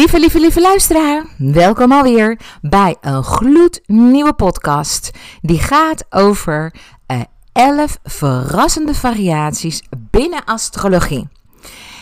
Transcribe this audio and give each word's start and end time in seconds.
Lieve, 0.00 0.18
lieve, 0.18 0.40
lieve 0.40 0.60
luisteraar, 0.60 1.26
welkom 1.36 1.92
alweer 1.92 2.40
bij 2.60 2.96
een 3.00 3.22
gloednieuwe 3.22 4.34
podcast. 4.34 5.10
Die 5.40 5.58
gaat 5.58 6.04
over 6.10 6.74
uh, 7.06 7.20
11 7.52 7.98
verrassende 8.02 8.94
variaties 8.94 9.82
binnen 10.10 10.44
astrologie. 10.44 11.28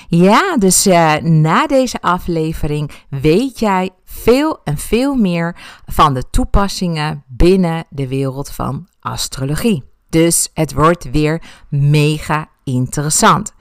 Ja, 0.09 0.56
dus 0.56 0.87
uh, 0.87 1.15
na 1.16 1.66
deze 1.66 2.01
aflevering 2.01 2.91
weet 3.09 3.59
jij 3.59 3.91
veel 4.05 4.61
en 4.65 4.78
veel 4.78 5.15
meer 5.15 5.56
van 5.87 6.15
de 6.15 6.23
toepassingen 6.30 7.25
binnen 7.27 7.84
de 7.91 8.09
wereld 8.09 8.51
van 8.51 8.89
astrologie. 9.01 9.84
Dus 10.09 10.48
het 10.55 10.73
wordt 10.73 11.11
weer 11.11 11.42
mega 11.69 12.48
interessant. 12.65 13.55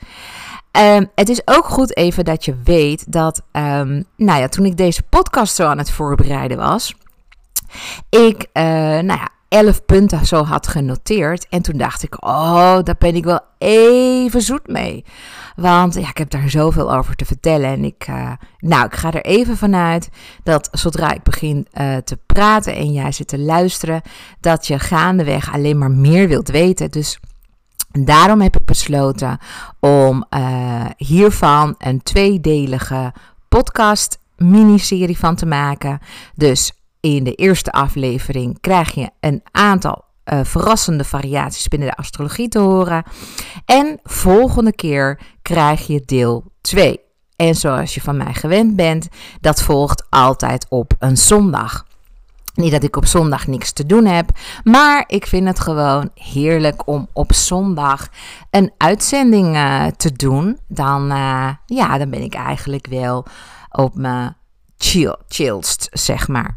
Um, 0.71 1.09
het 1.16 1.30
is 1.30 1.41
ook 1.45 1.66
goed 1.66 1.98
even 1.98 2.26
dat 2.26 2.45
je 2.45 2.55
weet 2.63 3.12
dat, 3.12 3.41
um, 3.52 4.05
nou 4.16 4.39
ja, 4.41 4.48
toen 4.48 4.66
ik 4.66 4.77
deze 4.77 5.03
podcast 5.03 5.55
zo 5.55 5.67
aan 5.67 5.77
het 5.77 5.91
voorbereiden 5.91 6.58
was, 6.58 6.95
ik, 8.09 8.48
uh, 8.53 8.63
nou 8.63 9.05
ja, 9.05 9.30
elf 9.49 9.85
punten 9.85 10.25
zo 10.25 10.44
had 10.44 10.67
genoteerd. 10.67 11.48
En 11.49 11.61
toen 11.61 11.77
dacht 11.77 12.03
ik, 12.03 12.25
oh, 12.25 12.77
daar 12.84 12.95
ben 12.98 13.16
ik 13.16 13.23
wel 13.23 13.39
even 13.58 14.41
zoet 14.41 14.67
mee. 14.67 15.05
Want 15.55 15.94
ja, 15.94 16.09
ik 16.09 16.17
heb 16.17 16.30
daar 16.30 16.49
zoveel 16.49 16.94
over 16.94 17.16
te 17.16 17.25
vertellen. 17.25 17.70
En 17.70 17.83
ik, 17.83 18.08
uh, 18.09 18.31
nou, 18.59 18.86
ik 18.86 18.95
ga 18.95 19.14
er 19.14 19.25
even 19.25 19.58
vanuit 19.58 20.09
dat 20.44 20.70
zodra 20.72 21.14
ik 21.14 21.23
begin 21.23 21.67
uh, 21.73 21.95
te 21.97 22.17
praten 22.25 22.75
en 22.75 22.92
jij 22.92 23.11
zit 23.11 23.27
te 23.27 23.39
luisteren, 23.39 24.02
dat 24.39 24.67
je 24.67 24.80
gaandeweg 24.80 25.53
alleen 25.53 25.77
maar 25.77 25.92
meer 25.92 26.27
wilt 26.27 26.49
weten. 26.49 26.92
Dus 26.92 27.20
daarom 27.91 28.41
heb 28.41 28.55
ik 28.55 28.66
besloten 28.66 29.38
om 29.80 30.25
uh, 30.30 30.85
hiervan 30.97 31.75
een 31.77 32.03
tweedelige 32.03 33.13
podcast 33.49 34.19
miniserie 34.38 35.17
van 35.17 35.35
te 35.35 35.45
maken. 35.45 35.99
Dus 36.35 36.71
in 36.99 37.23
de 37.23 37.33
eerste 37.33 37.71
aflevering 37.71 38.59
krijg 38.59 38.91
je 38.91 39.09
een 39.19 39.41
aantal 39.52 40.05
uh, 40.25 40.39
verrassende 40.43 41.03
variaties 41.03 41.67
binnen 41.67 41.89
de 41.89 41.95
astrologie 41.95 42.47
te 42.47 42.59
horen. 42.59 43.03
En 43.65 43.99
volgende 44.03 44.75
keer 44.75 45.19
krijg 45.41 45.88
je 45.88 46.02
deel 46.05 46.43
2. 46.61 46.99
En 47.35 47.55
zoals 47.55 47.93
je 47.93 48.02
van 48.02 48.17
mij 48.17 48.33
gewend 48.33 48.75
bent, 48.75 49.08
dat 49.41 49.61
volgt 49.61 50.05
altijd 50.09 50.65
op 50.69 50.93
een 50.99 51.17
zondag. 51.17 51.86
Niet 52.58 52.72
dat 52.72 52.83
ik 52.83 52.95
op 52.95 53.05
zondag 53.05 53.47
niks 53.47 53.72
te 53.72 53.86
doen 53.86 54.05
heb, 54.05 54.30
maar 54.63 55.03
ik 55.08 55.27
vind 55.27 55.47
het 55.47 55.59
gewoon 55.59 56.09
heerlijk 56.13 56.88
om 56.88 57.08
op 57.14 57.33
zondag 57.33 58.08
een 58.49 58.72
uitzending 58.77 59.55
uh, 59.55 59.86
te 59.86 60.11
doen. 60.11 60.59
Dan, 60.67 61.11
uh, 61.11 61.49
ja, 61.66 61.97
dan 61.97 62.09
ben 62.09 62.22
ik 62.22 62.33
eigenlijk 62.33 62.88
wel 62.88 63.25
op 63.72 63.95
mijn 63.95 64.36
chill, 64.77 65.16
chillst, 65.27 65.88
zeg 65.91 66.27
maar. 66.27 66.55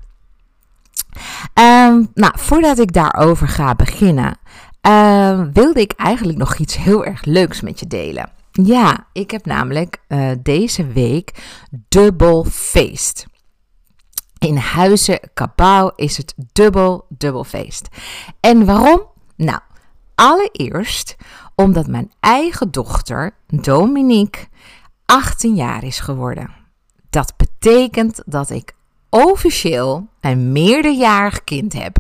Um, 1.54 2.10
nou, 2.14 2.32
voordat 2.36 2.78
ik 2.78 2.92
daarover 2.92 3.48
ga 3.48 3.74
beginnen, 3.74 4.38
uh, 4.88 5.40
wilde 5.52 5.80
ik 5.80 5.92
eigenlijk 5.92 6.38
nog 6.38 6.56
iets 6.56 6.76
heel 6.76 7.04
erg 7.04 7.24
leuks 7.24 7.60
met 7.60 7.80
je 7.80 7.86
delen. 7.86 8.30
Ja, 8.52 9.06
ik 9.12 9.30
heb 9.30 9.46
namelijk 9.46 9.96
uh, 10.08 10.30
deze 10.42 10.86
week 10.86 11.34
dubbel 11.88 12.44
feest. 12.44 13.26
In 14.40 14.56
Huizen 14.56 15.20
Kabouw 15.34 15.92
is 15.96 16.16
het 16.16 16.34
dubbel, 16.52 17.06
dubbel 17.08 17.44
feest. 17.44 17.88
En 18.40 18.64
waarom? 18.64 19.02
Nou, 19.36 19.58
allereerst 20.14 21.16
omdat 21.54 21.86
mijn 21.86 22.12
eigen 22.20 22.70
dochter, 22.70 23.34
Dominique, 23.46 24.46
18 25.06 25.54
jaar 25.54 25.84
is 25.84 26.00
geworden. 26.00 26.50
Dat 27.10 27.34
betekent 27.36 28.22
dat 28.26 28.50
ik 28.50 28.74
officieel 29.08 30.06
een 30.20 30.52
meerderjarig 30.52 31.44
kind 31.44 31.72
heb. 31.72 31.96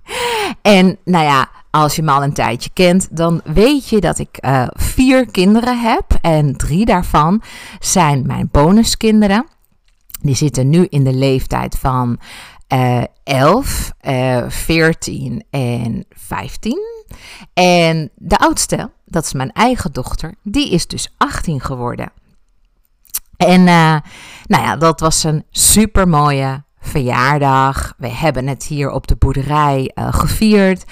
en 0.62 0.98
nou 1.04 1.24
ja, 1.24 1.48
als 1.70 1.96
je 1.96 2.02
me 2.02 2.10
al 2.10 2.22
een 2.22 2.32
tijdje 2.32 2.70
kent, 2.72 3.16
dan 3.16 3.40
weet 3.44 3.88
je 3.88 4.00
dat 4.00 4.18
ik 4.18 4.38
uh, 4.44 4.66
vier 4.70 5.30
kinderen 5.30 5.80
heb. 5.80 6.04
En 6.20 6.56
drie 6.56 6.84
daarvan 6.84 7.42
zijn 7.78 8.26
mijn 8.26 8.48
bonuskinderen. 8.52 9.46
Die 10.20 10.34
zitten 10.34 10.68
nu 10.68 10.86
in 10.88 11.04
de 11.04 11.12
leeftijd 11.12 11.78
van 11.78 12.18
uh, 12.72 13.02
11, 13.24 13.92
uh, 14.02 14.44
14 14.48 15.44
en 15.50 16.04
15. 16.10 16.78
En 17.54 18.10
de 18.14 18.38
oudste, 18.38 18.90
dat 19.04 19.24
is 19.24 19.32
mijn 19.32 19.52
eigen 19.52 19.92
dochter, 19.92 20.34
die 20.42 20.70
is 20.70 20.86
dus 20.86 21.14
18 21.16 21.60
geworden. 21.60 22.12
En 23.36 23.60
uh, 23.60 23.96
nou 24.46 24.62
ja, 24.64 24.76
dat 24.76 25.00
was 25.00 25.24
een 25.24 25.44
super 25.50 26.08
mooie 26.08 26.62
verjaardag. 26.80 27.94
We 27.96 28.08
hebben 28.08 28.46
het 28.46 28.64
hier 28.64 28.90
op 28.90 29.06
de 29.06 29.16
boerderij 29.16 29.92
uh, 29.94 30.12
gevierd. 30.12 30.84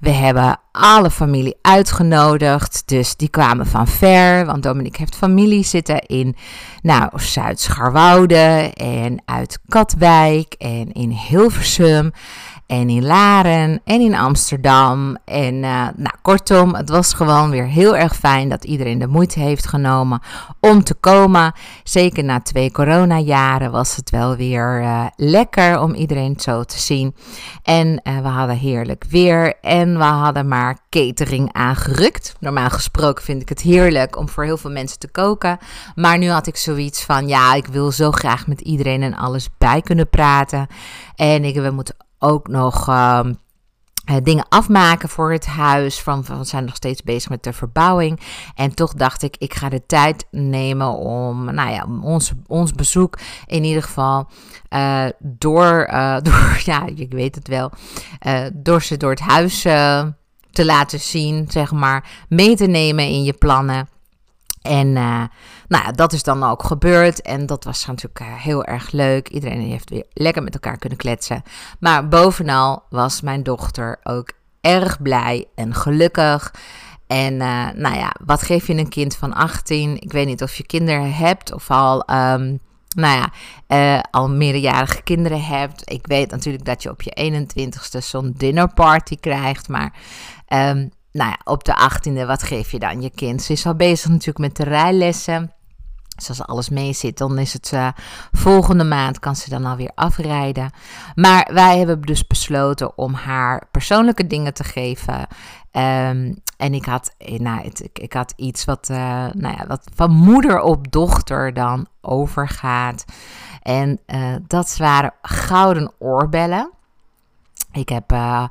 We 0.00 0.10
hebben 0.10 0.60
alle 0.72 1.10
familie 1.10 1.56
uitgenodigd. 1.62 2.82
Dus 2.86 3.16
die 3.16 3.28
kwamen 3.28 3.66
van 3.66 3.86
ver. 3.86 4.46
Want 4.46 4.62
Dominique 4.62 4.98
heeft 4.98 5.16
familie 5.16 5.64
zitten 5.64 6.00
in 6.06 6.36
nou, 6.82 7.10
Zuid-Scharwoude 7.14 8.70
en 8.74 9.22
uit 9.24 9.58
Katwijk 9.68 10.54
en 10.58 10.92
in 10.92 11.10
Hilversum 11.10 12.12
en 12.70 12.88
in 12.88 13.04
Laren 13.04 13.80
en 13.84 14.00
in 14.00 14.14
Amsterdam. 14.14 15.16
En 15.24 15.54
uh, 15.54 15.88
nou, 15.96 16.14
kortom, 16.22 16.74
het 16.74 16.88
was 16.88 17.12
gewoon 17.12 17.50
weer 17.50 17.66
heel 17.66 17.96
erg 17.96 18.16
fijn 18.16 18.48
dat 18.48 18.64
iedereen 18.64 18.98
de 18.98 19.06
moeite 19.06 19.40
heeft 19.40 19.66
genomen 19.66 20.20
om 20.60 20.84
te 20.84 20.94
komen. 20.94 21.52
Zeker 21.84 22.24
na 22.24 22.40
twee 22.40 22.72
coronajaren 22.72 23.70
was 23.70 23.96
het 23.96 24.10
wel 24.10 24.36
weer 24.36 24.80
uh, 24.80 25.06
lekker 25.16 25.80
om 25.80 25.94
iedereen 25.94 26.34
zo 26.40 26.64
te 26.64 26.80
zien. 26.80 27.14
En 27.62 28.00
uh, 28.04 28.18
we 28.18 28.28
hadden 28.28 28.56
heerlijk 28.56 29.04
weer 29.08 29.54
en 29.60 29.98
we 29.98 30.04
hadden 30.04 30.48
maar 30.48 30.78
catering 30.88 31.52
aangerukt. 31.52 32.34
Normaal 32.40 32.70
gesproken 32.70 33.24
vind 33.24 33.42
ik 33.42 33.48
het 33.48 33.60
heerlijk 33.60 34.16
om 34.16 34.28
voor 34.28 34.44
heel 34.44 34.56
veel 34.56 34.70
mensen 34.70 34.98
te 34.98 35.10
koken. 35.10 35.58
Maar 35.94 36.18
nu 36.18 36.28
had 36.28 36.46
ik 36.46 36.56
zoiets 36.56 37.04
van, 37.04 37.28
ja, 37.28 37.54
ik 37.54 37.66
wil 37.66 37.90
zo 37.92 38.10
graag 38.10 38.46
met 38.46 38.60
iedereen 38.60 39.02
en 39.02 39.16
alles 39.16 39.48
bij 39.58 39.80
kunnen 39.80 40.08
praten. 40.08 40.66
En 41.16 41.44
ik, 41.44 41.54
we 41.54 41.70
moeten 41.70 41.94
ook 42.22 42.48
nog 42.48 42.88
uh, 42.88 43.20
dingen 44.22 44.48
afmaken 44.48 45.08
voor 45.08 45.32
het 45.32 45.46
huis. 45.46 46.00
Van, 46.00 46.22
we 46.22 46.44
zijn 46.44 46.64
nog 46.64 46.74
steeds 46.74 47.02
bezig 47.02 47.30
met 47.30 47.42
de 47.42 47.52
verbouwing. 47.52 48.20
En 48.54 48.74
toch 48.74 48.94
dacht 48.94 49.22
ik, 49.22 49.36
ik 49.38 49.54
ga 49.54 49.68
de 49.68 49.86
tijd 49.86 50.26
nemen 50.30 50.92
om 50.92 51.54
nou 51.54 51.70
ja, 51.70 51.86
ons, 52.02 52.32
ons 52.46 52.72
bezoek 52.72 53.18
in 53.46 53.64
ieder 53.64 53.82
geval 53.82 54.28
uh, 54.70 55.04
door, 55.18 55.88
uh, 55.92 56.16
door, 56.28 56.60
ja, 56.64 56.86
ik 56.94 57.12
weet 57.12 57.34
het 57.34 57.48
wel, 57.48 57.70
door 58.52 58.82
ze 58.82 58.96
door 58.96 59.10
het 59.10 59.20
huis 59.20 59.60
te 60.50 60.64
laten 60.64 61.00
zien, 61.00 61.46
zeg 61.48 61.72
maar, 61.72 62.24
mee 62.28 62.56
te 62.56 62.66
nemen 62.66 63.04
in 63.04 63.22
je 63.22 63.32
plannen. 63.32 63.88
En 64.62 64.86
uh, 64.86 65.22
nou 65.68 65.92
dat 65.94 66.12
is 66.12 66.22
dan 66.22 66.42
ook 66.42 66.62
gebeurd. 66.62 67.22
En 67.22 67.46
dat 67.46 67.64
was 67.64 67.86
natuurlijk 67.86 68.20
uh, 68.20 68.26
heel 68.34 68.64
erg 68.64 68.90
leuk. 68.92 69.28
Iedereen 69.28 69.60
heeft 69.60 69.90
weer 69.90 70.04
lekker 70.12 70.42
met 70.42 70.54
elkaar 70.54 70.78
kunnen 70.78 70.98
kletsen. 70.98 71.42
Maar 71.78 72.08
bovenal 72.08 72.82
was 72.90 73.20
mijn 73.20 73.42
dochter 73.42 74.00
ook 74.02 74.32
erg 74.60 75.02
blij 75.02 75.46
en 75.54 75.74
gelukkig. 75.74 76.54
En 77.06 77.34
uh, 77.34 77.68
nou 77.74 77.96
ja, 77.96 78.14
wat 78.24 78.42
geef 78.42 78.66
je 78.66 78.74
een 78.74 78.88
kind 78.88 79.16
van 79.16 79.34
18? 79.34 80.00
Ik 80.00 80.12
weet 80.12 80.26
niet 80.26 80.42
of 80.42 80.54
je 80.54 80.66
kinderen 80.66 81.14
hebt 81.14 81.52
of 81.52 81.70
al. 81.70 82.10
Um, 82.10 82.60
nou 82.96 83.28
ja, 83.68 84.04
al 84.10 84.28
meerderjarige 84.28 85.02
kinderen 85.02 85.42
hebt. 85.44 85.90
Ik 85.90 86.06
weet 86.06 86.30
natuurlijk 86.30 86.64
dat 86.64 86.82
je 86.82 86.90
op 86.90 87.02
je 87.02 87.32
21ste 87.32 87.98
zo'n 87.98 88.34
dinnerparty 88.36 89.16
krijgt. 89.16 89.68
Maar 89.68 89.92
um, 90.48 90.90
nou 91.12 91.30
ja, 91.30 91.38
op 91.44 91.64
de 91.64 91.90
18e, 91.90 92.26
wat 92.26 92.42
geef 92.42 92.70
je 92.70 92.78
dan 92.78 93.02
je 93.02 93.10
kind? 93.10 93.42
Ze 93.42 93.52
is 93.52 93.66
al 93.66 93.74
bezig 93.74 94.10
natuurlijk 94.10 94.38
met 94.38 94.56
de 94.56 94.64
rijlessen. 94.64 95.52
Dus 96.16 96.28
als 96.28 96.42
alles 96.42 96.68
mee 96.68 96.92
zit, 96.92 97.18
dan 97.18 97.38
is 97.38 97.52
het 97.52 97.70
uh, 97.74 97.88
volgende 98.32 98.84
maand 98.84 99.18
kan 99.18 99.36
ze 99.36 99.50
dan 99.50 99.64
alweer 99.64 99.90
afrijden. 99.94 100.70
Maar 101.14 101.50
wij 101.52 101.78
hebben 101.78 102.00
dus 102.00 102.26
besloten 102.26 102.98
om 102.98 103.14
haar 103.14 103.68
persoonlijke 103.70 104.26
dingen 104.26 104.54
te 104.54 104.64
geven. 104.64 105.26
Um, 105.72 106.42
en 106.56 106.74
ik 106.74 106.84
had, 106.84 107.14
eh, 107.18 107.38
nou, 107.38 107.60
ik, 107.62 107.88
ik, 107.92 108.12
had 108.12 108.32
iets 108.36 108.64
wat, 108.64 108.88
uh, 108.90 108.96
nou 109.32 109.56
ja, 109.56 109.66
wat 109.66 109.84
van 109.94 110.10
moeder 110.10 110.60
op 110.60 110.92
dochter 110.92 111.54
dan 111.54 111.86
overgaat. 112.00 113.04
En 113.62 114.00
dat 114.46 114.76
waren 114.76 115.12
gouden 115.22 115.92
oorbellen. 115.98 116.70
Ik 117.72 117.88
heb 117.88 118.12
uh, 118.12 118.44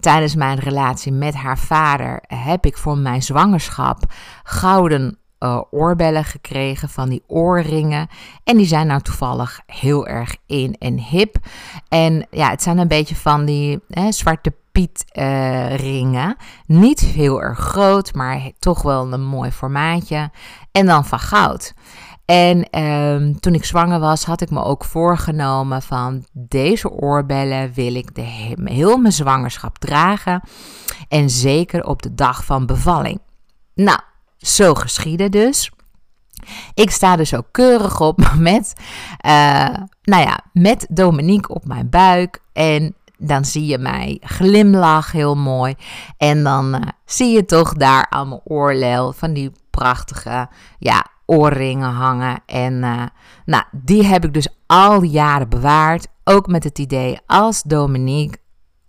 tijdens 0.00 0.34
mijn 0.34 0.58
relatie 0.58 1.12
met 1.12 1.34
haar 1.34 1.58
vader 1.58 2.22
heb 2.26 2.66
ik 2.66 2.76
voor 2.76 2.98
mijn 2.98 3.22
zwangerschap 3.22 4.12
gouden 4.42 5.18
uh, 5.40 5.60
oorbellen 5.70 6.24
gekregen 6.24 6.88
van 6.88 7.08
die 7.08 7.22
oorringen. 7.26 8.08
En 8.44 8.56
die 8.56 8.66
zijn 8.66 8.86
nou 8.86 9.00
toevallig 9.00 9.60
heel 9.66 10.06
erg 10.06 10.36
in 10.46 10.76
en 10.78 10.98
hip. 10.98 11.36
En 11.88 12.26
ja, 12.30 12.50
het 12.50 12.62
zijn 12.62 12.78
een 12.78 12.88
beetje 12.88 13.16
van 13.16 13.44
die 13.44 13.80
hè, 13.88 14.12
zwarte 14.12 14.52
Piet 14.72 15.04
uh, 15.12 15.76
ringen. 15.76 16.36
Niet 16.66 17.00
heel 17.00 17.42
erg 17.42 17.58
groot, 17.58 18.14
maar 18.14 18.50
toch 18.58 18.82
wel 18.82 19.12
een 19.12 19.24
mooi 19.24 19.50
formaatje. 19.50 20.30
En 20.72 20.86
dan 20.86 21.04
van 21.04 21.18
goud. 21.18 21.74
En 22.26 22.70
ehm, 22.70 23.34
toen 23.34 23.54
ik 23.54 23.64
zwanger 23.64 24.00
was, 24.00 24.24
had 24.24 24.40
ik 24.40 24.50
me 24.50 24.62
ook 24.62 24.84
voorgenomen 24.84 25.82
van 25.82 26.24
deze 26.32 26.90
oorbellen 26.90 27.72
wil 27.72 27.94
ik 27.94 28.14
de 28.14 28.22
heel 28.64 28.96
mijn 28.96 29.12
zwangerschap 29.12 29.78
dragen. 29.78 30.40
En 31.08 31.30
zeker 31.30 31.84
op 31.84 32.02
de 32.02 32.14
dag 32.14 32.44
van 32.44 32.66
bevalling. 32.66 33.20
Nou, 33.74 33.98
zo 34.38 34.74
geschieden 34.74 35.30
dus. 35.30 35.70
Ik 36.74 36.90
sta 36.90 37.16
dus 37.16 37.34
ook 37.34 37.46
keurig 37.50 38.00
op 38.00 38.32
met, 38.38 38.72
uh, 39.26 39.68
nou 40.02 40.22
ja, 40.22 40.40
met 40.52 40.86
Dominique 40.90 41.54
op 41.54 41.66
mijn 41.66 41.90
buik. 41.90 42.40
En 42.52 42.94
dan 43.18 43.44
zie 43.44 43.66
je 43.66 43.78
mij 43.78 44.20
glimlach 44.20 45.12
heel 45.12 45.34
mooi. 45.34 45.74
En 46.16 46.42
dan 46.42 46.74
uh, 46.74 46.80
zie 47.04 47.34
je 47.34 47.44
toch 47.44 47.72
daar 47.72 48.06
aan 48.10 48.28
mijn 48.28 48.40
oorlel 48.44 49.12
van 49.12 49.32
die 49.32 49.52
prachtige 49.70 50.48
ja, 50.78 51.06
oorringen 51.26 51.90
hangen. 51.90 52.42
En 52.46 52.72
uh, 52.72 53.02
nou, 53.44 53.64
die 53.72 54.04
heb 54.04 54.24
ik 54.24 54.34
dus 54.34 54.48
al 54.66 55.02
jaren 55.02 55.48
bewaard. 55.48 56.06
Ook 56.24 56.46
met 56.46 56.64
het 56.64 56.78
idee, 56.78 57.18
als 57.26 57.62
Dominique 57.62 58.38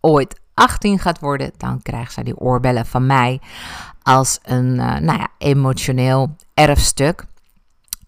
ooit 0.02 0.40
18 0.54 1.00
gaat 1.00 1.20
worden, 1.20 1.52
dan 1.58 1.82
krijgt 1.82 2.14
zij 2.14 2.24
die 2.24 2.38
oorbellen 2.38 2.86
van 2.86 3.06
mij 3.06 3.42
als 4.02 4.40
een 4.44 4.76
uh, 4.76 4.98
nou 4.98 5.20
ja, 5.20 5.28
emotioneel 5.38 6.36
erfstuk. 6.54 7.26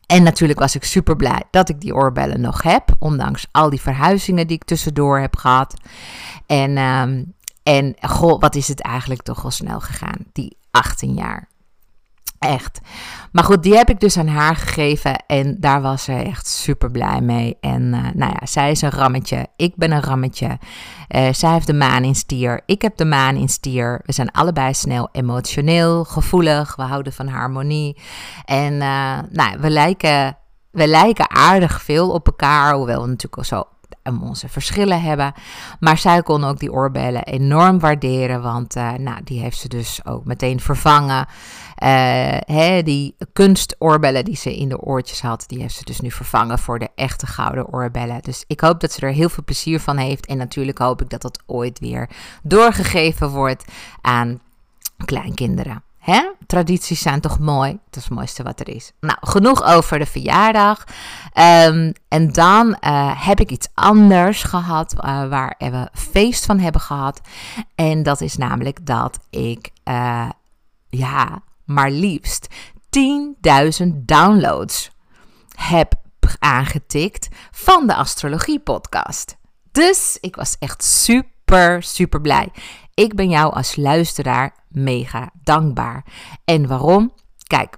En 0.06 0.24
natuurlijk 0.24 0.60
was 0.60 0.76
ik 0.76 0.84
super 0.84 1.16
blij 1.16 1.44
dat 1.52 1.70
ik 1.70 1.81
die 1.81 1.96
oorbellen 1.96 2.42
nog 2.42 2.64
heb, 2.64 2.96
ondanks 3.00 3.48
al 3.52 3.70
die 3.70 3.81
verhuizingen 3.81 4.48
die 4.48 4.56
ik 4.56 4.64
tussendoor 4.64 5.20
heb 5.20 5.36
gehad. 5.36 5.74
En, 6.46 6.78
um, 6.78 7.34
en 7.64 7.96
goh, 8.02 8.40
wat 8.40 8.56
is 8.56 8.68
het 8.68 8.81
eigenlijk 8.81 9.22
toch 9.22 9.44
al 9.44 9.52
snel 9.52 9.80
gegaan, 9.80 10.18
die 10.31 10.58
18 10.72 11.14
jaar. 11.14 11.48
Echt. 12.39 12.80
Maar 13.31 13.44
goed, 13.44 13.63
die 13.63 13.75
heb 13.75 13.89
ik 13.89 14.00
dus 14.00 14.18
aan 14.18 14.27
haar 14.27 14.56
gegeven 14.56 15.24
en 15.27 15.56
daar 15.59 15.81
was 15.81 16.03
ze 16.03 16.13
echt 16.13 16.47
super 16.47 16.91
blij 16.91 17.21
mee. 17.21 17.57
En 17.59 17.81
uh, 17.81 18.07
nou 18.13 18.33
ja, 18.39 18.45
zij 18.45 18.71
is 18.71 18.81
een 18.81 18.89
rammetje, 18.89 19.47
ik 19.56 19.75
ben 19.75 19.91
een 19.91 20.03
rammetje. 20.03 20.47
Uh, 20.47 21.27
zij 21.31 21.51
heeft 21.51 21.68
de 21.68 21.74
maan 21.74 22.03
in 22.03 22.15
stier, 22.15 22.62
ik 22.65 22.81
heb 22.81 22.97
de 22.97 23.06
maan 23.06 23.36
in 23.36 23.50
stier. 23.50 24.01
We 24.06 24.13
zijn 24.13 24.31
allebei 24.31 24.74
snel 24.74 25.09
emotioneel, 25.12 26.03
gevoelig, 26.03 26.75
we 26.75 26.83
houden 26.83 27.13
van 27.13 27.27
harmonie. 27.27 27.97
En 28.45 28.74
uh, 28.74 29.18
nou, 29.30 29.59
we 29.59 29.69
lijken, 29.69 30.38
we 30.71 30.88
lijken 30.88 31.30
aardig 31.30 31.81
veel 31.81 32.12
op 32.12 32.25
elkaar, 32.25 32.74
hoewel 32.74 33.01
we 33.01 33.07
natuurlijk 33.07 33.38
al 33.38 33.44
zo 34.15 34.27
onze 34.27 34.50
verschillen 34.50 35.01
hebben. 35.01 35.33
Maar 35.79 35.97
zij 35.97 36.21
kon 36.21 36.44
ook 36.44 36.59
die 36.59 36.71
oorbellen 36.71 37.23
enorm 37.23 37.79
waarderen, 37.79 38.41
want 38.41 38.75
uh, 38.75 38.94
nou, 38.94 39.23
die 39.23 39.41
heeft 39.41 39.57
ze 39.57 39.67
dus 39.67 40.06
ook 40.06 40.25
meteen 40.25 40.59
vervangen. 40.59 41.27
Uh, 41.83 41.88
hè, 42.39 42.83
die 42.83 43.15
kunstoorbellen 43.33 44.25
die 44.25 44.35
ze 44.35 44.57
in 44.57 44.69
de 44.69 44.79
oortjes 44.79 45.21
had, 45.21 45.44
die 45.47 45.61
heeft 45.61 45.75
ze 45.75 45.85
dus 45.85 46.00
nu 46.00 46.11
vervangen 46.11 46.59
voor 46.59 46.79
de 46.79 46.89
echte 46.95 47.27
gouden 47.27 47.73
oorbellen. 47.73 48.21
Dus 48.21 48.44
ik 48.47 48.59
hoop 48.59 48.79
dat 48.79 48.91
ze 48.91 49.01
er 49.01 49.13
heel 49.13 49.29
veel 49.29 49.44
plezier 49.44 49.79
van 49.79 49.97
heeft. 49.97 50.25
En 50.25 50.38
natuurlijk 50.38 50.77
hoop 50.77 51.01
ik 51.01 51.09
dat 51.09 51.21
dat 51.21 51.44
ooit 51.45 51.79
weer 51.79 52.09
doorgegeven 52.44 53.29
wordt 53.29 53.65
aan 54.01 54.39
kleinkinderen. 55.06 55.83
Tradities 56.47 57.01
zijn 57.01 57.21
toch 57.21 57.39
mooi? 57.39 57.71
Dat 57.71 57.95
is 57.95 58.03
het 58.03 58.13
mooiste 58.13 58.44
wat 58.44 58.59
er 58.59 58.69
is. 58.69 58.91
Nou, 59.00 59.17
genoeg 59.21 59.63
over 59.63 60.00
de 60.00 60.06
verjaardag. 60.06 60.83
Um, 61.33 61.94
en 62.07 62.31
dan 62.31 62.77
uh, 62.81 63.25
heb 63.25 63.39
ik 63.39 63.51
iets 63.51 63.67
anders 63.73 64.44
gehad 64.44 64.94
uh, 64.94 65.27
waar 65.27 65.56
we 65.57 65.89
feest 65.94 66.45
van 66.45 66.59
hebben 66.59 66.81
gehad. 66.81 67.21
En 67.75 68.03
dat 68.03 68.21
is 68.21 68.38
namelijk 68.38 68.85
dat 68.85 69.19
ik, 69.29 69.69
uh, 69.85 70.29
ja, 70.89 71.41
maar 71.65 71.91
liefst 71.91 72.47
10.000 73.81 73.88
downloads 73.95 74.91
heb 75.56 75.94
aangetikt 76.39 77.27
van 77.51 77.88
de 77.88 77.95
Astrologie 77.95 78.59
Podcast. 78.59 79.38
Dus 79.71 80.17
ik 80.21 80.35
was 80.35 80.56
echt 80.59 80.83
super, 80.83 81.83
super 81.83 82.21
blij. 82.21 82.51
Ik 83.00 83.16
ben 83.16 83.30
jou 83.30 83.54
als 83.54 83.75
luisteraar 83.75 84.54
mega 84.68 85.31
dankbaar. 85.44 86.06
En 86.46 86.68
waarom? 86.68 87.13
Kijk, 87.48 87.78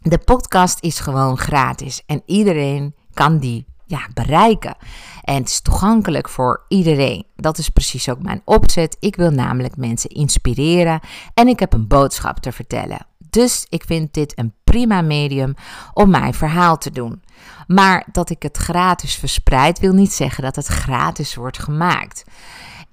de 0.00 0.18
podcast 0.18 0.78
is 0.80 0.98
gewoon 0.98 1.38
gratis 1.38 2.02
en 2.06 2.22
iedereen 2.26 2.94
kan 3.12 3.38
die 3.38 3.66
ja, 3.86 4.08
bereiken. 4.14 4.76
En 5.22 5.34
het 5.34 5.48
is 5.48 5.60
toegankelijk 5.60 6.28
voor 6.28 6.64
iedereen. 6.68 7.26
Dat 7.34 7.58
is 7.58 7.68
precies 7.68 8.08
ook 8.08 8.22
mijn 8.22 8.42
opzet. 8.44 8.96
Ik 9.00 9.16
wil 9.16 9.30
namelijk 9.30 9.76
mensen 9.76 10.10
inspireren 10.10 11.00
en 11.34 11.48
ik 11.48 11.60
heb 11.60 11.72
een 11.72 11.86
boodschap 11.86 12.38
te 12.38 12.52
vertellen. 12.52 13.06
Dus 13.30 13.66
ik 13.68 13.84
vind 13.86 14.14
dit 14.14 14.38
een 14.38 14.54
prima 14.64 15.00
medium 15.00 15.54
om 15.92 16.10
mijn 16.10 16.34
verhaal 16.34 16.78
te 16.78 16.90
doen. 16.90 17.22
Maar 17.66 18.06
dat 18.12 18.30
ik 18.30 18.42
het 18.42 18.56
gratis 18.56 19.14
verspreid 19.14 19.78
wil 19.78 19.92
niet 19.92 20.12
zeggen 20.12 20.42
dat 20.42 20.56
het 20.56 20.66
gratis 20.66 21.34
wordt 21.34 21.58
gemaakt. 21.58 22.24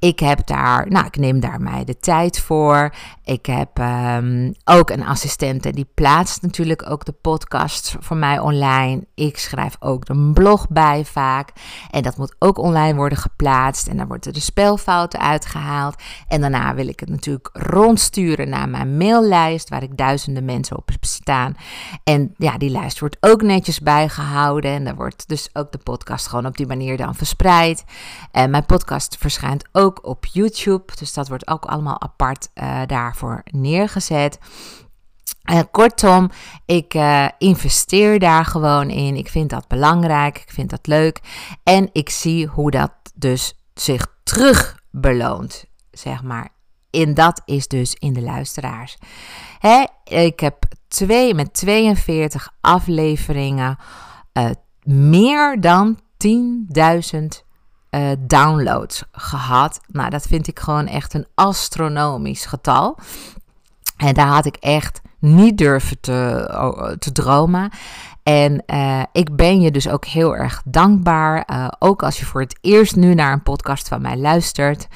Ik 0.03 0.19
heb 0.19 0.47
daar, 0.47 0.89
nou, 0.89 1.05
ik 1.05 1.17
neem 1.17 1.39
daar 1.39 1.61
mij 1.61 1.83
de 1.83 1.99
tijd 1.99 2.39
voor. 2.39 2.93
Ik 3.23 3.45
heb 3.45 3.79
um, 3.79 4.53
ook 4.63 4.89
een 4.89 5.05
assistente 5.05 5.71
die 5.71 5.87
plaatst 5.93 6.41
natuurlijk 6.41 6.89
ook 6.89 7.05
de 7.05 7.11
podcast 7.11 7.95
voor 7.99 8.17
mij 8.17 8.39
online. 8.39 9.05
Ik 9.15 9.37
schrijf 9.37 9.75
ook 9.79 10.09
een 10.09 10.33
blog 10.33 10.69
bij 10.69 11.05
vaak. 11.05 11.49
En 11.91 12.03
dat 12.03 12.17
moet 12.17 12.35
ook 12.39 12.57
online 12.57 12.95
worden 12.95 13.17
geplaatst. 13.17 13.87
En 13.87 13.97
dan 13.97 14.07
worden 14.07 14.33
de 14.33 14.39
spelfouten 14.39 15.19
uitgehaald. 15.19 15.95
En 16.27 16.41
daarna 16.41 16.75
wil 16.75 16.87
ik 16.87 16.99
het 16.99 17.09
natuurlijk 17.09 17.49
rondsturen 17.53 18.49
naar 18.49 18.69
mijn 18.69 18.97
maillijst, 18.97 19.69
waar 19.69 19.83
ik 19.83 19.97
duizenden 19.97 20.45
mensen 20.45 20.77
op 20.77 20.91
staan. 21.01 21.55
En 22.03 22.33
ja, 22.37 22.57
die 22.57 22.69
lijst 22.69 22.99
wordt 22.99 23.17
ook 23.19 23.41
netjes 23.41 23.79
bijgehouden. 23.79 24.71
En 24.71 24.83
dan 24.83 24.95
wordt 24.95 25.27
dus 25.27 25.49
ook 25.53 25.71
de 25.71 25.77
podcast 25.77 26.27
gewoon 26.27 26.45
op 26.45 26.57
die 26.57 26.67
manier 26.67 26.97
dan 26.97 27.15
verspreid. 27.15 27.83
En 28.31 28.49
mijn 28.49 28.65
podcast 28.65 29.17
verschijnt 29.19 29.65
ook 29.71 29.92
op 30.01 30.25
YouTube. 30.25 30.93
Dus 30.95 31.13
dat 31.13 31.27
wordt 31.27 31.47
ook 31.47 31.65
allemaal 31.65 32.01
apart 32.01 32.49
uh, 32.55 32.81
daarvoor 32.85 33.41
neergezet. 33.51 34.39
Kortom, 35.71 36.29
ik 36.65 36.93
uh, 36.93 37.27
investeer 37.37 38.19
daar 38.19 38.45
gewoon 38.45 38.89
in. 38.89 39.15
Ik 39.15 39.29
vind 39.29 39.49
dat 39.49 39.67
belangrijk. 39.67 40.37
Ik 40.37 40.51
vind 40.51 40.69
dat 40.69 40.87
leuk. 40.87 41.19
En 41.63 41.89
ik 41.91 42.09
zie 42.09 42.47
hoe 42.47 42.71
dat 42.71 42.91
dus 43.15 43.53
zich 43.73 44.07
terug 44.23 44.79
beloont, 44.91 45.65
zeg 45.91 46.23
maar. 46.23 46.49
En 46.89 47.13
dat 47.13 47.41
is 47.45 47.67
dus 47.67 47.93
in 47.93 48.13
de 48.13 48.21
luisteraars. 48.21 48.97
Hè, 49.59 49.85
ik 50.03 50.39
heb 50.39 50.65
twee, 50.87 51.33
met 51.33 51.53
42 51.53 52.49
afleveringen 52.61 53.77
uh, 54.33 54.49
meer 54.83 55.61
dan 55.61 55.99
10.000 56.27 57.42
uh, 57.95 58.11
downloads 58.19 59.03
gehad. 59.11 59.81
Nou, 59.87 60.09
dat 60.09 60.27
vind 60.27 60.47
ik 60.47 60.59
gewoon 60.59 60.87
echt 60.87 61.13
een 61.13 61.27
astronomisch 61.35 62.45
getal. 62.45 62.97
En 63.97 64.13
daar 64.13 64.27
had 64.27 64.45
ik 64.45 64.55
echt 64.55 65.01
niet 65.19 65.57
durven 65.57 65.99
te, 65.99 66.95
te 66.99 67.11
dromen. 67.11 67.71
En 68.23 68.63
uh, 68.67 69.03
ik 69.11 69.35
ben 69.35 69.61
je 69.61 69.71
dus 69.71 69.89
ook 69.89 70.05
heel 70.05 70.35
erg 70.35 70.61
dankbaar. 70.65 71.47
Uh, 71.51 71.67
ook 71.79 72.03
als 72.03 72.19
je 72.19 72.25
voor 72.25 72.41
het 72.41 72.57
eerst 72.61 72.95
nu 72.95 73.13
naar 73.13 73.33
een 73.33 73.43
podcast 73.43 73.87
van 73.87 74.01
mij 74.01 74.17
luistert. 74.17 74.87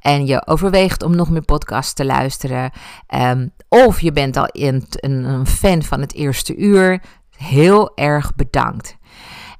En 0.00 0.26
je 0.26 0.46
overweegt 0.46 1.02
om 1.02 1.16
nog 1.16 1.30
meer 1.30 1.44
podcasts 1.44 1.92
te 1.92 2.04
luisteren. 2.04 2.70
Um, 3.14 3.52
of 3.68 4.00
je 4.00 4.12
bent 4.12 4.36
al 4.36 4.46
in, 4.46 4.86
een 5.00 5.46
fan 5.46 5.82
van 5.82 6.00
het 6.00 6.14
eerste 6.14 6.56
uur. 6.56 7.02
Heel 7.36 7.92
erg 7.94 8.34
bedankt. 8.34 8.96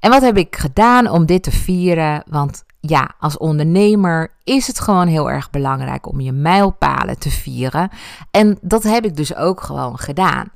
En 0.01 0.11
wat 0.11 0.23
heb 0.23 0.37
ik 0.37 0.57
gedaan 0.57 1.09
om 1.09 1.27
dit 1.27 1.43
te 1.43 1.51
vieren? 1.51 2.23
Want 2.27 2.65
ja, 2.87 3.15
als 3.19 3.39
ondernemer 3.39 4.33
is 4.45 4.67
het 4.67 4.81
gewoon 4.81 5.07
heel 5.07 5.31
erg 5.31 5.51
belangrijk 5.51 6.09
om 6.09 6.21
je 6.21 6.33
mijlpalen 6.33 7.19
te 7.19 7.31
vieren. 7.31 7.91
En 8.31 8.59
dat 8.61 8.83
heb 8.83 9.05
ik 9.05 9.17
dus 9.17 9.35
ook 9.35 9.61
gewoon 9.61 9.99
gedaan. 9.99 10.51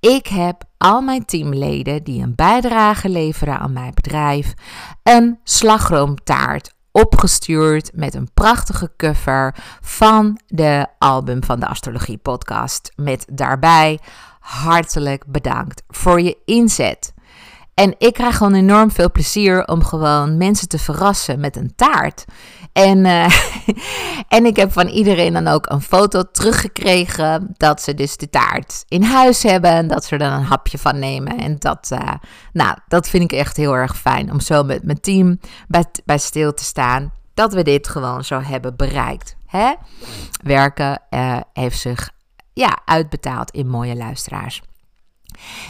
Ik 0.00 0.26
heb 0.26 0.64
al 0.78 1.00
mijn 1.00 1.24
teamleden 1.24 2.02
die 2.04 2.22
een 2.22 2.34
bijdrage 2.34 3.08
leveren 3.08 3.58
aan 3.58 3.72
mijn 3.72 3.94
bedrijf 3.94 4.54
een 5.02 5.38
slagroomtaart 5.44 6.74
opgestuurd 6.92 7.90
met 7.94 8.14
een 8.14 8.30
prachtige 8.34 8.92
cover 8.96 9.54
van 9.80 10.40
de 10.46 10.86
album 10.98 11.44
van 11.44 11.60
de 11.60 11.66
Astrologie 11.66 12.18
Podcast. 12.18 12.92
Met 12.96 13.26
daarbij 13.32 13.98
hartelijk 14.40 15.24
bedankt 15.26 15.82
voor 15.88 16.20
je 16.20 16.36
inzet. 16.44 17.12
En 17.80 17.94
ik 17.98 18.12
krijg 18.12 18.36
gewoon 18.36 18.54
enorm 18.54 18.90
veel 18.90 19.10
plezier 19.10 19.66
om 19.66 19.84
gewoon 19.84 20.36
mensen 20.36 20.68
te 20.68 20.78
verrassen 20.78 21.40
met 21.40 21.56
een 21.56 21.74
taart. 21.76 22.24
En, 22.72 22.98
uh, 23.04 23.26
en 24.36 24.46
ik 24.46 24.56
heb 24.56 24.72
van 24.72 24.86
iedereen 24.86 25.32
dan 25.32 25.48
ook 25.48 25.70
een 25.70 25.80
foto 25.80 26.22
teruggekregen 26.32 27.54
dat 27.56 27.82
ze 27.82 27.94
dus 27.94 28.16
de 28.16 28.30
taart 28.30 28.84
in 28.88 29.02
huis 29.02 29.42
hebben 29.42 29.70
en 29.70 29.88
dat 29.88 30.04
ze 30.04 30.12
er 30.12 30.18
dan 30.18 30.32
een 30.32 30.44
hapje 30.44 30.78
van 30.78 30.98
nemen. 30.98 31.38
En 31.38 31.56
dat, 31.58 31.90
uh, 31.92 32.14
nou, 32.52 32.76
dat 32.88 33.08
vind 33.08 33.32
ik 33.32 33.38
echt 33.38 33.56
heel 33.56 33.76
erg 33.76 33.98
fijn 33.98 34.32
om 34.32 34.40
zo 34.40 34.62
met 34.62 34.84
mijn 34.84 35.00
team 35.00 35.40
bij, 35.68 35.84
bij 36.04 36.18
stil 36.18 36.54
te 36.54 36.64
staan. 36.64 37.12
Dat 37.34 37.52
we 37.52 37.62
dit 37.62 37.88
gewoon 37.88 38.24
zo 38.24 38.40
hebben 38.40 38.76
bereikt. 38.76 39.36
Hè? 39.46 39.74
Werken 40.42 41.02
uh, 41.10 41.40
heeft 41.52 41.78
zich 41.78 42.10
ja, 42.52 42.78
uitbetaald 42.84 43.50
in 43.50 43.68
mooie 43.68 43.96
luisteraars. 43.96 44.62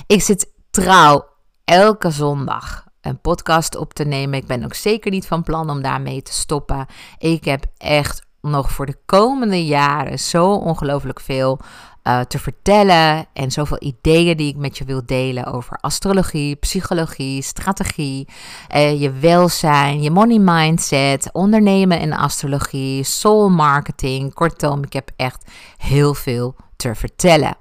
Ik 0.07 0.23
zit 0.23 0.49
trouw 0.71 1.30
elke 1.71 2.11
zondag 2.11 2.85
een 3.01 3.21
podcast 3.21 3.77
op 3.77 3.95
te 3.95 4.05
nemen. 4.05 4.39
Ik 4.39 4.47
ben 4.47 4.65
ook 4.65 4.75
zeker 4.75 5.11
niet 5.11 5.27
van 5.27 5.43
plan 5.43 5.71
om 5.71 5.83
daarmee 5.83 6.23
te 6.23 6.33
stoppen. 6.33 6.87
Ik 7.19 7.45
heb 7.45 7.65
echt 7.77 8.23
nog 8.41 8.71
voor 8.71 8.87
de 8.87 8.99
komende 9.07 9.65
jaren 9.65 10.19
zo 10.19 10.53
ongelooflijk 10.53 11.21
veel 11.21 11.59
uh, 12.05 12.21
te 12.21 12.39
vertellen 12.39 13.27
en 13.33 13.51
zoveel 13.51 13.77
ideeën 13.81 14.37
die 14.37 14.49
ik 14.49 14.57
met 14.57 14.79
je 14.79 14.85
wil 14.85 15.03
delen 15.07 15.45
over 15.45 15.77
astrologie, 15.77 16.57
psychologie, 16.57 17.43
strategie, 17.43 18.29
uh, 18.75 19.01
je 19.01 19.13
welzijn, 19.13 20.03
je 20.03 20.11
money 20.11 20.39
mindset, 20.39 21.33
ondernemen 21.33 22.01
in 22.01 22.13
astrologie, 22.13 23.05
soul 23.05 23.49
marketing. 23.49 24.35
Kortom, 24.35 24.85
ik 24.85 24.93
heb 24.93 25.11
echt 25.17 25.51
heel 25.77 26.15
veel 26.15 26.55
te 26.77 26.95
vertellen. 26.95 27.57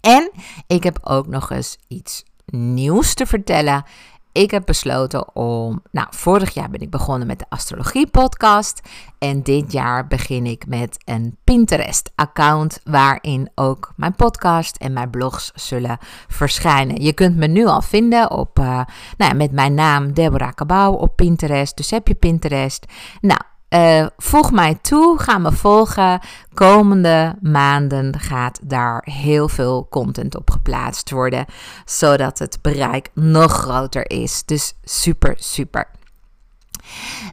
En 0.00 0.30
ik 0.66 0.82
heb 0.82 0.98
ook 1.02 1.26
nog 1.26 1.50
eens 1.50 1.78
iets 1.88 2.24
nieuws 2.50 3.14
te 3.14 3.26
vertellen. 3.26 3.84
Ik 4.32 4.50
heb 4.50 4.62
besloten 4.64 5.36
om. 5.36 5.82
Nou, 5.90 6.06
vorig 6.10 6.54
jaar 6.54 6.70
ben 6.70 6.80
ik 6.80 6.90
begonnen 6.90 7.26
met 7.26 7.38
de 7.38 7.44
Astrologie 7.48 8.10
Podcast. 8.10 8.80
En 9.18 9.42
dit 9.42 9.72
jaar 9.72 10.06
begin 10.06 10.46
ik 10.46 10.66
met 10.66 10.96
een 11.04 11.36
Pinterest-account. 11.44 12.80
Waarin 12.84 13.50
ook 13.54 13.92
mijn 13.96 14.14
podcast 14.14 14.76
en 14.76 14.92
mijn 14.92 15.10
blogs 15.10 15.50
zullen 15.54 15.98
verschijnen. 16.28 17.02
Je 17.02 17.12
kunt 17.12 17.36
me 17.36 17.46
nu 17.46 17.66
al 17.66 17.82
vinden 17.82 18.30
op. 18.30 18.58
Uh, 18.58 18.64
nou 18.64 18.86
ja, 19.16 19.32
met 19.32 19.52
mijn 19.52 19.74
naam 19.74 20.12
Deborah 20.12 20.52
Cabau 20.52 20.98
op 20.98 21.16
Pinterest. 21.16 21.76
Dus 21.76 21.90
heb 21.90 22.08
je 22.08 22.14
Pinterest. 22.14 22.86
Nou, 23.20 23.40
uh, 23.70 24.06
voeg 24.16 24.52
mij 24.52 24.78
toe, 24.82 25.18
ga 25.18 25.38
me 25.38 25.52
volgen. 25.52 26.20
Komende 26.54 27.36
maanden 27.40 28.18
gaat 28.18 28.58
daar 28.62 29.02
heel 29.04 29.48
veel 29.48 29.86
content 29.90 30.36
op 30.36 30.50
geplaatst 30.50 31.10
worden, 31.10 31.46
zodat 31.84 32.38
het 32.38 32.58
bereik 32.62 33.10
nog 33.14 33.52
groter 33.52 34.10
is. 34.10 34.44
Dus 34.44 34.74
super, 34.84 35.34
super. 35.38 35.88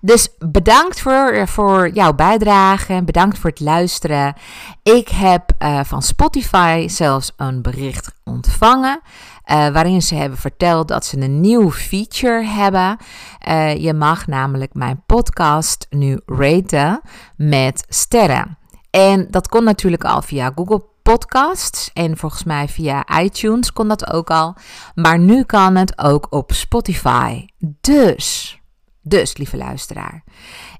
Dus 0.01 0.29
bedankt 0.39 1.01
voor, 1.01 1.47
voor 1.47 1.89
jouw 1.89 2.13
bijdrage. 2.13 3.01
Bedankt 3.05 3.37
voor 3.37 3.49
het 3.49 3.59
luisteren. 3.59 4.35
Ik 4.83 5.07
heb 5.09 5.51
uh, 5.59 5.79
van 5.83 6.01
Spotify 6.01 6.87
zelfs 6.89 7.31
een 7.37 7.61
bericht 7.61 8.11
ontvangen. 8.23 9.01
Uh, 9.51 9.67
waarin 9.69 10.01
ze 10.01 10.15
hebben 10.15 10.37
verteld 10.37 10.87
dat 10.87 11.05
ze 11.05 11.21
een 11.21 11.41
nieuw 11.41 11.71
feature 11.71 12.45
hebben. 12.45 12.97
Uh, 13.47 13.75
je 13.75 13.93
mag 13.93 14.27
namelijk 14.27 14.73
mijn 14.73 15.03
podcast 15.05 15.87
nu 15.89 16.19
raten 16.25 17.01
met 17.35 17.85
sterren. 17.87 18.57
En 18.89 19.27
dat 19.29 19.47
kon 19.47 19.63
natuurlijk 19.63 20.03
al 20.03 20.21
via 20.21 20.51
Google 20.55 20.83
Podcasts 21.03 21.91
en 21.93 22.17
volgens 22.17 22.43
mij 22.43 22.67
via 22.67 23.19
iTunes 23.21 23.73
kon 23.73 23.87
dat 23.87 24.11
ook 24.11 24.29
al. 24.29 24.55
Maar 24.95 25.19
nu 25.19 25.43
kan 25.43 25.75
het 25.75 25.99
ook 25.99 26.27
op 26.29 26.51
Spotify. 26.51 27.45
Dus, 27.81 28.59
dus 29.01 29.37
lieve 29.37 29.57
luisteraar, 29.57 30.23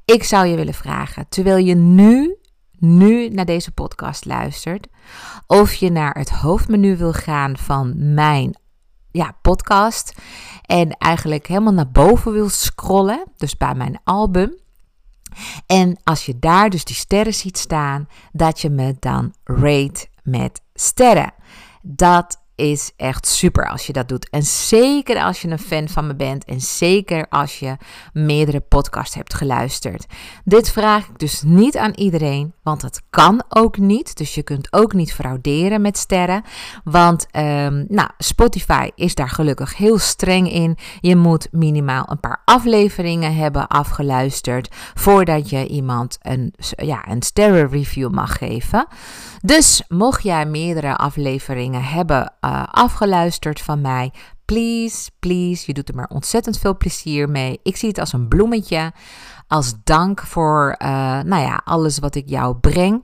ik 0.05 0.24
zou 0.24 0.45
je 0.45 0.55
willen 0.55 0.74
vragen, 0.74 1.25
terwijl 1.29 1.57
je 1.57 1.75
nu 1.75 2.37
nu 2.79 3.29
naar 3.29 3.46
deze 3.46 3.72
podcast 3.72 4.25
luistert, 4.25 4.88
of 5.48 5.74
je 5.74 5.91
naar 5.91 6.17
het 6.17 6.29
hoofdmenu 6.29 6.98
wil 6.98 7.13
gaan 7.13 7.57
van 7.57 8.13
mijn 8.13 8.57
ja, 9.12 9.38
podcast 9.41 10.13
en 10.62 10.91
eigenlijk 10.91 11.48
helemaal 11.48 11.74
naar 11.74 11.91
boven 11.91 12.31
wil 12.31 12.50
scrollen, 12.50 13.24
dus 13.38 13.57
bij 13.57 13.75
mijn 13.75 14.00
album. 14.03 14.55
En 15.65 16.00
als 16.03 16.25
je 16.25 16.39
daar 16.39 16.69
dus 16.69 16.86
die 16.86 16.96
sterren 16.96 17.34
ziet 17.34 17.57
staan, 17.57 18.07
dat 18.31 18.62
je 18.62 18.69
me 18.69 18.96
dan 19.00 19.34
rate 19.43 20.07
met 20.24 20.62
sterren. 20.74 21.34
Dat 21.81 22.41
is 22.58 22.92
echt 22.96 23.28
super 23.28 23.70
als 23.70 23.88
je 23.88 23.94
dat 23.94 24.10
doet. 24.10 24.30
En 24.30 24.44
zeker 24.44 25.24
als 25.24 25.42
je 25.42 25.48
een 25.48 25.60
fan 25.60 25.90
van 25.90 26.08
me 26.08 26.16
bent 26.16 26.46
en 26.46 26.62
zeker 26.62 27.26
als 27.30 27.60
je 27.60 27.78
meerdere 28.14 28.60
podcasts 28.60 29.16
hebt 29.16 29.34
geluisterd. 29.34 30.06
Dit 30.44 30.72
vraag 30.72 31.08
ik 31.08 31.20
dus 31.20 31.42
niet 31.46 31.78
aan 31.78 31.94
iedereen, 31.96 32.54
want 32.64 32.82
dat 32.82 33.02
kan 33.10 33.44
ook 33.50 33.78
niet. 33.78 34.18
Dus 34.18 34.36
je 34.36 34.44
kunt 34.44 34.74
ook 34.74 34.94
niet 34.94 35.14
frauderen 35.14 35.82
met 35.82 35.98
sterren. 35.98 36.44
Want 36.84 37.28
um, 37.32 37.86
nou, 37.90 38.10
Spotify 38.18 38.90
is 38.96 39.16
daar 39.16 39.30
gelukkig 39.30 39.78
heel 39.78 39.98
streng 39.98 40.52
in. 40.52 40.78
Je 41.00 41.16
moet 41.16 41.48
minimaal 41.52 42.06
een 42.10 42.20
paar 42.20 42.42
afleveringen 42.46 43.36
hebben 43.36 43.68
afgeluisterd 43.68 44.76
voordat 44.94 45.50
je 45.50 45.68
iemand 45.68 46.18
een, 46.22 46.54
ja, 46.76 47.08
een 47.08 47.22
sterrenreview 47.22 48.10
mag 48.10 48.38
geven. 48.38 48.88
Dus 49.41 49.84
mocht 49.88 50.24
jij 50.24 50.46
meerdere 50.46 50.96
afleveringen 50.96 51.84
hebben 51.84 52.34
uh, 52.41 52.63
afgeluisterd 52.72 53.62
van 53.62 53.82
mij, 53.82 54.12
please, 54.46 55.10
please, 55.20 55.63
je 55.65 55.74
doet 55.74 55.89
er 55.89 55.96
maar 55.96 56.10
ontzettend 56.10 56.60
veel 56.60 56.77
plezier 56.77 57.29
mee. 57.29 57.60
Ik 57.63 57.77
zie 57.77 57.89
het 57.89 58.00
als 58.00 58.13
een 58.13 58.27
bloemetje, 58.27 58.91
als 59.48 59.74
dank 59.84 60.22
voor, 60.22 60.75
uh, 60.82 60.88
nou 61.22 61.41
ja, 61.41 61.62
alles 61.63 62.00
wat 62.00 62.15
ik 62.15 62.29
jou 62.29 62.56
breng, 62.56 63.03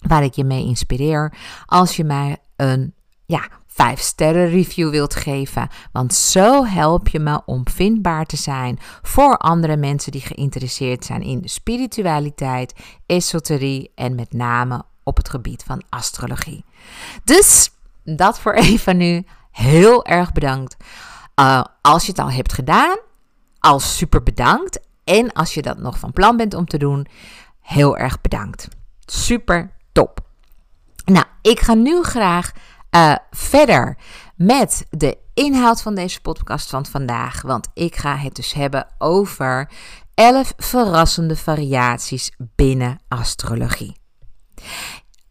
waar 0.00 0.24
ik 0.24 0.34
je 0.34 0.44
mee 0.44 0.64
inspireer. 0.64 1.32
Als 1.66 1.96
je 1.96 2.04
mij 2.04 2.36
een, 2.56 2.94
ja, 3.26 3.48
5 3.66 4.00
sterren 4.00 4.48
review 4.48 4.90
wilt 4.90 5.14
geven. 5.14 5.68
Want 5.92 6.14
zo 6.14 6.64
help 6.64 7.08
je 7.08 7.18
me 7.18 7.42
om 7.44 7.68
vindbaar 7.68 8.24
te 8.24 8.36
zijn 8.36 8.78
voor 9.02 9.36
andere 9.36 9.76
mensen 9.76 10.12
die 10.12 10.20
geïnteresseerd 10.20 11.04
zijn 11.04 11.22
in 11.22 11.42
spiritualiteit, 11.44 12.74
esoterie 13.06 13.92
en 13.94 14.14
met 14.14 14.32
name 14.32 14.84
op 15.06 15.16
het 15.16 15.28
gebied 15.28 15.62
van 15.62 15.82
astrologie. 15.88 16.64
Dus 17.24 17.70
dat 18.04 18.40
voor 18.40 18.52
even 18.52 18.96
nu. 18.96 19.26
Heel 19.50 20.04
erg 20.04 20.32
bedankt. 20.32 20.76
Uh, 21.40 21.64
als 21.82 22.04
je 22.04 22.10
het 22.10 22.20
al 22.20 22.30
hebt 22.30 22.52
gedaan, 22.52 22.98
al 23.58 23.80
super 23.80 24.22
bedankt. 24.22 24.80
En 25.04 25.32
als 25.32 25.54
je 25.54 25.62
dat 25.62 25.78
nog 25.78 25.98
van 25.98 26.12
plan 26.12 26.36
bent 26.36 26.54
om 26.54 26.66
te 26.66 26.78
doen, 26.78 27.06
heel 27.60 27.96
erg 27.96 28.20
bedankt. 28.20 28.68
Super 29.04 29.72
top. 29.92 30.20
Nou, 31.04 31.24
ik 31.42 31.60
ga 31.60 31.74
nu 31.74 32.02
graag 32.02 32.52
uh, 32.90 33.16
verder 33.30 33.98
met 34.36 34.86
de 34.90 35.18
inhoud 35.34 35.82
van 35.82 35.94
deze 35.94 36.20
podcast 36.20 36.70
van 36.70 36.86
vandaag. 36.86 37.42
Want 37.42 37.68
ik 37.74 37.96
ga 37.96 38.16
het 38.16 38.34
dus 38.34 38.52
hebben 38.52 38.86
over 38.98 39.70
11 40.14 40.52
verrassende 40.56 41.36
variaties 41.36 42.32
binnen 42.38 42.98
astrologie. 43.08 43.96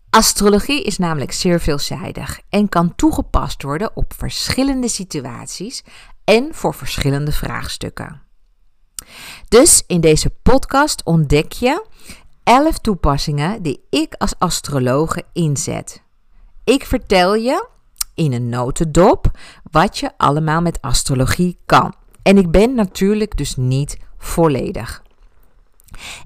Astrologie 0.10 0.84
is 0.84 0.98
namelijk 0.98 1.32
zeer 1.32 1.60
veelzijdig 1.60 2.40
en 2.50 2.70
kan 2.70 2.96
toegepast 2.96 3.64
worden 3.64 3.96
op 3.96 4.14
verschillende 4.18 4.88
situaties 4.88 5.84
en 6.24 6.50
voor 6.52 6.74
verschillende 6.74 7.32
vraagstukken. 7.32 8.22
Dus 9.48 9.84
in 9.88 10.02
deze 10.02 10.30
podcast 10.30 11.04
ontdek 11.04 11.52
je 11.52 11.86
11 12.44 12.80
toepassingen 12.80 13.62
die 13.62 13.86
ik 13.90 14.14
als 14.18 14.40
astrologe 14.40 15.24
inzet. 15.34 16.02
Ik 16.64 16.86
vertel 16.86 17.36
je 17.36 17.68
in 18.14 18.34
een 18.34 18.50
notendop 18.50 19.32
wat 19.72 19.98
je 19.98 20.12
allemaal 20.18 20.62
met 20.62 20.82
astrologie 20.82 21.60
kan. 21.66 21.94
En 22.22 22.38
ik 22.38 22.52
ben 22.52 22.76
natuurlijk 22.76 23.38
dus 23.38 23.56
niet 23.56 23.98
volledig. 24.18 25.04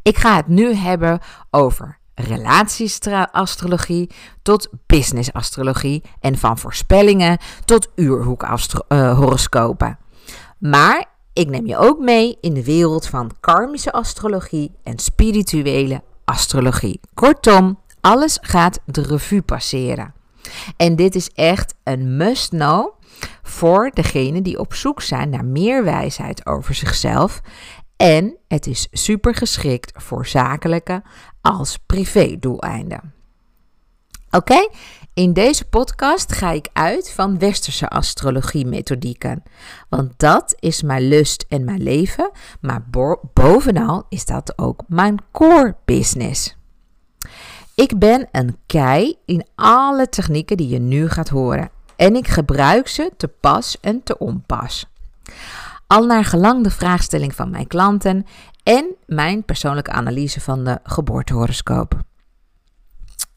Ik 0.02 0.18
ga 0.18 0.36
het 0.36 0.48
nu 0.48 0.74
hebben 0.74 1.20
over 1.50 1.99
relatieastrologie 2.20 4.10
tot 4.42 4.70
businessastrologie 4.86 6.04
en 6.20 6.38
van 6.38 6.58
voorspellingen 6.58 7.38
tot 7.66 7.90
uurhoekhoroscopen. 7.96 9.98
Maar 10.58 11.06
ik 11.34 11.50
neem 11.50 11.66
je 11.66 11.78
ook 11.78 12.00
mee 12.00 12.38
in 12.42 12.54
de 12.54 12.64
wereld 12.64 13.08
van 13.08 13.32
karmische 13.40 13.92
astrologie 13.92 14.72
en 14.84 15.00
spirituele 15.00 16.02
astrologie. 16.26 17.00
Kortom, 17.14 17.80
alles 18.02 18.38
gaat 18.42 18.80
de 18.86 19.02
revue 19.02 19.42
passeren. 19.42 20.14
En 20.78 20.96
dit 20.96 21.16
is 21.16 21.30
echt 21.30 21.76
een 21.84 22.18
must-know 22.18 22.98
voor 23.44 23.92
degenen 23.94 24.44
die 24.44 24.60
op 24.60 24.74
zoek 24.74 25.02
zijn 25.02 25.30
naar 25.30 25.46
meer 25.46 25.84
wijsheid 25.84 26.46
over 26.46 26.76
zichzelf. 26.76 27.42
En 28.02 28.38
het 28.48 28.68
is 28.68 28.88
super 28.92 29.36
geschikt 29.36 29.92
voor 30.04 30.28
zakelijke 30.28 31.04
als 31.42 31.78
privé-doeleinden. 31.86 33.14
Oké, 34.32 34.68
in 35.14 35.34
deze 35.34 35.66
podcast 35.66 36.34
ga 36.34 36.52
ik 36.52 36.70
uit 36.74 37.12
van 37.12 37.40
westerse 37.40 37.88
astrologie-methodieken. 37.88 39.44
Want 39.90 40.14
dat 40.18 40.56
is 40.60 40.82
mijn 40.82 41.08
lust 41.08 41.46
en 41.50 41.64
mijn 41.64 41.84
leven, 41.84 42.32
maar 42.62 42.84
bovenal 43.34 44.06
is 44.10 44.26
dat 44.26 44.54
ook 44.56 44.82
mijn 44.88 45.18
core 45.32 45.76
business. 45.86 46.56
Ik 47.76 47.98
ben 47.98 48.28
een 48.32 48.58
kei 48.66 49.18
in 49.26 49.46
alle 49.56 50.10
technieken 50.10 50.58
die 50.58 50.68
je 50.68 50.80
nu 50.80 51.10
gaat 51.10 51.30
horen. 51.30 51.70
En 51.96 52.16
ik 52.16 52.28
gebruik 52.28 52.88
ze 52.88 53.12
te 53.18 53.28
pas 53.28 53.78
en 53.82 54.04
te 54.04 54.18
onpas. 54.18 54.86
Al 55.92 56.06
naar 56.06 56.26
gelang 56.26 56.64
de 56.64 56.70
vraagstelling 56.70 57.36
van 57.36 57.50
mijn 57.50 57.68
klanten 57.68 58.26
en 58.64 58.96
mijn 59.06 59.44
persoonlijke 59.44 59.92
analyse 59.92 60.42
van 60.42 60.64
de 60.64 60.80
geboortehoroscoop. 60.84 62.02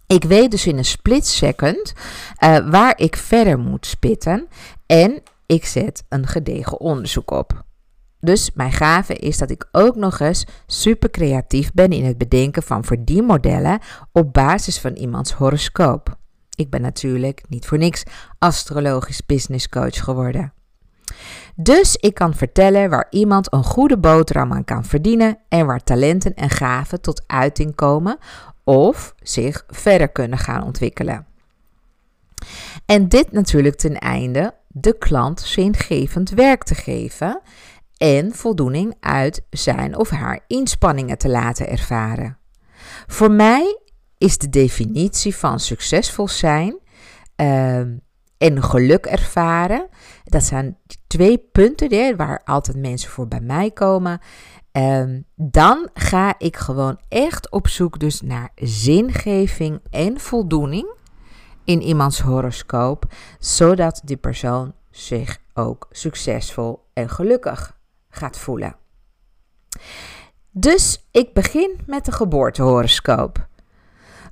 Ik 0.06 0.24
weet 0.24 0.50
dus 0.50 0.66
in 0.66 0.78
een 0.78 0.84
split 0.84 1.26
second 1.26 1.92
uh, 2.44 2.70
waar 2.70 2.98
ik 2.98 3.16
verder 3.16 3.58
moet 3.58 3.86
spitten. 3.86 4.48
En 4.86 5.22
ik 5.46 5.64
zet 5.64 6.04
een 6.08 6.26
gedegen 6.26 6.80
onderzoek 6.80 7.30
op. 7.30 7.64
Dus 8.20 8.50
mijn 8.54 8.72
gave 8.72 9.14
is 9.14 9.38
dat 9.38 9.50
ik 9.50 9.68
ook 9.70 9.96
nog 9.96 10.20
eens 10.20 10.46
super 10.66 11.10
creatief 11.10 11.72
ben 11.72 11.90
in 11.90 12.04
het 12.04 12.18
bedenken 12.18 12.62
van 12.62 12.84
verdienmodellen 12.84 13.80
op 14.12 14.32
basis 14.32 14.78
van 14.78 14.92
iemands 14.92 15.32
horoscoop. 15.32 16.16
Ik 16.54 16.70
ben 16.70 16.80
natuurlijk 16.80 17.42
niet 17.48 17.66
voor 17.66 17.78
niks 17.78 18.02
astrologisch 18.38 19.26
business 19.26 19.68
coach 19.68 20.04
geworden. 20.04 20.52
Dus 21.56 21.96
ik 21.96 22.14
kan 22.14 22.34
vertellen 22.34 22.90
waar 22.90 23.06
iemand 23.10 23.52
een 23.52 23.64
goede 23.64 23.98
boterham 23.98 24.52
aan 24.52 24.64
kan 24.64 24.84
verdienen 24.84 25.38
en 25.48 25.66
waar 25.66 25.84
talenten 25.84 26.34
en 26.34 26.50
gaven 26.50 27.00
tot 27.00 27.24
uiting 27.26 27.74
komen 27.74 28.18
of 28.64 29.14
zich 29.22 29.64
verder 29.68 30.08
kunnen 30.08 30.38
gaan 30.38 30.64
ontwikkelen. 30.64 31.26
En 32.86 33.08
dit 33.08 33.32
natuurlijk 33.32 33.76
ten 33.76 33.98
einde 33.98 34.54
de 34.68 34.98
klant 34.98 35.40
zingevend 35.40 36.30
werk 36.30 36.62
te 36.62 36.74
geven 36.74 37.40
en 37.96 38.34
voldoening 38.34 38.94
uit 39.00 39.42
zijn 39.50 39.96
of 39.96 40.10
haar 40.10 40.40
inspanningen 40.46 41.18
te 41.18 41.28
laten 41.28 41.68
ervaren. 41.68 42.38
Voor 43.06 43.30
mij 43.30 43.78
is 44.18 44.38
de 44.38 44.48
definitie 44.48 45.36
van 45.36 45.60
succesvol 45.60 46.28
zijn 46.28 46.78
uh, 47.36 47.80
en 48.42 48.62
geluk 48.62 49.06
ervaren, 49.06 49.88
dat 50.24 50.42
zijn 50.42 50.76
twee 51.06 51.38
punten 51.38 52.16
waar 52.16 52.40
altijd 52.44 52.76
mensen 52.76 53.10
voor 53.10 53.28
bij 53.28 53.40
mij 53.40 53.70
komen. 53.70 54.20
Uh, 54.72 55.04
dan 55.36 55.88
ga 55.94 56.34
ik 56.38 56.56
gewoon 56.56 57.00
echt 57.08 57.50
op 57.50 57.68
zoek 57.68 57.98
dus 57.98 58.20
naar 58.20 58.50
zingeving 58.54 59.80
en 59.90 60.20
voldoening 60.20 60.94
in 61.64 61.82
iemands 61.82 62.20
horoscoop, 62.20 63.04
zodat 63.38 64.00
die 64.04 64.16
persoon 64.16 64.74
zich 64.90 65.38
ook 65.54 65.86
succesvol 65.90 66.84
en 66.92 67.08
gelukkig 67.08 67.78
gaat 68.10 68.38
voelen. 68.38 68.76
Dus 70.50 71.08
ik 71.10 71.32
begin 71.32 71.80
met 71.86 72.04
de 72.04 72.12
geboortehoroscoop. 72.12 73.46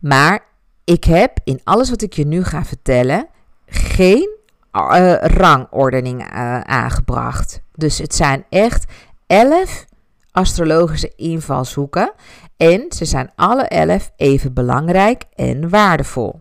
Maar 0.00 0.44
ik 0.84 1.04
heb 1.04 1.38
in 1.44 1.60
alles 1.64 1.90
wat 1.90 2.02
ik 2.02 2.12
je 2.12 2.26
nu 2.26 2.44
ga 2.44 2.64
vertellen 2.64 3.28
geen 3.70 4.38
uh, 4.72 5.14
rangordening 5.20 6.20
uh, 6.20 6.60
aangebracht. 6.60 7.62
Dus 7.74 7.98
het 7.98 8.14
zijn 8.14 8.44
echt 8.48 8.84
elf 9.26 9.84
astrologische 10.30 11.12
invalshoeken 11.16 12.12
en 12.56 12.86
ze 12.88 13.04
zijn 13.04 13.32
alle 13.36 13.62
elf 13.62 14.12
even 14.16 14.52
belangrijk 14.52 15.24
en 15.34 15.68
waardevol. 15.68 16.40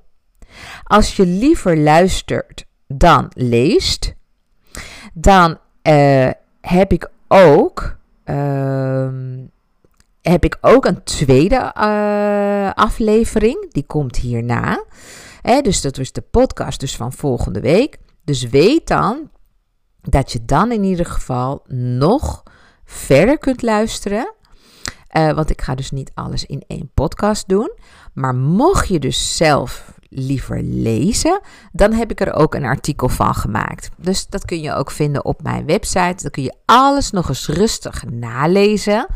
Als 0.83 1.15
je 1.15 1.25
liever 1.25 1.77
luistert 1.77 2.65
dan 2.87 3.31
leest, 3.33 4.13
dan 5.13 5.57
uh, 5.83 6.29
heb 6.61 6.91
ik 6.91 7.09
ook. 7.27 7.97
Uh, 8.25 9.07
heb 10.21 10.43
ik 10.43 10.57
ook 10.61 10.85
een 10.85 11.03
tweede 11.03 11.73
aflevering. 12.75 13.71
Die 13.71 13.83
komt 13.83 14.15
hierna. 14.15 14.83
Dus 15.41 15.81
dat 15.81 15.97
was 15.97 16.11
de 16.11 16.21
podcast 16.21 16.79
dus 16.79 16.95
van 16.95 17.13
volgende 17.13 17.61
week. 17.61 17.97
Dus 18.23 18.43
weet 18.43 18.87
dan 18.87 19.29
dat 20.01 20.31
je 20.31 20.45
dan 20.45 20.71
in 20.71 20.83
ieder 20.83 21.05
geval 21.05 21.63
nog 21.67 22.43
verder 22.85 23.37
kunt 23.37 23.61
luisteren. 23.61 24.33
Uh, 25.17 25.31
want 25.31 25.49
ik 25.49 25.61
ga 25.61 25.75
dus 25.75 25.91
niet 25.91 26.11
alles 26.13 26.45
in 26.45 26.63
één 26.67 26.91
podcast 26.93 27.47
doen. 27.47 27.71
Maar 28.13 28.35
mocht 28.35 28.87
je 28.87 28.99
dus 28.99 29.37
zelf 29.37 29.98
liever 30.09 30.61
lezen, 30.63 31.41
dan 31.71 31.93
heb 31.93 32.11
ik 32.11 32.21
er 32.21 32.33
ook 32.33 32.55
een 32.55 32.65
artikel 32.65 33.09
van 33.09 33.35
gemaakt. 33.35 33.89
Dus 33.97 34.27
dat 34.27 34.45
kun 34.45 34.61
je 34.61 34.73
ook 34.73 34.91
vinden 34.91 35.25
op 35.25 35.43
mijn 35.43 35.65
website. 35.65 36.21
Dan 36.21 36.31
kun 36.31 36.43
je 36.43 36.55
alles 36.65 37.11
nog 37.11 37.29
eens 37.29 37.47
rustig 37.47 38.03
nalezen. 38.11 39.07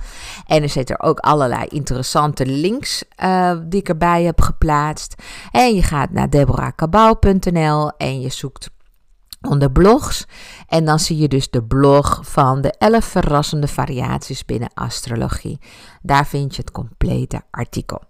En 0.47 0.63
er 0.63 0.69
zitten 0.69 0.95
er 0.97 1.05
ook 1.05 1.19
allerlei 1.19 1.65
interessante 1.67 2.45
links 2.45 3.03
uh, 3.23 3.57
die 3.63 3.79
ik 3.79 3.89
erbij 3.89 4.23
heb 4.23 4.41
geplaatst. 4.41 5.15
En 5.51 5.75
je 5.75 5.83
gaat 5.83 6.11
naar 6.11 6.29
deborahkabau.nl 6.29 7.91
en 7.97 8.21
je 8.21 8.29
zoekt 8.29 8.69
onder 9.41 9.71
blogs. 9.71 10.25
En 10.67 10.85
dan 10.85 10.99
zie 10.99 11.17
je 11.17 11.27
dus 11.27 11.49
de 11.49 11.63
blog 11.63 12.19
van 12.23 12.61
de 12.61 12.73
11 12.77 13.05
verrassende 13.05 13.67
variaties 13.67 14.45
binnen 14.45 14.73
astrologie. 14.73 15.59
Daar 16.01 16.27
vind 16.27 16.55
je 16.55 16.61
het 16.61 16.71
complete 16.71 17.41
artikel. 17.51 18.01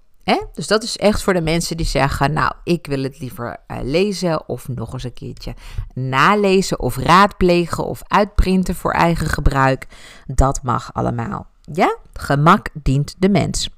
Dus 0.53 0.67
dat 0.67 0.83
is 0.83 0.97
echt 0.97 1.23
voor 1.23 1.33
de 1.33 1.41
mensen 1.41 1.77
die 1.77 1.85
zeggen: 1.85 2.33
Nou, 2.33 2.53
ik 2.63 2.87
wil 2.87 3.03
het 3.03 3.19
liever 3.19 3.57
uh, 3.67 3.77
lezen 3.81 4.49
of 4.49 4.67
nog 4.67 4.93
eens 4.93 5.03
een 5.03 5.13
keertje 5.13 5.53
nalezen 5.93 6.79
of 6.79 6.97
raadplegen 6.97 7.85
of 7.85 8.01
uitprinten 8.07 8.75
voor 8.75 8.91
eigen 8.91 9.27
gebruik. 9.27 9.87
Dat 10.25 10.63
mag 10.63 10.93
allemaal. 10.93 11.47
Ja, 11.61 11.97
gemak 12.13 12.69
dient 12.73 13.15
de 13.19 13.29
mens. 13.29 13.69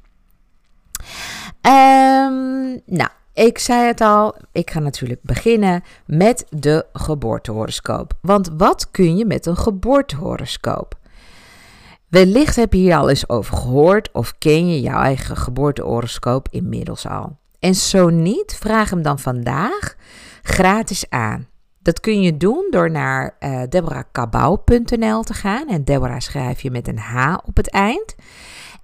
Um, 1.61 2.81
nou, 2.85 3.09
ik 3.33 3.59
zei 3.59 3.85
het 3.85 4.01
al, 4.01 4.35
ik 4.51 4.69
ga 4.69 4.79
natuurlijk 4.79 5.21
beginnen 5.23 5.83
met 6.05 6.45
de 6.49 6.85
geboortehoroscoop. 6.93 8.13
Want 8.21 8.49
wat 8.57 8.91
kun 8.91 9.17
je 9.17 9.25
met 9.25 9.45
een 9.45 9.57
geboortehoroscoop? 9.57 10.97
Wellicht 12.15 12.55
heb 12.55 12.73
je 12.73 12.79
hier 12.79 12.95
al 12.95 13.09
eens 13.09 13.29
over 13.29 13.57
gehoord 13.57 14.09
of 14.11 14.37
ken 14.37 14.69
je 14.69 14.81
jouw 14.81 15.01
eigen 15.01 15.37
geboortehoroscoop 15.37 16.47
inmiddels 16.51 17.07
al. 17.07 17.37
En 17.59 17.75
zo 17.75 18.09
niet, 18.09 18.55
vraag 18.59 18.89
hem 18.89 19.01
dan 19.01 19.19
vandaag 19.19 19.95
gratis 20.41 21.09
aan. 21.09 21.47
Dat 21.81 21.99
kun 21.99 22.21
je 22.21 22.37
doen 22.37 22.67
door 22.69 22.91
naar 22.91 23.35
uh, 23.39 23.61
te 25.23 25.33
gaan. 25.33 25.67
En 25.67 25.83
Deborah 25.83 26.19
schrijf 26.19 26.61
je 26.61 26.71
met 26.71 26.87
een 26.87 26.99
H 26.99 27.37
op 27.45 27.57
het 27.57 27.69
eind. 27.69 28.15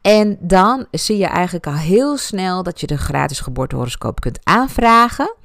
En 0.02 0.38
dan 0.40 0.86
zie 0.92 1.18
je 1.18 1.26
eigenlijk 1.26 1.68
al 1.68 1.74
heel 1.74 2.18
snel 2.18 2.64
dat 2.64 2.80
je 2.80 2.88
de 2.88 2.98
gratis 2.98 3.40
geboortehoroscoop 3.40 4.20
kunt 4.20 4.40
aanvragen. 4.44 5.36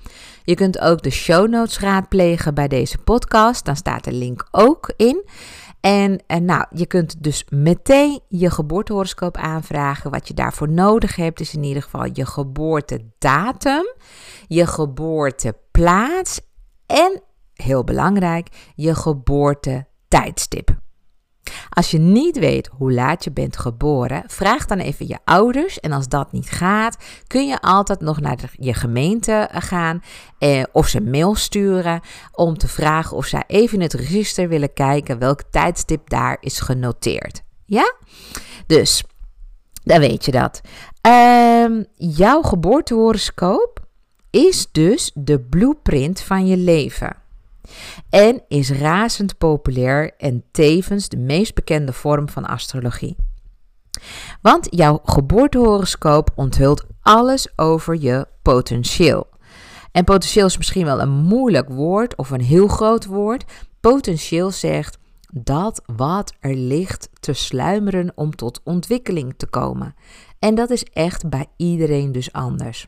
Je 0.45 0.55
kunt 0.55 0.81
ook 0.81 1.03
de 1.03 1.11
show 1.11 1.49
notes 1.49 1.79
raadplegen 1.79 2.55
bij 2.55 2.69
deze 2.69 2.99
podcast. 2.99 3.65
Dan 3.65 3.77
staat 3.77 4.05
de 4.05 4.13
link 4.13 4.47
ook 4.51 4.93
in. 4.97 5.25
En, 5.87 6.19
en 6.27 6.45
nou, 6.45 6.65
je 6.71 6.87
kunt 6.87 7.23
dus 7.23 7.45
meteen 7.49 8.21
je 8.29 8.51
geboortehoroscoop 8.51 9.37
aanvragen. 9.37 10.11
Wat 10.11 10.29
je 10.29 10.35
daarvoor 10.35 10.69
nodig 10.69 11.17
hebt 11.17 11.41
is 11.41 11.55
in 11.55 11.63
ieder 11.63 11.83
geval 11.83 12.09
je 12.13 12.27
geboortedatum, 12.27 13.95
je 14.47 14.67
geboorteplaats 14.67 16.41
en, 16.87 17.23
heel 17.55 17.85
belangrijk, 17.85 18.49
je 18.75 18.95
geboortetijdstip. 18.95 20.86
Als 21.69 21.91
je 21.91 21.99
niet 21.99 22.39
weet 22.39 22.71
hoe 22.73 22.93
laat 22.93 23.25
je 23.25 23.33
bent 23.33 23.57
geboren, 23.57 24.25
vraag 24.27 24.67
dan 24.67 24.79
even 24.79 25.09
je 25.09 25.19
ouders. 25.25 25.81
En 25.81 25.93
als 25.93 26.09
dat 26.09 26.33
niet 26.33 26.51
gaat, 26.51 26.97
kun 27.27 27.47
je 27.47 27.61
altijd 27.61 28.01
nog 28.01 28.21
naar 28.21 28.51
je 28.53 28.75
gemeente 28.75 29.33
eh, 29.33 29.63
gaan 29.63 30.03
eh, 30.39 30.63
of 30.73 30.89
ze 30.89 31.01
mail 31.01 31.35
sturen 31.35 32.01
om 32.33 32.59
te 32.59 32.69
vragen 32.69 33.17
of 33.17 33.27
zij 33.27 33.45
even 33.47 33.77
in 33.77 33.83
het 33.83 33.95
register 33.95 34.49
willen 34.49 34.73
kijken 34.73 35.19
welk 35.19 35.43
tijdstip 35.51 36.11
daar 36.11 36.37
is 36.41 36.61
genoteerd. 36.61 37.43
Ja? 37.65 37.95
Dus, 38.67 39.05
dan 39.85 40.01
weet 40.01 40.25
je 40.25 40.31
dat. 40.31 40.61
Uh, 41.07 41.83
jouw 41.95 42.43
geboortehoroscoop 42.43 43.81
is 44.31 44.69
dus 44.73 45.11
de 45.15 45.41
blueprint 45.41 46.21
van 46.21 46.47
je 46.47 46.57
leven 46.57 47.17
en 48.11 48.43
is 48.49 48.71
razend 48.71 49.39
populair 49.39 50.15
en 50.19 50.45
tevens 50.51 51.09
de 51.09 51.17
meest 51.17 51.55
bekende 51.55 51.93
vorm 51.93 52.29
van 52.29 52.45
astrologie. 52.45 53.17
Want 54.43 54.67
jouw 54.71 55.01
geboortehoroscoop 55.05 56.31
onthult 56.35 56.85
alles 57.01 57.49
over 57.57 57.97
je 58.01 58.27
potentieel. 58.43 59.27
En 59.93 60.05
potentieel 60.05 60.47
is 60.47 60.57
misschien 60.57 60.85
wel 60.85 61.01
een 61.01 61.13
moeilijk 61.13 61.69
woord 61.69 62.17
of 62.17 62.31
een 62.31 62.41
heel 62.41 62.69
groot 62.69 63.05
woord. 63.05 63.45
Potentieel 63.81 64.51
zegt 64.51 64.99
dat 65.31 65.83
wat 65.97 66.33
er 66.41 66.55
ligt 66.55 67.09
te 67.21 67.33
sluimeren 67.33 68.13
om 68.15 68.37
tot 68.37 68.61
ontwikkeling 68.65 69.35
te 69.37 69.47
komen. 69.47 69.95
En 70.39 70.55
dat 70.55 70.71
is 70.71 70.85
echt 70.85 71.29
bij 71.29 71.47
iedereen 71.57 72.13
dus 72.13 72.33
anders. 72.33 72.87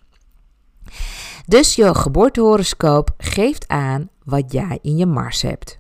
Dus 1.47 1.75
je 1.75 1.95
geboortehoroscoop 1.95 3.11
geeft 3.19 3.69
aan 3.69 4.09
wat 4.29 4.53
jij 4.53 4.79
in 4.83 4.97
je 4.97 5.07
Mars 5.07 5.43
hebt. 5.43 5.79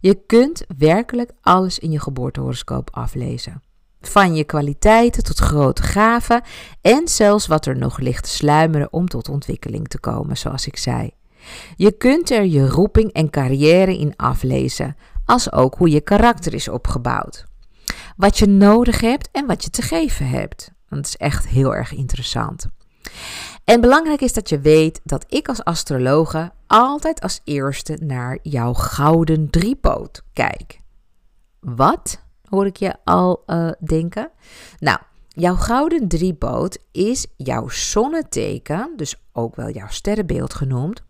Je 0.00 0.22
kunt 0.26 0.64
werkelijk 0.78 1.32
alles 1.40 1.78
in 1.78 1.90
je 1.90 2.00
geboortehoroscoop 2.00 2.90
aflezen. 2.92 3.62
Van 4.00 4.34
je 4.34 4.44
kwaliteiten 4.44 5.24
tot 5.24 5.38
grote 5.38 5.82
gaven 5.82 6.42
en 6.80 7.08
zelfs 7.08 7.46
wat 7.46 7.66
er 7.66 7.76
nog 7.76 7.98
ligt 7.98 8.24
te 8.24 8.30
sluimeren 8.30 8.92
om 8.92 9.08
tot 9.08 9.28
ontwikkeling 9.28 9.88
te 9.88 9.98
komen, 9.98 10.36
zoals 10.36 10.66
ik 10.66 10.76
zei. 10.76 11.10
Je 11.76 11.92
kunt 11.92 12.30
er 12.30 12.44
je 12.44 12.68
roeping 12.68 13.12
en 13.12 13.30
carrière 13.30 13.98
in 13.98 14.16
aflezen, 14.16 14.96
als 15.24 15.52
ook 15.52 15.74
hoe 15.74 15.90
je 15.90 16.00
karakter 16.00 16.54
is 16.54 16.68
opgebouwd. 16.68 17.44
Wat 18.16 18.38
je 18.38 18.46
nodig 18.46 19.00
hebt 19.00 19.28
en 19.32 19.46
wat 19.46 19.64
je 19.64 19.70
te 19.70 19.82
geven 19.82 20.28
hebt. 20.28 20.70
Dat 20.88 21.06
is 21.06 21.16
echt 21.16 21.48
heel 21.48 21.74
erg 21.74 21.92
interessant. 21.92 22.66
En 23.64 23.80
belangrijk 23.80 24.20
is 24.20 24.32
dat 24.32 24.48
je 24.48 24.60
weet 24.60 25.00
dat 25.04 25.24
ik 25.28 25.48
als 25.48 25.64
astrologe 25.64 26.52
altijd 26.68 27.20
als 27.20 27.40
eerste 27.44 27.98
naar 28.00 28.38
jouw 28.42 28.72
gouden 28.72 29.50
driepoot 29.50 30.22
kijk. 30.32 30.80
Wat? 31.60 32.22
Hoor 32.48 32.66
ik 32.66 32.76
je 32.76 32.94
al 33.04 33.42
uh, 33.46 33.70
denken? 33.84 34.30
Nou, 34.78 34.98
jouw 35.28 35.54
gouden 35.54 36.08
driepoot 36.08 36.78
is 36.92 37.26
jouw 37.36 37.68
zonneteken, 37.68 38.92
dus 38.96 39.14
ook 39.32 39.56
wel 39.56 39.70
jouw 39.70 39.88
sterrenbeeld 39.88 40.54
genoemd, 40.54 41.02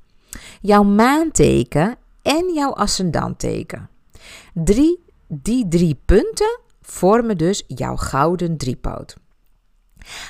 jouw 0.60 0.82
maanteken 0.82 1.96
en 2.22 2.52
jouw 2.54 2.72
ascendanteken. 2.72 3.88
Drie, 4.54 5.04
die 5.28 5.68
drie 5.68 6.00
punten 6.04 6.60
vormen 6.80 7.38
dus 7.38 7.64
jouw 7.66 7.96
gouden 7.96 8.56
driepoot. 8.56 9.16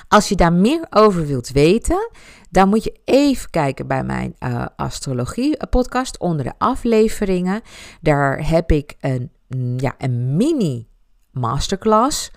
Als 0.09 0.29
je 0.29 0.35
daar 0.35 0.53
meer 0.53 0.87
over 0.91 1.27
wilt 1.27 1.51
weten, 1.51 2.11
dan 2.51 2.69
moet 2.69 2.85
je 2.85 3.01
even 3.05 3.51
kijken 3.51 3.87
bij 3.87 4.05
mijn 4.05 4.35
uh, 4.41 4.67
astrologie-podcast 4.77 6.19
onder 6.19 6.45
de 6.45 6.53
afleveringen. 6.59 7.61
Daar 8.01 8.49
heb 8.49 8.71
ik 8.71 8.97
een, 9.01 9.31
ja, 9.77 9.95
een 9.99 10.37
mini 10.37 10.87
masterclass 11.31 12.31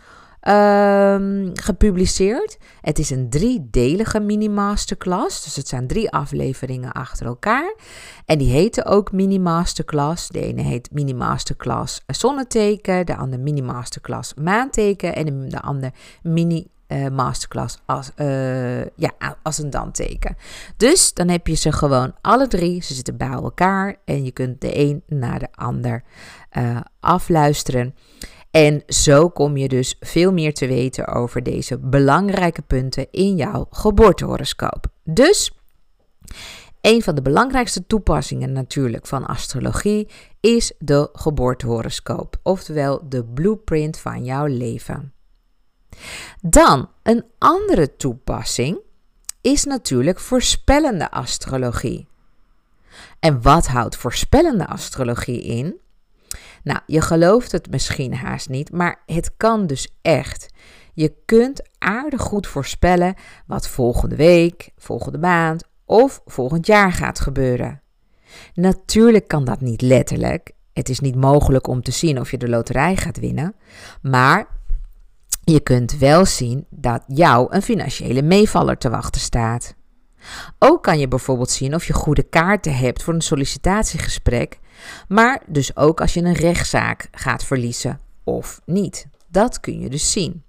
um, 0.47 1.51
gepubliceerd. 1.53 2.57
Het 2.81 2.99
is 2.99 3.09
een 3.09 3.29
driedelige 3.29 4.19
mini-masterclass. 4.19 5.43
Dus 5.43 5.55
het 5.55 5.67
zijn 5.67 5.87
drie 5.87 6.11
afleveringen 6.11 6.91
achter 6.91 7.25
elkaar. 7.25 7.75
En 8.25 8.37
die 8.37 8.51
heten 8.51 8.85
ook 8.85 9.11
mini-masterclass. 9.11 10.27
De 10.27 10.39
ene 10.39 10.61
heet 10.61 10.91
mini-masterclass 10.91 12.01
zonneteken. 12.07 13.05
De 13.05 13.15
andere 13.15 13.41
mini-masterclass 13.41 14.33
maanteken. 14.33 15.15
En 15.15 15.49
de 15.49 15.61
andere 15.61 15.93
mini 16.21 16.67
uh, 16.91 17.07
masterclass 17.07 17.77
als, 17.85 18.11
uh, 18.17 18.85
ja, 18.85 19.11
als 19.43 19.57
een 19.57 19.69
danteken. 19.69 20.37
Dus 20.77 21.13
dan 21.13 21.27
heb 21.27 21.47
je 21.47 21.55
ze 21.55 21.71
gewoon 21.71 22.13
alle 22.21 22.47
drie. 22.47 22.83
Ze 22.83 22.93
zitten 22.93 23.17
bij 23.17 23.27
elkaar 23.31 23.95
en 24.05 24.23
je 24.23 24.31
kunt 24.31 24.61
de 24.61 24.77
een 24.77 25.03
naar 25.07 25.39
de 25.39 25.47
ander 25.51 26.03
uh, 26.57 26.79
afluisteren. 26.99 27.95
En 28.51 28.83
zo 28.87 29.29
kom 29.29 29.57
je 29.57 29.67
dus 29.67 29.95
veel 29.99 30.33
meer 30.33 30.53
te 30.53 30.67
weten 30.67 31.07
over 31.07 31.43
deze 31.43 31.77
belangrijke 31.77 32.61
punten 32.61 33.07
in 33.11 33.35
jouw 33.35 33.67
geboortehoroscoop. 33.69 34.85
Dus 35.03 35.51
een 36.81 37.01
van 37.01 37.15
de 37.15 37.21
belangrijkste 37.21 37.87
toepassingen 37.87 38.51
natuurlijk 38.51 39.07
van 39.07 39.25
astrologie 39.25 40.07
is 40.39 40.73
de 40.79 41.09
geboortehoroscoop, 41.13 42.35
oftewel 42.43 43.09
de 43.09 43.25
blueprint 43.25 43.97
van 43.97 44.25
jouw 44.25 44.45
leven. 44.45 45.13
Dan 46.41 46.89
een 47.03 47.25
andere 47.37 47.95
toepassing 47.95 48.79
is 49.41 49.63
natuurlijk 49.63 50.19
voorspellende 50.19 51.11
astrologie. 51.11 52.07
En 53.19 53.41
wat 53.41 53.67
houdt 53.67 53.95
voorspellende 53.95 54.67
astrologie 54.67 55.43
in? 55.43 55.79
Nou, 56.63 56.79
je 56.85 57.01
gelooft 57.01 57.51
het 57.51 57.69
misschien 57.71 58.15
haast 58.15 58.49
niet, 58.49 58.71
maar 58.71 59.01
het 59.05 59.31
kan 59.37 59.67
dus 59.67 59.95
echt. 60.01 60.49
Je 60.93 61.13
kunt 61.25 61.69
aardig 61.77 62.21
goed 62.21 62.47
voorspellen 62.47 63.15
wat 63.45 63.67
volgende 63.67 64.15
week, 64.15 64.69
volgende 64.77 65.17
maand 65.17 65.63
of 65.85 66.21
volgend 66.25 66.65
jaar 66.65 66.91
gaat 66.91 67.19
gebeuren. 67.19 67.81
Natuurlijk 68.53 69.27
kan 69.27 69.43
dat 69.45 69.61
niet 69.61 69.81
letterlijk. 69.81 70.51
Het 70.73 70.89
is 70.89 70.99
niet 70.99 71.15
mogelijk 71.15 71.67
om 71.67 71.81
te 71.81 71.91
zien 71.91 72.19
of 72.19 72.31
je 72.31 72.37
de 72.37 72.49
loterij 72.49 72.95
gaat 72.95 73.19
winnen, 73.19 73.55
maar 74.01 74.47
je 75.51 75.59
kunt 75.59 75.97
wel 75.97 76.25
zien 76.25 76.65
dat 76.69 77.03
jou 77.07 77.47
een 77.49 77.61
financiële 77.61 78.21
meevaller 78.21 78.77
te 78.77 78.89
wachten 78.89 79.21
staat. 79.21 79.75
Ook 80.59 80.83
kan 80.83 80.99
je 80.99 81.07
bijvoorbeeld 81.07 81.49
zien 81.49 81.75
of 81.75 81.85
je 81.85 81.93
goede 81.93 82.23
kaarten 82.23 82.75
hebt 82.75 83.03
voor 83.03 83.13
een 83.13 83.21
sollicitatiegesprek 83.21 84.59
maar 85.07 85.41
dus 85.47 85.75
ook 85.75 86.01
als 86.01 86.13
je 86.13 86.21
een 86.21 86.33
rechtszaak 86.33 87.07
gaat 87.11 87.43
verliezen 87.43 87.99
of 88.23 88.61
niet. 88.65 89.07
Dat 89.27 89.59
kun 89.59 89.79
je 89.79 89.89
dus 89.89 90.11
zien. 90.11 90.43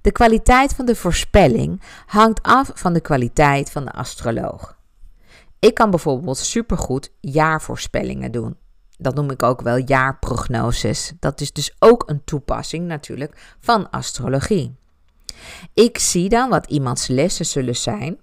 De 0.00 0.12
kwaliteit 0.12 0.74
van 0.74 0.86
de 0.86 0.96
voorspelling 0.96 1.82
hangt 2.06 2.42
af 2.42 2.70
van 2.74 2.92
de 2.92 3.00
kwaliteit 3.00 3.70
van 3.70 3.84
de 3.84 3.92
astroloog. 3.92 4.78
Ik 5.58 5.74
kan 5.74 5.90
bijvoorbeeld 5.90 6.38
supergoed 6.38 7.12
jaarvoorspellingen 7.20 8.32
doen. 8.32 8.56
Dat 9.00 9.14
noem 9.14 9.30
ik 9.30 9.42
ook 9.42 9.60
wel 9.60 9.76
jaarprognoses. 9.76 11.12
Dat 11.18 11.40
is 11.40 11.52
dus 11.52 11.76
ook 11.78 12.02
een 12.06 12.24
toepassing 12.24 12.86
natuurlijk 12.86 13.56
van 13.60 13.90
astrologie. 13.90 14.74
Ik 15.74 15.98
zie 15.98 16.28
dan 16.28 16.48
wat 16.48 16.66
iemands 16.66 17.06
lessen 17.06 17.46
zullen 17.46 17.76
zijn 17.76 18.18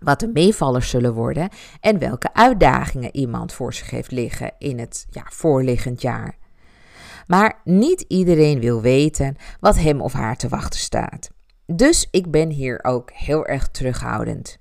wat 0.00 0.20
de 0.20 0.30
meevallers 0.32 0.90
zullen 0.90 1.14
worden 1.14 1.48
en 1.80 1.98
welke 1.98 2.34
uitdagingen 2.34 3.16
iemand 3.16 3.52
voor 3.52 3.74
zich 3.74 3.90
heeft 3.90 4.10
liggen 4.10 4.52
in 4.58 4.78
het 4.78 5.06
ja, 5.10 5.24
voorliggend 5.28 6.02
jaar. 6.02 6.38
Maar 7.26 7.60
niet 7.64 8.00
iedereen 8.00 8.60
wil 8.60 8.80
weten 8.80 9.36
wat 9.60 9.78
hem 9.78 10.00
of 10.00 10.12
haar 10.12 10.36
te 10.36 10.48
wachten 10.48 10.80
staat. 10.80 11.30
Dus 11.66 12.08
ik 12.10 12.30
ben 12.30 12.50
hier 12.50 12.84
ook 12.84 13.10
heel 13.12 13.46
erg 13.46 13.68
terughoudend. 13.68 14.58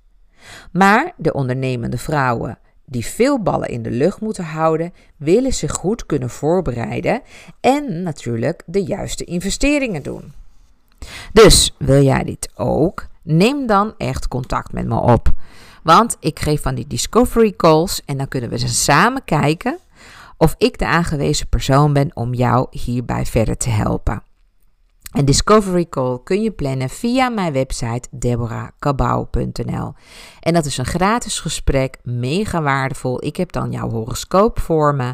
Maar 0.72 1.14
de 1.18 1.34
ondernemende 1.34 1.98
vrouwen 1.98 2.60
die 2.90 3.06
veel 3.06 3.42
ballen 3.42 3.70
in 3.70 3.82
de 3.82 3.92
lucht 3.92 4.22
moeten 4.22 4.44
houden, 4.44 4.94
willen 5.18 5.54
zich 5.54 5.72
goed 5.72 6.06
kunnen 6.06 6.30
voorbereiden 6.30 7.22
en 7.60 8.04
natuurlijk 8.04 8.64
de 8.66 8.84
juiste 8.84 9.24
investeringen 9.24 10.04
doen. 10.04 10.34
Dus 11.34 11.76
wil 11.78 12.04
jij 12.04 12.24
dit 12.24 12.50
ook? 12.56 13.08
Neem 13.22 13.68
dan 13.68 13.94
echt 13.98 14.28
contact 14.28 14.72
met 14.72 14.88
me 14.88 15.00
op. 15.00 15.32
Want 15.84 16.18
ik 16.20 16.40
geef 16.40 16.62
van 16.62 16.76
die 16.76 16.88
discovery 16.88 17.54
calls 17.58 18.02
en 18.06 18.18
dan 18.18 18.28
kunnen 18.28 18.50
we 18.50 18.58
ze 18.58 18.68
samen 18.68 19.24
kijken 19.26 19.78
of 20.38 20.56
ik 20.58 20.78
de 20.78 20.88
aangewezen 20.88 21.48
persoon 21.48 21.94
ben 21.94 22.12
om 22.14 22.34
jou 22.34 22.68
hierbij 22.72 23.26
verder 23.26 23.58
te 23.58 23.70
helpen. 23.70 24.24
Een 25.10 25.26
discovery 25.26 25.86
call 25.90 26.20
kun 26.24 26.42
je 26.42 26.52
plannen 26.52 26.90
via 26.90 27.30
mijn 27.30 27.54
website 27.54 28.08
deborahkabau.nl. 28.12 29.94
En 30.40 30.54
dat 30.54 30.66
is 30.66 30.78
een 30.78 30.86
gratis 30.86 31.40
gesprek, 31.40 31.98
mega 32.04 32.62
waardevol. 32.62 33.26
Ik 33.26 33.36
heb 33.36 33.52
dan 33.52 33.72
jouw 33.72 33.90
horoscoop 33.90 34.60
voor 34.60 34.96
me. 34.96 35.14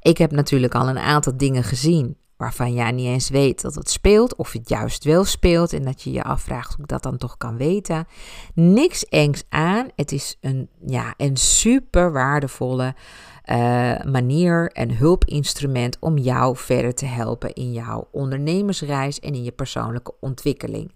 Ik 0.00 0.18
heb 0.18 0.30
natuurlijk 0.30 0.74
al 0.74 0.88
een 0.88 0.98
aantal 0.98 1.36
dingen 1.36 1.64
gezien 1.64 2.16
waarvan 2.36 2.72
jij 2.74 2.90
niet 2.90 3.06
eens 3.06 3.28
weet 3.28 3.60
dat 3.60 3.74
het 3.74 3.90
speelt, 3.90 4.36
of 4.36 4.52
het 4.52 4.68
juist 4.68 5.04
wel 5.04 5.24
speelt 5.24 5.72
en 5.72 5.82
dat 5.82 6.02
je 6.02 6.12
je 6.12 6.22
afvraagt 6.22 6.74
hoe 6.74 6.82
ik 6.82 6.88
dat 6.88 7.02
dan 7.02 7.16
toch 7.16 7.36
kan 7.36 7.56
weten. 7.56 8.06
Niks 8.54 9.08
engs 9.08 9.42
aan. 9.48 9.88
Het 9.96 10.12
is 10.12 10.36
een, 10.40 10.68
ja, 10.86 11.14
een 11.16 11.36
super 11.36 12.12
waardevolle 12.12 12.94
uh, 13.50 14.02
manier 14.02 14.70
en 14.72 14.96
hulpinstrument 14.96 15.96
om 16.00 16.18
jou 16.18 16.56
verder 16.56 16.94
te 16.94 17.06
helpen 17.06 17.52
in 17.52 17.72
jouw 17.72 18.08
ondernemersreis 18.10 19.20
en 19.20 19.34
in 19.34 19.44
je 19.44 19.52
persoonlijke 19.52 20.14
ontwikkeling. 20.20 20.92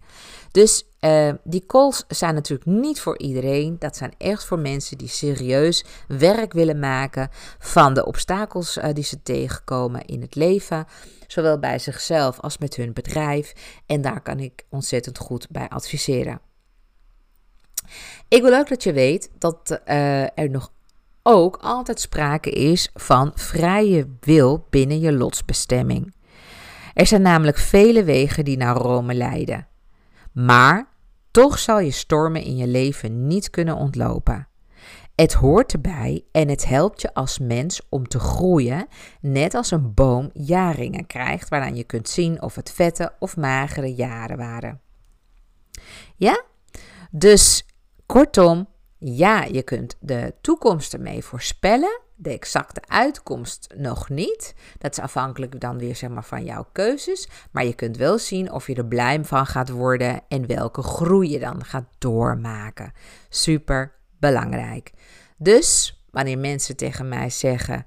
Dus 0.50 0.87
uh, 1.00 1.32
die 1.44 1.66
calls 1.66 2.04
zijn 2.08 2.34
natuurlijk 2.34 2.68
niet 2.68 3.00
voor 3.00 3.18
iedereen. 3.18 3.76
Dat 3.78 3.96
zijn 3.96 4.14
echt 4.18 4.44
voor 4.44 4.58
mensen 4.58 4.98
die 4.98 5.08
serieus 5.08 5.84
werk 6.08 6.52
willen 6.52 6.78
maken 6.78 7.28
van 7.58 7.94
de 7.94 8.06
obstakels 8.06 8.76
uh, 8.76 8.84
die 8.92 9.04
ze 9.04 9.22
tegenkomen 9.22 10.04
in 10.04 10.20
het 10.20 10.34
leven. 10.34 10.87
Zowel 11.26 11.58
bij 11.58 11.78
zichzelf 11.78 12.40
als 12.40 12.58
met 12.58 12.76
hun 12.76 12.92
bedrijf. 12.92 13.52
En 13.87 14.00
daar 14.00 14.20
kan 14.20 14.38
ik 14.38 14.64
ontzettend 14.68 15.18
goed 15.18 15.46
bij 15.50 15.68
adviseren. 15.68 16.40
Ik 18.28 18.42
wil 18.42 18.54
ook 18.54 18.68
dat 18.68 18.82
je 18.82 18.92
weet 18.92 19.30
dat 19.38 19.80
er 19.84 20.50
nog 20.50 20.72
ook 21.30 21.56
altijd 21.56 22.00
sprake 22.00 22.50
is 22.50 22.90
van 22.94 23.32
vrije 23.34 24.08
wil 24.20 24.66
binnen 24.70 25.00
je 25.00 25.12
lotsbestemming. 25.12 26.14
Er 26.94 27.06
zijn 27.06 27.22
namelijk 27.22 27.58
vele 27.58 28.04
wegen 28.04 28.44
die 28.44 28.56
naar 28.56 28.76
Rome 28.76 29.14
leiden. 29.14 29.66
Maar 30.32 30.88
toch 31.30 31.58
zal 31.58 31.80
je 31.80 31.90
stormen 31.90 32.42
in 32.42 32.56
je 32.56 32.66
leven 32.66 33.26
niet 33.26 33.50
kunnen 33.50 33.76
ontlopen. 33.76 34.48
Het 35.14 35.32
hoort 35.32 35.72
erbij 35.72 36.24
en 36.32 36.48
het 36.48 36.66
helpt 36.66 37.00
je 37.00 37.14
als 37.14 37.38
mens 37.38 37.80
om 37.88 38.08
te 38.08 38.18
groeien, 38.18 38.86
net 39.20 39.54
als 39.54 39.70
een 39.70 39.94
boom 39.94 40.30
jaringen 40.32 41.06
krijgt, 41.06 41.48
waaraan 41.48 41.76
je 41.76 41.84
kunt 41.84 42.08
zien 42.08 42.42
of 42.42 42.54
het 42.54 42.70
vette 42.70 43.12
of 43.18 43.36
magere 43.36 43.94
jaren 43.94 44.36
waren. 44.36 44.80
Ja? 46.16 46.44
Dus 47.10 47.66
kortom, 48.06 48.68
ja, 48.98 49.44
je 49.44 49.62
kunt 49.62 49.96
de 50.00 50.34
toekomst 50.40 50.94
ermee 50.94 51.24
voorspellen, 51.24 52.00
de 52.14 52.30
exacte 52.30 52.80
uitkomst 52.87 53.74
nog 53.76 54.08
niet. 54.08 54.54
Dat 54.78 54.92
is 54.92 54.98
afhankelijk 54.98 55.61
dan 55.61 55.78
weer 55.78 55.96
zeg 55.96 56.11
maar, 56.11 56.24
van 56.24 56.44
jouw 56.44 56.66
keuzes. 56.72 57.28
Maar 57.50 57.64
je 57.64 57.74
kunt 57.74 57.96
wel 57.96 58.18
zien 58.18 58.52
of 58.52 58.66
je 58.66 58.74
er 58.74 58.87
blij 58.87 59.24
van 59.24 59.46
gaat 59.46 59.68
worden 59.68 60.20
en 60.28 60.46
welke 60.46 60.82
groei 60.82 61.30
je 61.30 61.38
dan 61.38 61.64
gaat 61.64 61.88
doormaken. 61.98 62.92
Super 63.28 63.92
belangrijk. 64.18 64.92
Dus 65.37 66.00
wanneer 66.11 66.38
mensen 66.38 66.76
tegen 66.76 67.08
mij 67.08 67.30
zeggen: 67.30 67.87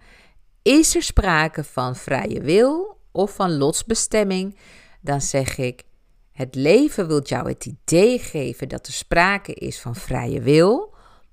Is 0.61 0.95
er 0.95 1.03
sprake 1.03 1.63
van 1.63 1.95
vrije 1.95 2.41
wil 2.41 2.97
of 3.11 3.35
van 3.35 3.57
lotsbestemming? 3.57 4.57
Dan 5.01 5.21
zeg 5.21 5.57
ik: 5.57 5.83
Het 6.31 6.55
leven 6.55 7.07
wil 7.07 7.21
jou 7.23 7.49
het 7.49 7.65
idee 7.65 8.19
geven 8.19 8.69
dat 8.69 8.87
er 8.87 8.93
sprake 8.93 9.53
is 9.53 9.81
van 9.81 9.95
vrije 9.95 10.41
wil, 10.41 10.90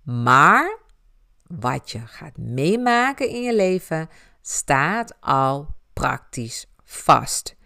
maar 0.08 0.78
wat 1.46 1.90
je 1.90 2.00
gaat 2.06 2.36
meemaken 2.36 3.28
in 3.28 3.42
je 3.42 3.54
leven 3.54 4.08
staat 4.42 5.14
al 5.20 5.66
praktisch 5.92 6.66
vast. 6.84 7.56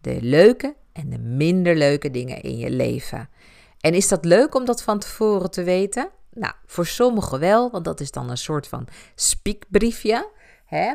De 0.00 0.18
leuke 0.20 0.76
en 0.92 1.10
de 1.10 1.18
minder 1.18 1.76
leuke 1.76 2.10
dingen 2.10 2.42
in 2.42 2.56
je 2.56 2.70
leven. 2.70 3.28
En 3.80 3.94
is 3.94 4.08
dat 4.08 4.24
leuk 4.24 4.54
om 4.54 4.64
dat 4.64 4.82
van 4.82 4.98
tevoren 4.98 5.50
te 5.50 5.62
weten? 5.62 6.10
Nou, 6.30 6.54
voor 6.66 6.86
sommigen 6.86 7.38
wel, 7.38 7.70
want 7.70 7.84
dat 7.84 8.00
is 8.00 8.10
dan 8.10 8.30
een 8.30 8.36
soort 8.36 8.68
van 8.68 8.88
spiekbriefje. 9.14 10.30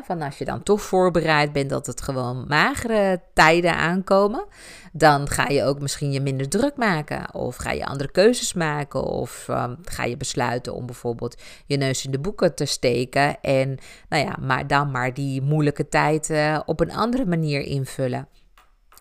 Van 0.04 0.22
als 0.22 0.38
je 0.38 0.44
dan 0.44 0.62
toch 0.62 0.82
voorbereid 0.82 1.52
bent 1.52 1.70
dat 1.70 1.86
het 1.86 2.00
gewoon 2.00 2.44
magere 2.48 3.20
tijden 3.34 3.74
aankomen, 3.74 4.44
dan 4.92 5.28
ga 5.28 5.48
je 5.48 5.64
ook 5.64 5.80
misschien 5.80 6.12
je 6.12 6.20
minder 6.20 6.48
druk 6.48 6.76
maken. 6.76 7.34
Of 7.34 7.56
ga 7.56 7.70
je 7.70 7.86
andere 7.86 8.10
keuzes 8.10 8.52
maken. 8.52 9.02
Of 9.02 9.46
um, 9.50 9.76
ga 9.82 10.04
je 10.04 10.16
besluiten 10.16 10.74
om 10.74 10.86
bijvoorbeeld 10.86 11.42
je 11.66 11.76
neus 11.76 12.04
in 12.04 12.10
de 12.10 12.18
boeken 12.18 12.54
te 12.54 12.64
steken. 12.64 13.40
En 13.40 13.78
nou 14.08 14.24
ja, 14.24 14.36
maar 14.40 14.66
dan 14.66 14.90
maar 14.90 15.14
die 15.14 15.42
moeilijke 15.42 15.88
tijd 15.88 16.30
uh, 16.30 16.60
op 16.66 16.80
een 16.80 16.92
andere 16.92 17.26
manier 17.26 17.60
invullen. 17.60 18.28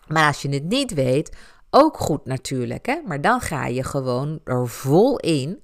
Maar 0.07 0.27
als 0.27 0.41
je 0.41 0.49
het 0.49 0.63
niet 0.63 0.93
weet, 0.93 1.35
ook 1.69 1.97
goed 1.97 2.25
natuurlijk. 2.25 2.85
Hè? 2.85 3.01
Maar 3.05 3.21
dan 3.21 3.41
ga 3.41 3.65
je 3.65 3.83
gewoon 3.83 4.39
er 4.43 4.67
vol 4.67 5.17
in. 5.17 5.63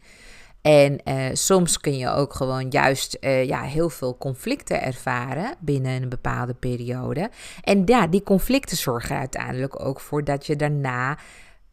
En 0.64 1.00
uh, 1.06 1.26
soms 1.34 1.80
kun 1.80 1.98
je 1.98 2.10
ook 2.10 2.34
gewoon 2.34 2.70
juist 2.70 3.18
uh, 3.22 3.46
ja, 3.46 3.62
heel 3.62 3.90
veel 3.90 4.18
conflicten 4.18 4.82
ervaren 4.82 5.56
binnen 5.60 6.02
een 6.02 6.10
bepaalde 6.10 6.54
periode. 6.54 7.30
En 7.64 7.82
ja, 7.86 8.08
die 8.08 8.24
conflicten 8.24 8.78
zorgen 8.78 9.18
uiteindelijk 9.18 9.86
ook 9.86 10.00
voor 10.00 10.24
dat 10.24 10.46
je 10.46 10.56
daarna 10.56 11.18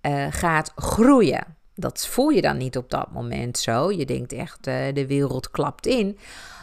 uh, 0.02 0.26
gaat 0.30 0.72
groeien. 0.76 1.56
Dat 1.74 2.06
voel 2.06 2.28
je 2.28 2.40
dan 2.40 2.56
niet 2.56 2.76
op 2.76 2.90
dat 2.90 3.12
moment 3.12 3.58
zo. 3.58 3.92
Je 3.92 4.04
denkt 4.04 4.32
echt, 4.32 4.64
de 4.64 5.04
wereld 5.06 5.50
klapt 5.50 5.86
in. 5.86 6.18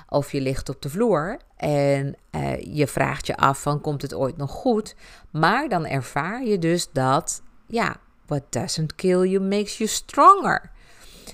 Of 0.10 0.32
je 0.32 0.42
ligt 0.42 0.70
op 0.70 0.82
de 0.82 0.90
vloer 0.90 1.38
en 1.56 2.16
je 2.60 2.88
vraagt 2.88 3.28
je 3.28 3.38
af 3.38 3.62
van, 3.62 3.82
komt 3.82 4.02
het 4.02 4.14
ooit 4.14 4.38
nog 4.38 4.52
goed? 4.52 4.96
Maar 5.32 5.70
dan 5.70 5.86
ervaar 5.86 6.46
je 6.46 6.60
dus 6.60 6.92
dat, 6.92 7.42
ja, 7.68 7.96
what 8.26 8.44
doesn't 8.50 8.96
kill 8.96 9.30
you 9.30 9.40
makes 9.40 9.78
you 9.78 9.90
stronger. 9.90 10.76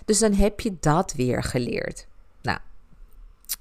Dus 0.06 0.20
dan 0.20 0.34
heb 0.34 0.60
je 0.60 0.78
dat 0.80 1.14
weer 1.14 1.44
geleerd. 1.44 2.08
Nou, 2.42 2.60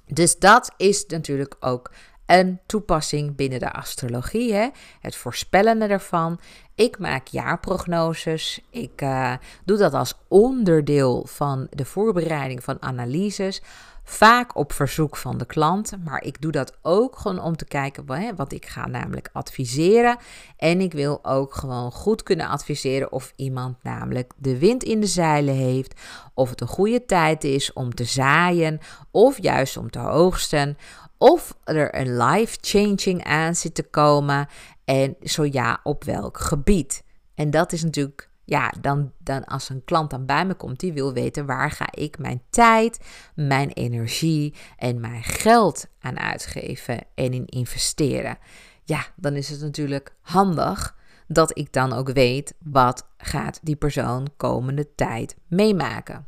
dus 0.06 0.38
dat 0.38 0.72
is 0.76 1.06
natuurlijk 1.06 1.56
ook 1.60 1.90
een 2.32 2.60
toepassing 2.66 3.36
binnen 3.36 3.58
de 3.58 3.72
astrologie. 3.72 4.54
Hè? 4.54 4.68
Het 5.00 5.16
voorspellen 5.16 5.90
ervan. 5.90 6.40
Ik 6.74 6.98
maak 6.98 7.26
jaarprognoses. 7.26 8.60
Ik 8.70 9.02
uh, 9.02 9.32
doe 9.64 9.76
dat 9.76 9.94
als 9.94 10.14
onderdeel 10.28 11.26
van 11.26 11.66
de 11.70 11.84
voorbereiding 11.84 12.64
van 12.64 12.82
analyses. 12.82 13.62
Vaak 14.04 14.56
op 14.56 14.72
verzoek 14.72 15.16
van 15.16 15.38
de 15.38 15.46
klant, 15.46 15.92
maar 16.04 16.22
ik 16.22 16.40
doe 16.40 16.52
dat 16.52 16.76
ook 16.82 17.18
gewoon 17.18 17.40
om 17.40 17.56
te 17.56 17.64
kijken, 17.64 18.36
want 18.36 18.52
ik 18.52 18.66
ga 18.66 18.86
namelijk 18.86 19.30
adviseren. 19.32 20.16
En 20.56 20.80
ik 20.80 20.92
wil 20.92 21.24
ook 21.24 21.54
gewoon 21.54 21.92
goed 21.92 22.22
kunnen 22.22 22.48
adviseren 22.48 23.12
of 23.12 23.32
iemand 23.36 23.82
namelijk 23.82 24.32
de 24.36 24.58
wind 24.58 24.82
in 24.82 25.00
de 25.00 25.06
zeilen 25.06 25.54
heeft, 25.54 26.00
of 26.34 26.50
het 26.50 26.60
een 26.60 26.66
goede 26.66 27.04
tijd 27.04 27.44
is 27.44 27.72
om 27.72 27.94
te 27.94 28.04
zaaien, 28.04 28.80
of 29.10 29.42
juist 29.42 29.76
om 29.76 29.90
te 29.90 30.00
oogsten, 30.00 30.76
of 31.22 31.58
er 31.64 31.94
een 31.94 32.16
life-changing 32.16 33.24
aan 33.24 33.54
zit 33.54 33.74
te 33.74 33.82
komen. 33.82 34.48
En 34.84 35.16
zo 35.22 35.44
ja, 35.44 35.80
op 35.82 36.04
welk 36.04 36.38
gebied. 36.38 37.04
En 37.34 37.50
dat 37.50 37.72
is 37.72 37.82
natuurlijk 37.82 38.30
ja, 38.44 38.72
dan, 38.80 39.12
dan 39.18 39.44
als 39.44 39.68
een 39.68 39.84
klant 39.84 40.10
dan 40.10 40.26
bij 40.26 40.46
me 40.46 40.54
komt, 40.54 40.80
die 40.80 40.92
wil 40.92 41.12
weten 41.12 41.46
waar 41.46 41.70
ga 41.70 41.86
ik 41.90 42.18
mijn 42.18 42.42
tijd, 42.50 42.98
mijn 43.34 43.70
energie 43.70 44.54
en 44.76 45.00
mijn 45.00 45.22
geld 45.22 45.86
aan 46.00 46.18
uitgeven 46.18 46.98
en 47.14 47.32
in 47.32 47.46
investeren. 47.46 48.38
Ja, 48.84 49.06
dan 49.16 49.34
is 49.34 49.48
het 49.48 49.60
natuurlijk 49.60 50.14
handig 50.20 50.96
dat 51.26 51.58
ik 51.58 51.72
dan 51.72 51.92
ook 51.92 52.12
weet 52.12 52.54
wat 52.64 53.08
gaat 53.16 53.58
die 53.62 53.76
persoon 53.76 54.26
komende 54.36 54.94
tijd 54.94 55.36
meemaken. 55.48 56.26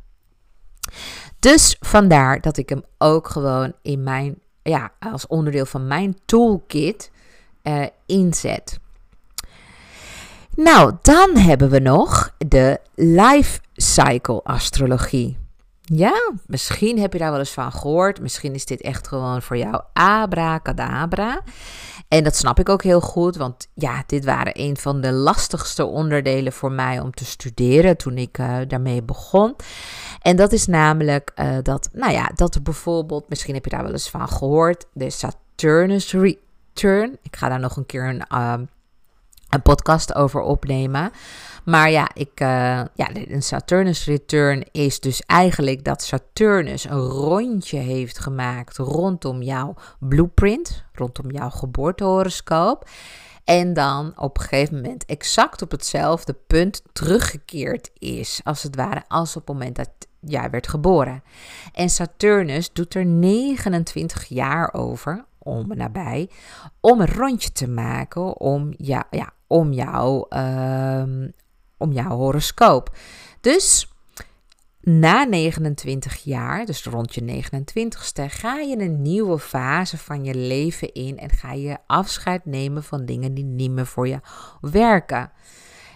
Dus 1.39 1.75
vandaar 1.79 2.41
dat 2.41 2.57
ik 2.57 2.69
hem 2.69 2.83
ook 2.97 3.27
gewoon 3.27 3.73
in 3.81 4.03
mijn, 4.03 4.41
ja, 4.69 4.91
als 4.99 5.27
onderdeel 5.27 5.65
van 5.65 5.87
mijn 5.87 6.17
toolkit 6.25 7.11
uh, 7.63 7.85
inzet. 8.05 8.79
Nou, 10.55 10.93
dan 11.01 11.37
hebben 11.37 11.69
we 11.69 11.79
nog 11.79 12.35
de 12.37 12.79
life 12.95 13.59
cycle 13.73 14.43
astrologie. 14.43 15.37
Ja, 15.85 16.31
misschien 16.45 16.99
heb 16.99 17.13
je 17.13 17.19
daar 17.19 17.31
wel 17.31 17.39
eens 17.39 17.53
van 17.53 17.71
gehoord. 17.71 18.21
Misschien 18.21 18.53
is 18.53 18.65
dit 18.65 18.81
echt 18.81 19.07
gewoon 19.07 19.41
voor 19.41 19.57
jou 19.57 19.81
abracadabra. 19.93 21.41
En 22.07 22.23
dat 22.23 22.35
snap 22.35 22.59
ik 22.59 22.69
ook 22.69 22.83
heel 22.83 23.01
goed, 23.01 23.35
want 23.35 23.67
ja, 23.73 24.03
dit 24.07 24.25
waren 24.25 24.61
een 24.61 24.77
van 24.77 25.01
de 25.01 25.11
lastigste 25.11 25.85
onderdelen 25.85 26.53
voor 26.53 26.71
mij 26.71 26.99
om 26.99 27.11
te 27.11 27.25
studeren 27.25 27.97
toen 27.97 28.17
ik 28.17 28.37
uh, 28.37 28.57
daarmee 28.67 29.03
begon. 29.03 29.55
En 30.21 30.35
dat 30.35 30.51
is 30.51 30.65
namelijk 30.67 31.31
uh, 31.35 31.57
dat, 31.61 31.89
nou 31.93 32.11
ja, 32.11 32.31
dat 32.35 32.63
bijvoorbeeld, 32.63 33.29
misschien 33.29 33.53
heb 33.53 33.63
je 33.63 33.69
daar 33.69 33.83
wel 33.83 33.91
eens 33.91 34.09
van 34.09 34.27
gehoord, 34.27 34.85
de 34.93 35.09
Saturnus 35.09 36.13
return. 36.13 37.17
Ik 37.21 37.35
ga 37.35 37.49
daar 37.49 37.59
nog 37.59 37.77
een 37.77 37.85
keer 37.85 38.09
een 38.09 38.23
uh, 38.31 38.53
een 39.49 39.61
podcast 39.61 40.15
over 40.15 40.41
opnemen. 40.41 41.11
Maar 41.65 41.91
ja, 41.91 42.09
ik, 42.13 42.39
uh, 42.41 42.47
ja, 42.93 43.09
een 43.13 43.43
Saturnus 43.43 44.05
return 44.05 44.63
is 44.71 44.99
dus 44.99 45.21
eigenlijk 45.21 45.83
dat 45.83 46.03
Saturnus 46.03 46.83
een 46.83 46.99
rondje 46.99 47.77
heeft 47.77 48.19
gemaakt 48.19 48.77
rondom 48.77 49.41
jouw 49.41 49.73
blueprint, 49.99 50.83
rondom 50.93 51.31
jouw 51.31 51.49
geboortehoroscoop. 51.49 52.89
En 53.43 53.73
dan 53.73 54.13
op 54.15 54.37
een 54.37 54.43
gegeven 54.43 54.75
moment 54.75 55.05
exact 55.05 55.61
op 55.61 55.71
hetzelfde 55.71 56.33
punt 56.47 56.81
teruggekeerd 56.93 57.91
is, 57.97 58.41
als 58.43 58.63
het 58.63 58.75
ware, 58.75 59.03
als 59.07 59.35
op 59.35 59.47
het 59.47 59.57
moment 59.57 59.75
dat 59.75 59.89
jij 60.19 60.49
werd 60.49 60.67
geboren. 60.67 61.23
En 61.73 61.89
Saturnus 61.89 62.73
doet 62.73 62.93
er 62.93 63.05
29 63.05 64.25
jaar 64.25 64.73
over, 64.73 65.25
om 65.37 65.67
nabij, 65.67 66.29
om 66.79 67.01
een 67.01 67.13
rondje 67.13 67.51
te 67.51 67.67
maken 67.67 68.39
om, 68.39 68.73
ja, 68.77 69.07
ja, 69.09 69.33
om, 69.47 69.71
jou, 69.73 70.25
um, 70.37 71.33
om 71.77 71.91
jouw 71.91 72.15
horoscoop. 72.17 72.97
Dus 73.41 73.89
na 74.81 75.23
29 75.23 76.23
jaar, 76.23 76.65
dus 76.65 76.83
rond 76.83 77.15
je 77.15 77.43
29ste, 77.43 78.25
ga 78.27 78.59
je 78.59 78.79
een 78.79 79.01
nieuwe 79.01 79.39
fase 79.39 79.97
van 79.97 80.23
je 80.23 80.35
leven 80.35 80.93
in 80.93 81.17
en 81.17 81.29
ga 81.29 81.51
je 81.53 81.77
afscheid 81.87 82.45
nemen 82.45 82.83
van 82.83 83.05
dingen 83.05 83.33
die 83.33 83.43
niet 83.43 83.71
meer 83.71 83.85
voor 83.85 84.07
je 84.07 84.19
werken. 84.61 85.31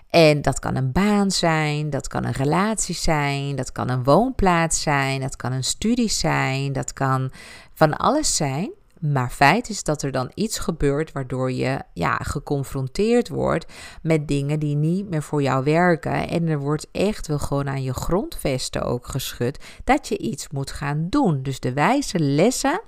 En 0.09 0.41
dat 0.41 0.59
kan 0.59 0.75
een 0.75 0.91
baan 0.91 1.31
zijn, 1.31 1.89
dat 1.89 2.07
kan 2.07 2.25
een 2.25 2.31
relatie 2.31 2.95
zijn, 2.95 3.55
dat 3.55 3.71
kan 3.71 3.89
een 3.89 4.03
woonplaats 4.03 4.81
zijn, 4.81 5.21
dat 5.21 5.35
kan 5.35 5.51
een 5.51 5.63
studie 5.63 6.09
zijn, 6.09 6.73
dat 6.73 6.93
kan 6.93 7.31
van 7.73 7.97
alles 7.97 8.35
zijn. 8.35 8.71
Maar 8.99 9.29
feit 9.29 9.69
is 9.69 9.83
dat 9.83 10.01
er 10.01 10.11
dan 10.11 10.31
iets 10.33 10.59
gebeurt 10.59 11.11
waardoor 11.11 11.51
je 11.51 11.81
ja, 11.93 12.15
geconfronteerd 12.15 13.29
wordt 13.29 13.73
met 14.01 14.27
dingen 14.27 14.59
die 14.59 14.75
niet 14.75 15.09
meer 15.09 15.23
voor 15.23 15.41
jou 15.41 15.63
werken. 15.63 16.29
En 16.29 16.47
er 16.47 16.59
wordt 16.59 16.87
echt 16.91 17.27
wel 17.27 17.39
gewoon 17.39 17.69
aan 17.69 17.83
je 17.83 17.93
grondvesten 17.93 18.83
ook 18.83 19.07
geschud 19.07 19.59
dat 19.83 20.07
je 20.07 20.17
iets 20.17 20.49
moet 20.49 20.71
gaan 20.71 21.07
doen. 21.09 21.43
Dus 21.43 21.59
de 21.59 21.73
wijze 21.73 22.19
lessen 22.19 22.81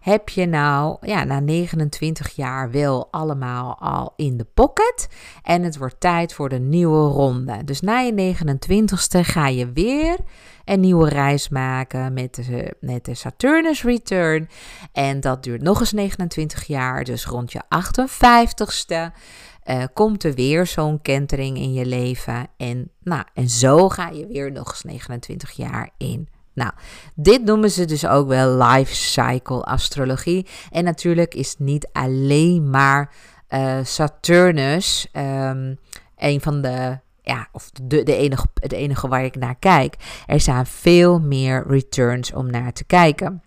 heb 0.00 0.28
je 0.28 0.46
nou 0.46 0.96
ja, 1.00 1.24
na 1.24 1.40
29 1.40 2.30
jaar 2.36 2.70
wel 2.70 3.08
allemaal 3.10 3.78
al 3.78 4.12
in 4.16 4.36
de 4.36 4.46
pocket. 4.54 5.08
En 5.42 5.62
het 5.62 5.78
wordt 5.78 6.00
tijd 6.00 6.34
voor 6.34 6.48
de 6.48 6.58
nieuwe 6.58 7.08
ronde. 7.08 7.64
Dus 7.64 7.80
na 7.80 7.98
je 7.98 8.34
29ste 8.34 9.20
ga 9.20 9.48
je 9.48 9.72
weer 9.72 10.18
een 10.64 10.80
nieuwe 10.80 11.08
reis 11.08 11.48
maken 11.48 12.12
met 12.12 12.34
de, 12.34 12.76
met 12.80 13.04
de 13.04 13.14
Saturnus 13.14 13.82
Return. 13.82 14.48
En 14.92 15.20
dat 15.20 15.42
duurt 15.42 15.62
nog 15.62 15.80
eens 15.80 15.92
29 15.92 16.64
jaar. 16.64 17.04
Dus 17.04 17.26
rond 17.26 17.52
je 17.52 17.62
58ste. 17.64 19.16
Uh, 19.64 19.84
komt 19.92 20.24
er 20.24 20.34
weer 20.34 20.66
zo'n 20.66 21.02
kentering 21.02 21.56
in 21.56 21.72
je 21.72 21.86
leven. 21.86 22.46
En, 22.56 22.90
nou, 23.02 23.24
en 23.34 23.48
zo 23.48 23.88
ga 23.88 24.08
je 24.08 24.26
weer 24.26 24.52
nog 24.52 24.68
eens 24.68 24.82
29 24.82 25.50
jaar 25.50 25.90
in. 25.96 26.28
Nou, 26.54 26.72
dit 27.14 27.44
noemen 27.44 27.70
ze 27.70 27.84
dus 27.84 28.06
ook 28.06 28.28
wel 28.28 28.56
life 28.56 28.94
cycle 28.94 29.62
astrologie. 29.62 30.46
En 30.70 30.84
natuurlijk 30.84 31.34
is 31.34 31.54
niet 31.58 31.88
alleen 31.92 32.70
maar 32.70 33.14
uh, 33.48 33.78
Saturnus 33.82 35.08
um, 35.12 35.78
een 36.16 36.40
van 36.40 36.62
de 36.62 36.98
ja, 37.22 37.48
of 37.52 37.70
de, 37.70 38.02
de 38.02 38.16
enige, 38.16 38.46
het 38.54 38.72
enige 38.72 39.08
waar 39.08 39.24
ik 39.24 39.36
naar 39.36 39.56
kijk. 39.58 39.96
Er 40.26 40.40
zijn 40.40 40.66
veel 40.66 41.20
meer 41.20 41.64
returns 41.68 42.32
om 42.32 42.50
naar 42.50 42.72
te 42.72 42.84
kijken. 42.84 43.42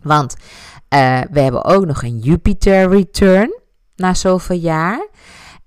Want 0.00 0.34
uh, 0.34 1.20
we 1.30 1.40
hebben 1.40 1.64
ook 1.64 1.86
nog 1.86 2.02
een 2.02 2.18
Jupiter 2.18 2.88
return 2.88 3.60
na 3.96 4.14
zoveel 4.14 4.56
jaar. 4.56 5.08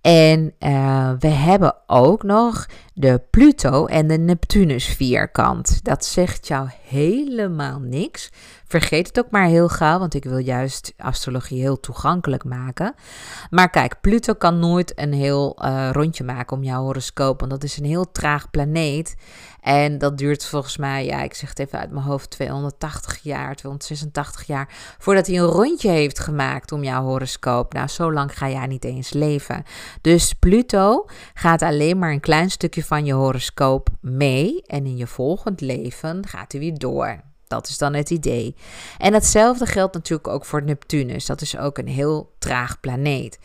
En 0.06 0.54
uh, 0.60 1.12
we 1.20 1.28
hebben 1.28 1.76
ook 1.88 2.24
nog 2.24 2.66
de 2.94 3.22
Pluto 3.30 3.86
en 3.86 4.08
de 4.08 4.18
Neptunus 4.18 4.86
vierkant. 4.86 5.84
Dat 5.84 6.06
zegt 6.06 6.48
jou 6.48 6.70
helemaal 6.88 7.80
niks. 7.80 8.32
Vergeet 8.68 9.08
het 9.08 9.20
ook 9.20 9.32
maar 9.32 9.46
heel 9.46 9.68
gauw, 9.68 10.00
want 10.00 10.14
ik 10.14 10.24
wil 10.24 10.38
juist 10.38 10.94
astrologie 10.98 11.62
heel 11.62 11.80
toegankelijk 11.80 12.44
maken. 12.44 12.94
Maar 13.50 13.70
kijk, 13.70 14.02
Pluto 14.02 14.34
kan 14.34 14.60
nooit 14.60 15.00
een 15.00 15.14
heel 15.14 15.58
uh, 15.62 15.90
rondje 15.92 16.24
maken 16.24 16.58
om 16.58 16.64
jouw 16.64 16.84
horoscoop, 16.84 17.40
want 17.40 17.52
dat 17.52 17.64
is 17.64 17.78
een 17.78 17.86
heel 17.86 18.12
traag 18.12 18.50
planeet. 18.50 19.16
En 19.66 19.98
dat 19.98 20.18
duurt 20.18 20.46
volgens 20.46 20.78
mij, 20.78 21.06
ja, 21.06 21.22
ik 21.22 21.34
zeg 21.34 21.50
het 21.50 21.60
even 21.60 21.80
uit 21.80 21.92
mijn 21.92 22.06
hoofd, 22.06 22.30
280 22.30 23.20
jaar, 23.22 23.56
286 23.56 24.44
jaar, 24.48 24.70
voordat 24.98 25.28
hij 25.28 25.38
een 25.38 25.46
rondje 25.46 25.90
heeft 25.90 26.20
gemaakt 26.20 26.72
om 26.72 26.84
jouw 26.84 27.04
horoscoop. 27.04 27.74
Nou, 27.74 27.88
zo 27.88 28.14
lang 28.14 28.38
ga 28.38 28.50
jij 28.50 28.68
niet 28.68 28.84
eens 28.84 29.14
leven. 29.14 29.64
Dus 30.02 30.34
Pluto 30.34 31.06
gaat 31.34 31.62
alleen 31.62 32.00
maar 32.00 32.12
een 32.12 32.20
klein 32.20 32.50
stukje 32.50 32.84
van 32.84 33.06
je 33.06 33.14
horoscoop 33.14 33.90
mee 34.02 34.62
en 34.66 34.86
in 34.86 34.98
je 34.98 35.08
volgend 35.08 35.62
leven 35.62 36.28
gaat 36.28 36.52
hij 36.52 36.62
weer 36.62 36.78
door. 36.78 37.22
Dat 37.48 37.68
is 37.68 37.78
dan 37.78 37.94
het 37.94 38.10
idee. 38.10 38.56
En 38.98 39.14
hetzelfde 39.14 39.66
geldt 39.66 39.94
natuurlijk 39.94 40.28
ook 40.28 40.46
voor 40.46 40.64
Neptunus. 40.64 41.26
Dat 41.26 41.42
is 41.42 41.58
ook 41.58 41.78
een 41.78 41.88
heel 41.88 42.34
traag 42.40 42.80
planeet. 42.80 43.40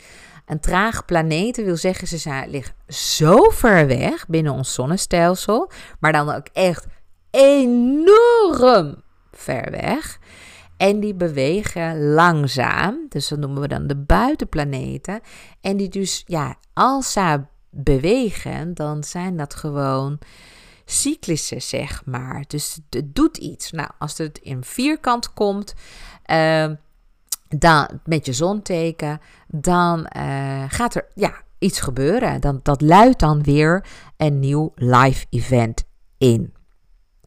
Een 0.45 0.59
traag 0.59 1.05
planeet 1.05 1.57
wil 1.57 1.77
zeggen, 1.77 2.07
ze 2.07 2.17
zijn, 2.17 2.49
liggen 2.49 2.75
zo 2.87 3.49
ver 3.49 3.87
weg 3.87 4.27
binnen 4.27 4.53
ons 4.53 4.73
zonnestelsel, 4.73 5.71
maar 5.99 6.11
dan 6.11 6.31
ook 6.31 6.47
echt 6.53 6.85
enorm 7.31 9.03
ver 9.31 9.71
weg. 9.71 10.19
En 10.77 10.99
die 10.99 11.13
bewegen 11.13 12.13
langzaam, 12.13 13.05
dus 13.09 13.27
dat 13.27 13.39
noemen 13.39 13.61
we 13.61 13.67
dan 13.67 13.87
de 13.87 13.97
buitenplaneten. 13.97 15.19
En 15.61 15.77
die 15.77 15.89
dus, 15.89 16.23
ja, 16.25 16.55
als 16.73 17.11
ze 17.11 17.41
bewegen, 17.69 18.73
dan 18.73 19.03
zijn 19.03 19.37
dat 19.37 19.55
gewoon 19.55 20.19
cyclussen, 20.85 21.61
zeg 21.61 22.05
maar. 22.05 22.43
Dus 22.47 22.79
het 22.89 23.15
doet 23.15 23.37
iets. 23.37 23.71
Nou, 23.71 23.89
als 23.99 24.17
het 24.17 24.37
in 24.37 24.63
vierkant 24.63 25.33
komt, 25.33 25.73
uh, 26.31 26.69
dan, 27.47 27.87
met 28.05 28.25
je 28.25 28.33
zonteken, 28.33 29.21
dan 29.51 30.07
uh, 30.17 30.63
gaat 30.67 30.95
er 30.95 31.07
ja, 31.13 31.33
iets 31.59 31.79
gebeuren. 31.79 32.41
Dan, 32.41 32.59
dat 32.63 32.81
luidt 32.81 33.19
dan 33.19 33.43
weer 33.43 33.85
een 34.17 34.39
nieuw 34.39 34.71
live 34.75 35.25
event 35.29 35.83
in. 36.17 36.53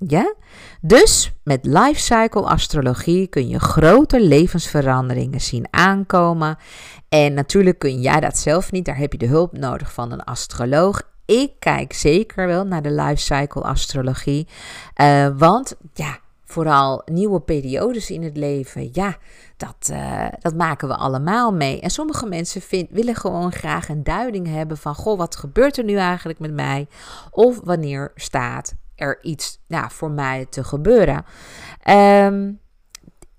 Ja? 0.07 0.35
Dus 0.81 1.33
met 1.45 1.65
life 1.67 2.01
cycle 2.01 2.43
astrologie 2.43 3.27
kun 3.27 3.49
je 3.49 3.61
grote 3.61 4.21
levensveranderingen 4.21 5.41
zien 5.41 5.67
aankomen. 5.71 6.57
En 7.09 7.35
natuurlijk 7.35 7.79
kun 7.79 8.01
jij 8.01 8.21
dat 8.21 8.39
zelf 8.39 8.73
niet, 8.73 8.85
daar 8.85 8.97
heb 8.97 9.13
je 9.13 9.19
de 9.19 9.27
hulp 9.27 9.59
nodig 9.59 9.93
van 9.93 10.13
een 10.13 10.25
astroloog. 10.25 11.03
Ik 11.27 11.53
kijk 11.59 11.93
zeker 11.93 12.47
wel 12.47 12.65
naar 12.65 12.83
de 12.83 12.91
life 12.91 13.23
cycle 13.23 13.63
astrologie. 13.63 14.49
Uh, 14.97 15.29
want 15.37 15.77
ja, 15.95 16.19
vooral 16.55 17.03
nieuwe 17.05 17.41
periodes 17.41 18.11
in 18.11 18.23
het 18.23 18.37
leven, 18.37 18.89
ja, 18.93 19.17
dat, 19.57 19.89
uh, 19.93 20.27
dat 20.41 20.55
maken 20.55 20.89
we 20.89 20.97
allemaal 20.97 21.53
mee. 21.53 21.81
En 21.81 21.91
sommige 21.91 22.27
mensen 22.27 22.61
vind, 22.61 22.91
willen 22.91 23.15
gewoon 23.15 23.53
graag 23.53 23.89
een 23.89 24.03
duiding 24.03 24.47
hebben 24.47 24.77
van, 24.77 24.95
goh, 24.95 25.19
wat 25.19 25.37
gebeurt 25.37 25.79
er 25.79 25.85
nu 25.85 25.97
eigenlijk 25.97 26.39
met 26.39 26.53
mij? 26.53 26.87
Of 27.31 27.61
wanneer 27.65 28.13
staat 28.15 28.75
er 28.95 29.19
iets 29.23 29.59
nou, 29.67 29.91
voor 29.91 30.11
mij 30.11 30.47
te 30.51 30.65
gebeuren? 30.65 31.25
Um, 31.91 32.61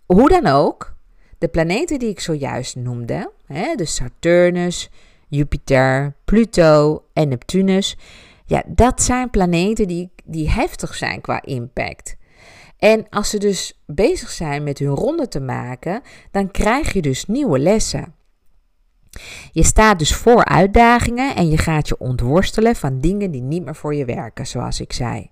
hoe 0.05 0.29
dan 0.29 0.47
ook, 0.47 0.95
de 1.37 1.47
planeten 1.47 1.99
die 1.99 2.09
ik 2.09 2.19
zojuist 2.19 2.75
noemde, 2.75 3.31
hè, 3.45 3.75
de 3.75 3.85
Saturnus, 3.85 4.89
Jupiter, 5.27 6.15
Pluto 6.25 7.03
en 7.13 7.27
Neptunus, 7.27 7.97
ja, 8.45 8.63
dat 8.67 9.01
zijn 9.01 9.29
planeten 9.29 9.87
die, 9.87 10.11
die 10.23 10.49
heftig 10.49 10.95
zijn 10.95 11.21
qua 11.21 11.41
impact. 11.41 12.15
En 12.77 13.09
als 13.09 13.29
ze 13.29 13.37
dus 13.37 13.81
bezig 13.85 14.29
zijn 14.29 14.63
met 14.63 14.79
hun 14.79 14.95
ronde 14.95 15.27
te 15.27 15.39
maken, 15.39 16.01
dan 16.31 16.51
krijg 16.51 16.93
je 16.93 17.01
dus 17.01 17.25
nieuwe 17.25 17.59
lessen. 17.59 18.13
Je 19.51 19.63
staat 19.63 19.99
dus 19.99 20.15
voor 20.15 20.45
uitdagingen 20.45 21.35
en 21.35 21.49
je 21.49 21.57
gaat 21.57 21.87
je 21.87 21.97
ontworstelen 21.97 22.75
van 22.75 22.99
dingen 22.99 23.31
die 23.31 23.41
niet 23.41 23.63
meer 23.65 23.75
voor 23.75 23.95
je 23.95 24.05
werken, 24.05 24.47
zoals 24.47 24.79
ik 24.79 24.93
zei. 24.93 25.31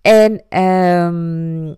En 0.00 0.60
um, 0.62 1.76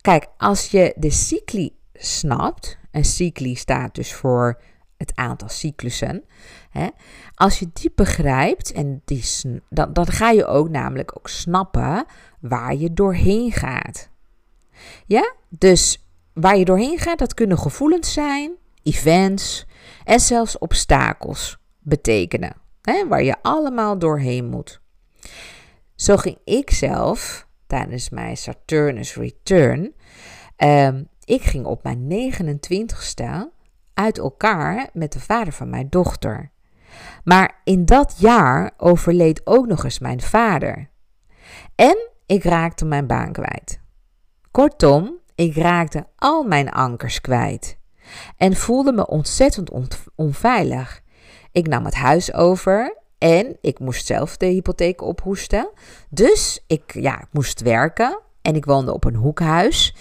kijk, 0.00 0.26
als 0.36 0.70
je 0.70 0.94
de 0.96 1.10
cycli 1.10 1.76
snapt, 1.94 2.78
en 2.90 3.04
cycli 3.04 3.54
staat 3.54 3.94
dus 3.94 4.14
voor 4.14 4.60
het 4.96 5.12
aantal 5.14 5.48
cyclussen. 5.48 6.24
Hè? 6.70 6.88
Als 7.34 7.58
je 7.58 7.70
die 7.72 7.92
begrijpt, 7.94 8.72
en 8.72 9.02
die, 9.04 9.24
dan, 9.68 9.92
dan 9.92 10.06
ga 10.06 10.30
je 10.30 10.46
ook 10.46 10.68
namelijk 10.68 11.16
ook 11.16 11.28
snappen 11.28 12.04
waar 12.40 12.74
je 12.74 12.92
doorheen 12.92 13.52
gaat. 13.52 14.08
Ja, 15.06 15.34
dus 15.48 16.08
waar 16.32 16.56
je 16.56 16.64
doorheen 16.64 16.98
gaat, 16.98 17.18
dat 17.18 17.34
kunnen 17.34 17.58
gevoelens 17.58 18.12
zijn, 18.12 18.52
events 18.82 19.66
en 20.04 20.20
zelfs 20.20 20.58
obstakels 20.58 21.58
betekenen. 21.78 22.56
Hè? 22.82 23.06
Waar 23.08 23.22
je 23.22 23.42
allemaal 23.42 23.98
doorheen 23.98 24.44
moet. 24.44 24.80
Zo 25.94 26.16
ging 26.16 26.38
ik 26.44 26.70
zelf 26.70 27.46
tijdens 27.66 28.10
mijn 28.10 28.36
Saturnus 28.36 29.14
Return. 29.14 29.94
Um, 30.56 31.08
ik 31.24 31.42
ging 31.42 31.64
op 31.64 31.82
mijn 31.82 32.32
29ste 32.32 33.56
uit 33.94 34.18
elkaar 34.18 34.88
met 34.92 35.12
de 35.12 35.20
vader 35.20 35.52
van 35.52 35.70
mijn 35.70 35.88
dochter. 35.88 36.50
Maar 37.24 37.60
in 37.64 37.84
dat 37.84 38.14
jaar 38.18 38.70
overleed 38.76 39.40
ook 39.44 39.66
nog 39.66 39.84
eens 39.84 39.98
mijn 39.98 40.20
vader. 40.20 40.90
En 41.74 42.08
ik 42.26 42.44
raakte 42.44 42.84
mijn 42.84 43.06
baan 43.06 43.32
kwijt. 43.32 43.80
Kortom, 44.50 45.18
ik 45.34 45.56
raakte 45.56 46.06
al 46.16 46.42
mijn 46.42 46.70
ankers 46.70 47.20
kwijt 47.20 47.78
en 48.36 48.56
voelde 48.56 48.92
me 48.92 49.06
ontzettend 49.06 49.70
onveilig. 50.14 51.00
Ik 51.52 51.66
nam 51.66 51.84
het 51.84 51.94
huis 51.94 52.34
over 52.34 52.96
en 53.18 53.56
ik 53.60 53.78
moest 53.78 54.06
zelf 54.06 54.36
de 54.36 54.46
hypotheek 54.46 55.02
ophoesten. 55.02 55.70
Dus 56.10 56.64
ik, 56.66 56.94
ja, 56.94 57.20
ik 57.20 57.28
moest 57.30 57.60
werken 57.60 58.20
en 58.42 58.54
ik 58.54 58.64
woonde 58.64 58.92
op 58.92 59.04
een 59.04 59.14
hoekhuis. 59.14 59.94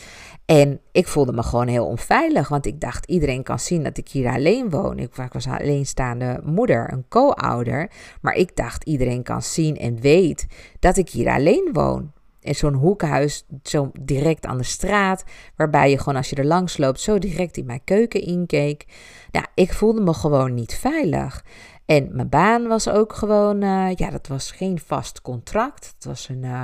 En 0.47 0.81
ik 0.91 1.07
voelde 1.07 1.33
me 1.33 1.43
gewoon 1.43 1.67
heel 1.67 1.85
onveilig, 1.85 2.47
want 2.47 2.65
ik 2.65 2.79
dacht 2.79 3.05
iedereen 3.05 3.43
kan 3.43 3.59
zien 3.59 3.83
dat 3.83 3.97
ik 3.97 4.09
hier 4.09 4.29
alleen 4.29 4.69
woon. 4.69 4.99
Ik 4.99 5.15
was 5.31 5.47
alleenstaande 5.47 6.41
moeder, 6.43 6.93
een 6.93 7.05
co-ouder, 7.09 7.91
maar 8.21 8.33
ik 8.33 8.55
dacht 8.55 8.83
iedereen 8.83 9.23
kan 9.23 9.41
zien 9.41 9.77
en 9.77 9.99
weet 9.99 10.47
dat 10.79 10.97
ik 10.97 11.09
hier 11.09 11.29
alleen 11.29 11.69
woon. 11.71 12.11
In 12.39 12.55
zo'n 12.55 12.73
hoekhuis, 12.73 13.45
zo 13.63 13.91
direct 13.99 14.45
aan 14.45 14.57
de 14.57 14.63
straat, 14.63 15.23
waarbij 15.55 15.89
je 15.89 15.97
gewoon 15.97 16.15
als 16.15 16.29
je 16.29 16.35
er 16.35 16.45
langs 16.45 16.77
loopt 16.77 16.99
zo 16.99 17.19
direct 17.19 17.57
in 17.57 17.65
mijn 17.65 17.83
keuken 17.83 18.21
inkeek. 18.21 18.85
Ja, 19.31 19.45
ik 19.53 19.73
voelde 19.73 20.01
me 20.01 20.13
gewoon 20.13 20.53
niet 20.53 20.75
veilig. 20.75 21.43
En 21.85 22.15
mijn 22.15 22.29
baan 22.29 22.67
was 22.67 22.89
ook 22.89 23.13
gewoon, 23.13 23.63
uh, 23.63 23.93
ja, 23.95 24.09
dat 24.09 24.27
was 24.27 24.51
geen 24.51 24.79
vast 24.79 25.21
contract. 25.21 25.93
Het 25.95 26.05
was 26.05 26.29
een, 26.29 26.43
uh, 26.43 26.63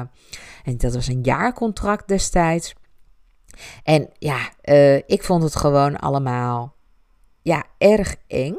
en 0.63 0.77
dat 0.77 0.93
was 0.93 1.07
een 1.07 1.21
jaarcontract 1.21 2.07
destijds. 2.07 2.73
En 3.83 4.09
ja, 4.19 4.49
uh, 4.63 4.95
ik 4.95 5.23
vond 5.23 5.43
het 5.43 5.55
gewoon 5.55 5.99
allemaal 5.99 6.73
ja, 7.41 7.63
erg 7.77 8.15
eng. 8.27 8.55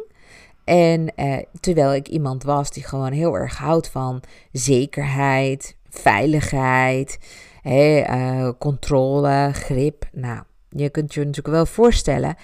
En 0.65 1.13
uh, 1.17 1.39
terwijl 1.61 1.95
ik 1.95 2.09
iemand 2.09 2.43
was 2.43 2.71
die 2.71 2.83
gewoon 2.83 3.13
heel 3.13 3.35
erg 3.35 3.57
houdt 3.57 3.89
van 3.89 4.23
zekerheid, 4.53 5.77
veiligheid, 5.89 7.19
uh, 7.63 8.49
controle, 8.59 9.51
grip. 9.53 10.09
Nou, 10.13 10.42
je 10.69 10.90
kunt 10.90 11.15
je 11.15 11.21
natuurlijk 11.21 11.55
wel 11.55 11.67
voorstellen. 11.67 12.37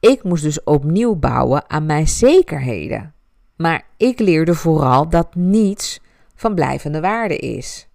Ik 0.00 0.22
moest 0.22 0.42
dus 0.42 0.64
opnieuw 0.64 1.14
bouwen 1.14 1.70
aan 1.70 1.86
mijn 1.86 2.08
zekerheden. 2.08 3.14
Maar 3.56 3.82
ik 3.96 4.18
leerde 4.18 4.54
vooral 4.54 5.08
dat 5.08 5.34
niets 5.34 6.00
van 6.34 6.54
blijvende 6.54 7.00
waarde 7.00 7.36
is. 7.36 7.88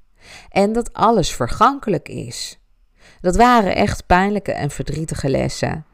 En 0.49 0.73
dat 0.73 0.93
alles 0.93 1.35
vergankelijk 1.35 2.09
is. 2.09 2.60
Dat 3.21 3.35
waren 3.35 3.75
echt 3.75 4.05
pijnlijke 4.05 4.51
en 4.51 4.69
verdrietige 4.69 5.29
lessen. 5.29 5.85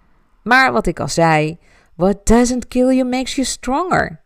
Maar 0.43 0.71
wat 0.71 0.88
ik 0.88 0.99
al 0.99 1.07
zei, 1.07 1.57
what 1.95 2.25
doesn't 2.25 2.67
kill 2.67 2.95
you 2.95 3.09
makes 3.09 3.36
you 3.36 3.47
stronger. 3.47 4.21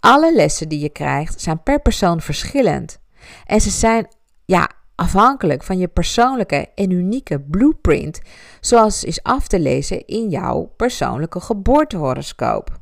Alle 0.00 0.34
lessen 0.34 0.68
die 0.68 0.80
je 0.80 0.88
krijgt 0.88 1.40
zijn 1.40 1.62
per 1.62 1.80
persoon 1.80 2.20
verschillend. 2.20 2.98
En 3.46 3.60
ze 3.60 3.70
zijn 3.70 4.08
ja, 4.44 4.70
afhankelijk 4.94 5.62
van 5.62 5.78
je 5.78 5.88
persoonlijke 5.88 6.68
en 6.74 6.90
unieke 6.90 7.40
blueprint, 7.40 8.20
zoals 8.60 9.04
is 9.04 9.22
af 9.22 9.48
te 9.48 9.60
lezen 9.60 10.06
in 10.06 10.28
jouw 10.28 10.72
persoonlijke 10.76 11.40
geboortehoroscoop. 11.40 12.77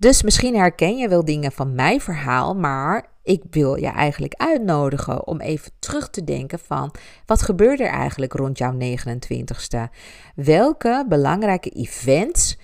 Dus 0.00 0.22
misschien 0.22 0.56
herken 0.56 0.96
je 0.96 1.08
wel 1.08 1.24
dingen 1.24 1.52
van 1.52 1.74
mijn 1.74 2.00
verhaal, 2.00 2.54
maar 2.54 3.06
ik 3.22 3.42
wil 3.50 3.76
je 3.76 3.86
eigenlijk 3.86 4.34
uitnodigen 4.34 5.26
om 5.26 5.40
even 5.40 5.72
terug 5.78 6.10
te 6.10 6.24
denken 6.24 6.58
van 6.58 6.94
wat 7.26 7.42
gebeurde 7.42 7.84
er 7.84 7.90
eigenlijk 7.90 8.32
rond 8.32 8.58
jouw 8.58 8.72
29ste? 8.72 9.92
Welke 10.34 11.04
belangrijke 11.08 11.70
events 11.70 12.58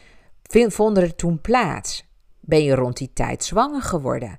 vonden 0.51 1.03
er 1.03 1.15
toen 1.15 1.41
plaats? 1.41 2.07
Ben 2.41 2.63
je 2.63 2.75
rond 2.75 2.97
die 2.97 3.11
tijd 3.13 3.45
zwanger 3.45 3.83
geworden? 3.83 4.39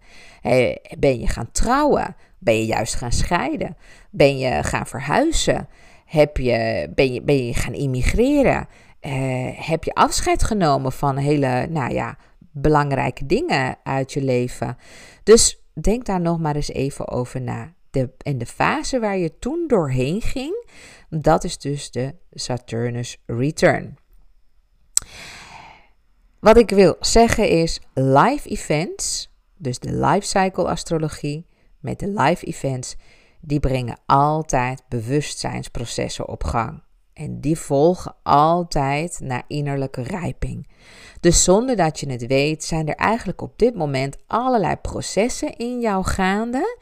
Ben 0.97 1.19
je 1.19 1.27
gaan 1.27 1.51
trouwen? 1.51 2.15
Ben 2.39 2.57
je 2.57 2.65
juist 2.65 2.95
gaan 2.95 3.11
scheiden? 3.11 3.77
Ben 4.09 4.37
je 4.37 4.63
gaan 4.63 4.87
verhuizen? 4.87 5.67
Heb 6.05 6.37
je, 6.37 6.89
ben, 6.95 7.13
je, 7.13 7.21
ben 7.21 7.45
je 7.45 7.53
gaan 7.53 7.73
immigreren? 7.73 8.67
Uh, 9.01 9.13
heb 9.53 9.83
je 9.83 9.93
afscheid 9.93 10.43
genomen 10.43 10.91
van 10.91 11.17
hele, 11.17 11.67
nou 11.69 11.93
ja, 11.93 12.17
belangrijke 12.61 13.25
dingen 13.25 13.77
uit 13.83 14.13
je 14.13 14.21
leven? 14.21 14.77
Dus 15.23 15.61
denk 15.73 16.05
daar 16.05 16.21
nog 16.21 16.39
maar 16.39 16.55
eens 16.55 16.71
even 16.71 17.07
over 17.07 17.41
na. 17.41 17.73
De, 17.89 18.09
en 18.17 18.37
de 18.37 18.45
fase 18.45 18.99
waar 18.99 19.17
je 19.17 19.39
toen 19.39 19.67
doorheen 19.67 20.21
ging, 20.21 20.67
dat 21.09 21.43
is 21.43 21.57
dus 21.57 21.91
de 21.91 22.15
Saturnus 22.31 23.17
Return. 23.25 23.97
Wat 26.39 26.57
ik 26.57 26.69
wil 26.69 26.95
zeggen 26.99 27.49
is, 27.49 27.79
live 27.93 28.49
events, 28.49 29.33
dus 29.57 29.79
de 29.79 29.91
life 29.91 30.27
cycle 30.27 30.67
astrologie 30.67 31.45
met 31.79 31.99
de 31.99 32.07
live 32.07 32.45
events, 32.45 32.95
die 33.41 33.59
brengen 33.59 33.99
altijd 34.05 34.83
bewustzijnsprocessen 34.87 36.27
op 36.27 36.43
gang. 36.43 36.81
En 37.18 37.39
die 37.41 37.57
volgen 37.57 38.15
altijd 38.24 39.20
naar 39.20 39.43
innerlijke 39.47 40.01
rijping. 40.01 40.70
Dus 41.20 41.43
zonder 41.43 41.76
dat 41.76 41.99
je 41.99 42.11
het 42.11 42.28
weet, 42.28 42.63
zijn 42.63 42.88
er 42.88 42.95
eigenlijk 42.95 43.41
op 43.41 43.53
dit 43.59 43.76
moment 43.76 44.18
allerlei 44.28 44.76
processen 44.76 45.55
in 45.57 45.80
jou 45.80 46.05
gaande. 46.05 46.78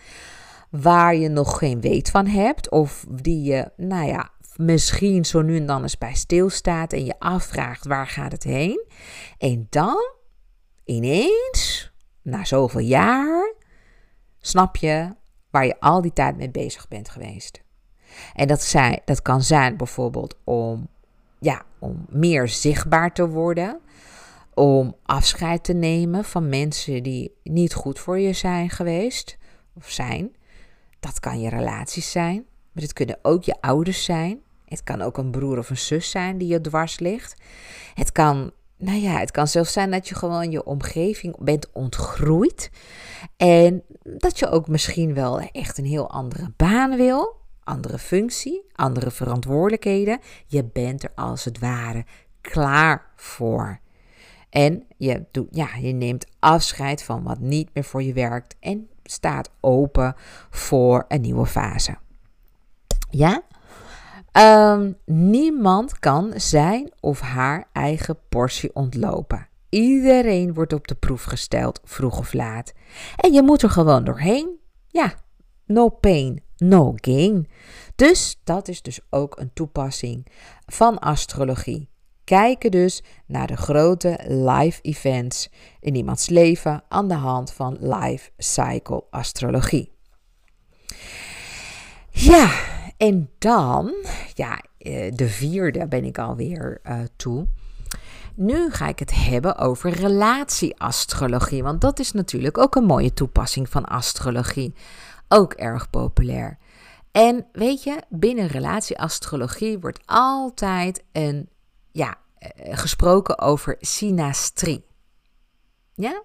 Waar 0.70 1.16
je 1.16 1.30
nog 1.30 1.58
geen 1.58 1.82
weet 1.82 2.10
van 2.10 2.28
hebt. 2.28 2.70
Of 2.70 3.06
die 3.10 3.44
je, 3.44 3.72
nou 3.78 4.08
ja, 4.08 4.30
misschien 4.56 5.26
zo 5.26 5.42
nu 5.42 5.58
en 5.58 5.66
dan 5.66 5.82
eens 5.82 5.98
bij 5.98 6.16
stilstaat. 6.16 6.94
En 6.94 7.06
je 7.06 7.20
afvraagt 7.20 7.86
waar 7.86 8.08
gaat 8.08 8.32
het 8.32 8.44
heen. 8.44 8.86
En 9.38 9.68
dan, 9.70 10.14
ineens, 10.84 11.92
na 12.22 12.46
zoveel 12.46 12.80
jaar, 12.80 13.56
snap 14.40 14.76
je 14.76 15.16
waar 15.50 15.66
je 15.66 15.80
al 15.80 16.02
die 16.02 16.14
tijd 16.14 16.38
mee 16.38 16.52
bezig 16.52 16.88
bent 16.88 17.10
geweest. 17.10 17.65
En 18.34 18.48
dat, 18.48 18.64
zijn, 18.64 19.02
dat 19.06 19.22
kan 19.22 19.42
zijn 19.42 19.78
bijvoorbeeld 19.78 20.36
om, 20.44 20.88
ja, 21.40 21.62
om 21.80 22.06
meer 22.10 22.48
zichtbaar 22.48 23.14
te 23.14 23.28
worden. 23.28 23.80
Om 24.54 24.96
afscheid 25.04 25.64
te 25.64 25.74
nemen 25.74 26.26
van 26.26 26.50
mensen 26.50 27.04
die 27.04 27.36
niet 27.44 27.74
goed 27.74 28.00
voor 28.00 28.20
je 28.20 28.34
zijn 28.34 28.70
geweest 28.70 29.38
of 29.74 29.90
zijn. 29.90 30.36
Dat 31.00 31.20
kan 31.20 31.42
je 31.42 31.50
relaties 31.50 32.12
zijn, 32.12 32.46
maar 32.72 32.84
het 32.84 32.94
kunnen 32.94 33.20
ook 33.22 33.44
je 33.44 33.62
ouders 33.62 34.04
zijn. 34.04 34.40
Het 34.66 34.84
kan 34.84 35.02
ook 35.02 35.18
een 35.18 35.32
broer 35.32 35.58
of 35.58 35.70
een 35.70 35.78
zus 35.78 36.10
zijn 36.10 36.38
die 36.38 36.48
je 36.48 36.62
dwars 36.62 37.00
ligt. 37.00 37.42
Het 37.94 38.12
kan, 38.12 38.52
nou 38.78 38.98
ja, 38.98 39.20
het 39.20 39.32
kan 39.32 39.48
zelfs 39.48 39.74
zijn 39.74 39.92
dat 39.92 40.08
je 40.08 40.16
gewoon 40.16 40.52
je 40.52 40.64
omgeving 40.64 41.36
bent 41.40 41.72
ontgroeid. 41.72 42.70
En 43.38 43.84
dat 44.04 44.40
je 44.40 44.50
ook 44.50 44.68
misschien 44.68 45.14
wel 45.14 45.40
echt 45.40 45.78
een 45.78 45.86
heel 45.86 46.10
andere 46.10 46.54
baan 46.58 46.96
wil 46.98 47.44
andere 47.66 48.00
functie, 48.00 48.66
andere 48.76 49.12
verantwoordelijkheden. 49.12 50.20
Je 50.46 50.64
bent 50.64 51.04
er 51.04 51.12
als 51.16 51.46
het 51.46 51.60
ware 51.60 52.06
klaar 52.42 53.06
voor. 53.16 53.80
En 54.50 54.84
je, 54.98 55.26
doet, 55.32 55.48
ja, 55.52 55.76
je 55.76 55.94
neemt 55.94 56.26
afscheid 56.40 57.04
van 57.04 57.24
wat 57.24 57.40
niet 57.40 57.70
meer 57.74 57.84
voor 57.84 58.04
je 58.04 58.14
werkt 58.14 58.56
en 58.60 58.90
staat 59.04 59.50
open 59.60 60.16
voor 60.50 61.06
een 61.08 61.22
nieuwe 61.22 61.46
fase. 61.46 61.98
Ja? 63.10 63.42
Ehm, 64.32 64.92
niemand 65.06 66.00
kan 66.00 66.34
zijn 66.36 66.92
of 67.00 67.20
haar 67.20 67.68
eigen 67.72 68.18
portie 68.30 68.76
ontlopen. 68.76 69.48
Iedereen 69.70 70.54
wordt 70.54 70.74
op 70.74 70.88
de 70.88 70.96
proef 70.96 71.24
gesteld, 71.24 71.82
vroeg 71.84 72.20
of 72.20 72.34
laat. 72.34 72.74
En 73.16 73.34
je 73.34 73.42
moet 73.42 73.62
er 73.62 73.70
gewoon 73.70 74.04
doorheen. 74.04 74.60
Ja, 74.88 75.14
no 75.66 75.90
pain, 75.90 76.44
no 76.58 76.94
gain. 76.96 77.48
Dus 77.96 78.40
dat 78.44 78.68
is 78.68 78.82
dus 78.82 79.00
ook 79.10 79.40
een 79.40 79.54
toepassing 79.54 80.28
van 80.66 81.00
astrologie. 81.00 81.90
Kijken 82.24 82.72
dus 82.72 83.04
naar 83.26 83.48
de 83.48 83.58
grote 83.58 84.20
live 84.28 84.82
events 84.82 85.50
in 85.80 85.96
iemands 85.96 86.30
leven 86.30 86.84
aan 86.90 87.08
de 87.08 87.14
hand 87.14 87.52
van 87.52 87.78
life 87.80 88.30
cycle 88.38 89.04
astrologie. 89.10 89.94
Ja, 92.10 92.52
en 92.98 93.30
dan, 93.38 93.94
ja, 94.34 94.62
eh, 94.78 95.12
de 95.16 95.28
vierde 95.28 95.88
ben 95.88 96.04
ik 96.04 96.18
alweer 96.18 96.80
uh, 96.84 97.00
toe. 97.16 97.48
Nu 98.36 98.72
ga 98.72 98.88
ik 98.88 99.00
het 99.00 99.14
hebben 99.14 99.58
over 99.58 99.90
relatieastrologie, 99.90 101.64
want 101.64 101.82
dat 101.82 102.00
is 102.00 102.12
natuurlijk 102.12 102.58
ook 102.58 102.76
een 102.76 102.86
mooie 102.86 103.14
toepassing 103.14 103.70
van 103.70 103.86
astrologie 103.86 104.74
ook 105.28 105.54
erg 105.54 105.90
populair. 105.90 106.58
En 107.12 107.46
weet 107.52 107.84
je, 107.84 108.02
binnen 108.10 108.48
relatieastrologie 108.48 109.80
wordt 109.80 110.00
altijd 110.06 111.04
een, 111.12 111.50
ja, 111.92 112.16
eh, 112.38 112.78
gesproken 112.78 113.40
over 113.40 113.76
synastrie. 113.80 114.86
Ja? 115.94 116.24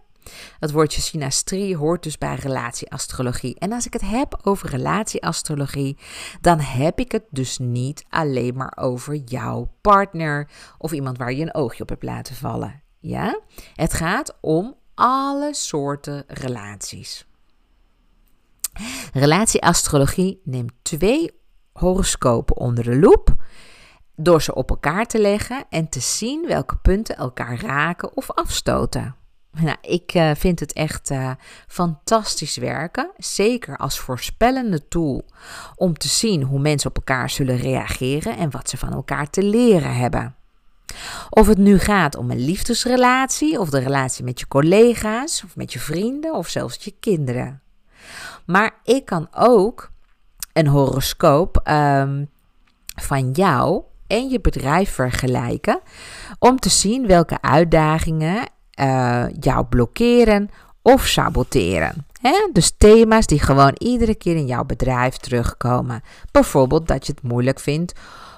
Het 0.59 0.70
woordje 0.70 1.01
synastrie 1.01 1.76
hoort 1.76 2.03
dus 2.03 2.18
bij 2.18 2.34
relatieastrologie. 2.34 3.59
En 3.59 3.72
als 3.72 3.86
ik 3.86 3.92
het 3.92 4.03
heb 4.03 4.38
over 4.42 4.68
relatieastrologie, 4.70 5.98
dan 6.40 6.61
heb 6.61 6.98
ik 6.98 7.12
het 7.12 7.24
dus 7.30 7.59
niet 7.59 8.05
alleen 8.09 8.57
maar 8.57 8.76
over 8.76 9.14
jouw 9.14 9.72
partner 9.80 10.48
of 10.78 10.92
iemand 10.92 11.18
waar 11.18 11.32
je 11.32 11.42
een 11.42 11.55
oogje 11.55 11.82
op 11.82 11.88
hebt 11.88 12.03
laten 12.03 12.34
vallen. 12.34 12.82
Ja? 12.98 13.40
Het 13.74 13.92
gaat 13.92 14.38
om 14.40 14.74
alle 14.94 15.55
soorten 15.55 16.24
relaties. 16.26 17.28
Relatieastrologie 19.12 20.41
neemt 20.45 20.72
twee 20.83 21.31
horoscopen 21.72 22.57
onder 22.57 22.85
de 22.85 22.97
loep 22.97 23.35
door 24.16 24.43
ze 24.43 24.55
op 24.55 24.70
elkaar 24.70 25.07
te 25.07 25.20
leggen 25.20 25.64
en 25.70 25.89
te 25.89 26.01
zien 26.01 26.47
welke 26.47 26.76
punten 26.76 27.16
elkaar 27.16 27.61
raken 27.61 28.16
of 28.16 28.31
afstoten. 28.31 29.14
Nou, 29.53 29.76
ik 29.81 30.14
uh, 30.14 30.31
vind 30.35 30.61
het 30.61 30.72
echt 30.72 31.11
uh, 31.11 31.31
fantastisch 31.66 32.57
werken, 32.57 33.11
zeker 33.16 33.76
als 33.76 33.99
voorspellende 33.99 34.89
tool 34.89 35.24
om 35.74 35.99
te 35.99 36.09
zien 36.09 36.43
hoe 36.43 36.61
mensen 36.61 36.91
op 36.91 36.97
elkaar 36.97 37.31
zullen 37.31 37.57
reageren 37.57 38.37
en 38.37 38.51
wat 38.51 38.68
ze 38.68 38.76
van 38.76 38.93
elkaar 38.93 39.31
te 39.31 39.43
leren 39.43 39.95
hebben. 39.95 40.35
Of 41.31 41.47
het 41.47 41.59
nu 41.59 41.78
gaat 41.78 42.16
om 42.16 42.31
een 42.31 42.45
liefdesrelatie 42.45 43.59
of 43.59 43.70
de 43.70 43.78
relatie 43.78 44.24
met 44.24 44.41
je 44.41 44.49
collega's 44.49 45.45
of 45.45 45.57
met 45.57 45.72
je 45.72 45.78
vrienden 45.78 46.35
of 46.35 46.49
zelfs 46.49 46.85
je 46.85 46.95
kinderen. 47.01 47.60
Maar 48.51 48.74
ik 48.84 49.05
kan 49.05 49.28
ook 49.34 49.90
een 50.53 50.66
horoscoop 50.66 51.68
um, 51.70 52.30
van 52.94 53.30
jou 53.30 53.82
en 54.07 54.28
je 54.28 54.40
bedrijf 54.40 54.90
vergelijken 54.90 55.80
om 56.38 56.59
te 56.59 56.68
zien 56.68 57.07
welke 57.07 57.40
uitdagingen 57.40 58.48
uh, 58.80 59.24
jou 59.40 59.64
blokkeren 59.64 60.51
of 60.82 61.07
saboteren. 61.07 62.07
Dus 62.53 62.72
thema's 62.78 63.26
die 63.26 63.40
gewoon 63.40 63.74
iedere 63.78 64.14
keer 64.14 64.36
in 64.36 64.46
jouw 64.46 64.64
bedrijf 64.64 65.16
terugkomen. 65.16 66.03
Bijvoorbeeld 66.30 66.88
dat 66.88 67.07
je 67.07 67.12
het 67.12 67.22
moeilijk 67.22 67.61
vindt 67.61 67.92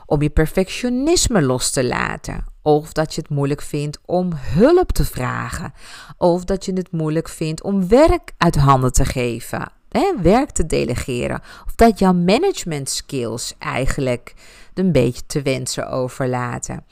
om 0.07 0.23
je 0.23 0.31
perfectionisme 0.31 1.43
los 1.43 1.71
te 1.71 1.87
laten. 1.87 2.45
Of 2.63 2.93
dat 2.93 3.15
je 3.15 3.21
het 3.21 3.31
moeilijk 3.31 3.63
vindt 3.63 3.99
om 4.07 4.33
hulp 4.35 4.93
te 4.93 5.05
vragen. 5.05 5.73
Of 6.17 6.45
dat 6.45 6.65
je 6.65 6.73
het 6.73 6.93
moeilijk 6.93 7.29
vindt 7.29 7.63
om 7.63 7.89
werk 7.89 8.33
uit 8.39 8.57
handen 8.57 8.93
te 8.93 9.05
geven 9.05 9.81
hè, 9.93 10.13
werk 10.23 10.51
te 10.51 10.67
delegeren. 10.67 11.41
Of 11.67 11.75
dat 11.75 11.99
jouw 11.99 12.13
management 12.13 12.91
skills 12.91 13.55
eigenlijk 13.59 14.35
een 14.75 14.93
beetje 14.93 15.27
te 15.27 15.43
wensen 15.43 15.91
overlaten. 15.91 16.85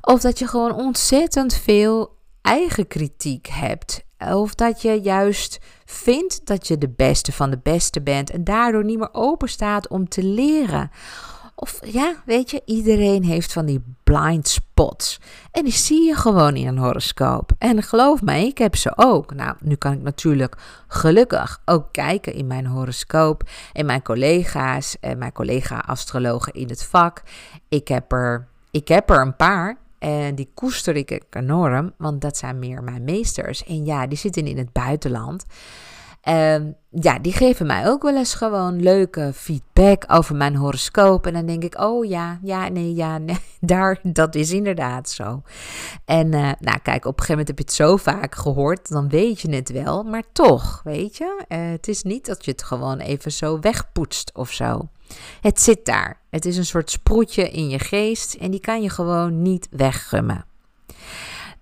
Of 0.00 0.20
dat 0.20 0.38
je 0.38 0.46
gewoon 0.46 0.74
ontzettend 0.74 1.54
veel 1.54 2.16
eigen 2.42 2.86
kritiek 2.86 3.46
hebt. 3.46 4.04
Of 4.18 4.54
dat 4.54 4.82
je 4.82 5.00
juist 5.00 5.58
vindt 5.84 6.46
dat 6.46 6.68
je 6.68 6.78
de 6.78 6.88
beste 6.88 7.32
van 7.32 7.50
de 7.50 7.58
beste 7.62 8.02
bent 8.02 8.30
en 8.30 8.44
daardoor 8.44 8.84
niet 8.84 8.98
meer 8.98 9.12
open 9.14 9.48
staat 9.48 9.88
om 9.88 10.08
te 10.08 10.22
leren. 10.22 10.90
Of 11.62 11.80
ja, 11.84 12.14
weet 12.24 12.50
je, 12.50 12.62
iedereen 12.64 13.24
heeft 13.24 13.52
van 13.52 13.66
die 13.66 13.82
blind 14.04 14.48
spots. 14.48 15.20
En 15.50 15.64
die 15.64 15.72
zie 15.72 16.06
je 16.06 16.14
gewoon 16.14 16.56
in 16.56 16.66
een 16.66 16.78
horoscoop. 16.78 17.52
En 17.58 17.82
geloof 17.82 18.22
mij, 18.22 18.46
ik 18.46 18.58
heb 18.58 18.76
ze 18.76 18.92
ook. 18.96 19.34
Nou, 19.34 19.56
nu 19.60 19.74
kan 19.74 19.92
ik 19.92 20.02
natuurlijk 20.02 20.56
gelukkig 20.88 21.62
ook 21.64 21.92
kijken 21.92 22.34
in 22.34 22.46
mijn 22.46 22.66
horoscoop. 22.66 23.42
En 23.72 23.86
mijn 23.86 24.02
collega's 24.02 24.96
en 25.00 25.18
mijn 25.18 25.32
collega-astrologen 25.32 26.52
in 26.52 26.68
het 26.68 26.84
vak. 26.84 27.22
Ik 27.68 27.88
heb, 27.88 28.12
er, 28.12 28.46
ik 28.70 28.88
heb 28.88 29.10
er 29.10 29.20
een 29.20 29.36
paar. 29.36 29.76
En 29.98 30.34
die 30.34 30.50
koester 30.54 30.96
ik 30.96 31.22
enorm, 31.30 31.92
want 31.98 32.20
dat 32.20 32.36
zijn 32.36 32.58
meer 32.58 32.82
mijn 32.82 33.04
meesters. 33.04 33.64
En 33.64 33.84
ja, 33.84 34.06
die 34.06 34.18
zitten 34.18 34.46
in 34.46 34.58
het 34.58 34.72
buitenland. 34.72 35.44
Um, 36.28 36.76
ja, 36.90 37.18
die 37.18 37.32
geven 37.32 37.66
mij 37.66 37.88
ook 37.88 38.02
wel 38.02 38.16
eens 38.16 38.34
gewoon 38.34 38.82
leuke 38.82 39.32
feedback 39.34 40.04
over 40.06 40.36
mijn 40.36 40.56
horoscoop. 40.56 41.26
En 41.26 41.32
dan 41.32 41.46
denk 41.46 41.62
ik, 41.62 41.80
oh 41.80 42.04
ja, 42.04 42.38
ja, 42.42 42.68
nee, 42.68 42.94
ja, 42.94 43.18
nee, 43.18 43.38
daar, 43.60 44.00
dat 44.02 44.34
is 44.34 44.50
inderdaad 44.50 45.10
zo. 45.10 45.42
En 46.04 46.26
uh, 46.26 46.50
nou, 46.58 46.78
kijk, 46.82 47.04
op 47.04 47.18
een 47.18 47.24
gegeven 47.24 47.28
moment 47.28 47.48
heb 47.48 47.58
je 47.58 47.64
het 47.64 47.72
zo 47.72 47.96
vaak 47.96 48.34
gehoord, 48.34 48.88
dan 48.88 49.08
weet 49.08 49.40
je 49.40 49.54
het 49.54 49.70
wel. 49.70 50.02
Maar 50.02 50.22
toch, 50.32 50.80
weet 50.84 51.16
je, 51.16 51.44
uh, 51.48 51.70
het 51.70 51.88
is 51.88 52.02
niet 52.02 52.26
dat 52.26 52.44
je 52.44 52.50
het 52.50 52.62
gewoon 52.62 52.98
even 52.98 53.32
zo 53.32 53.60
wegpoetst 53.60 54.30
of 54.34 54.50
zo. 54.50 54.88
Het 55.40 55.60
zit 55.60 55.84
daar. 55.84 56.20
Het 56.30 56.44
is 56.44 56.56
een 56.56 56.66
soort 56.66 56.90
sproetje 56.90 57.50
in 57.50 57.68
je 57.68 57.78
geest 57.78 58.34
en 58.34 58.50
die 58.50 58.60
kan 58.60 58.82
je 58.82 58.90
gewoon 58.90 59.42
niet 59.42 59.68
weggummen. 59.70 60.44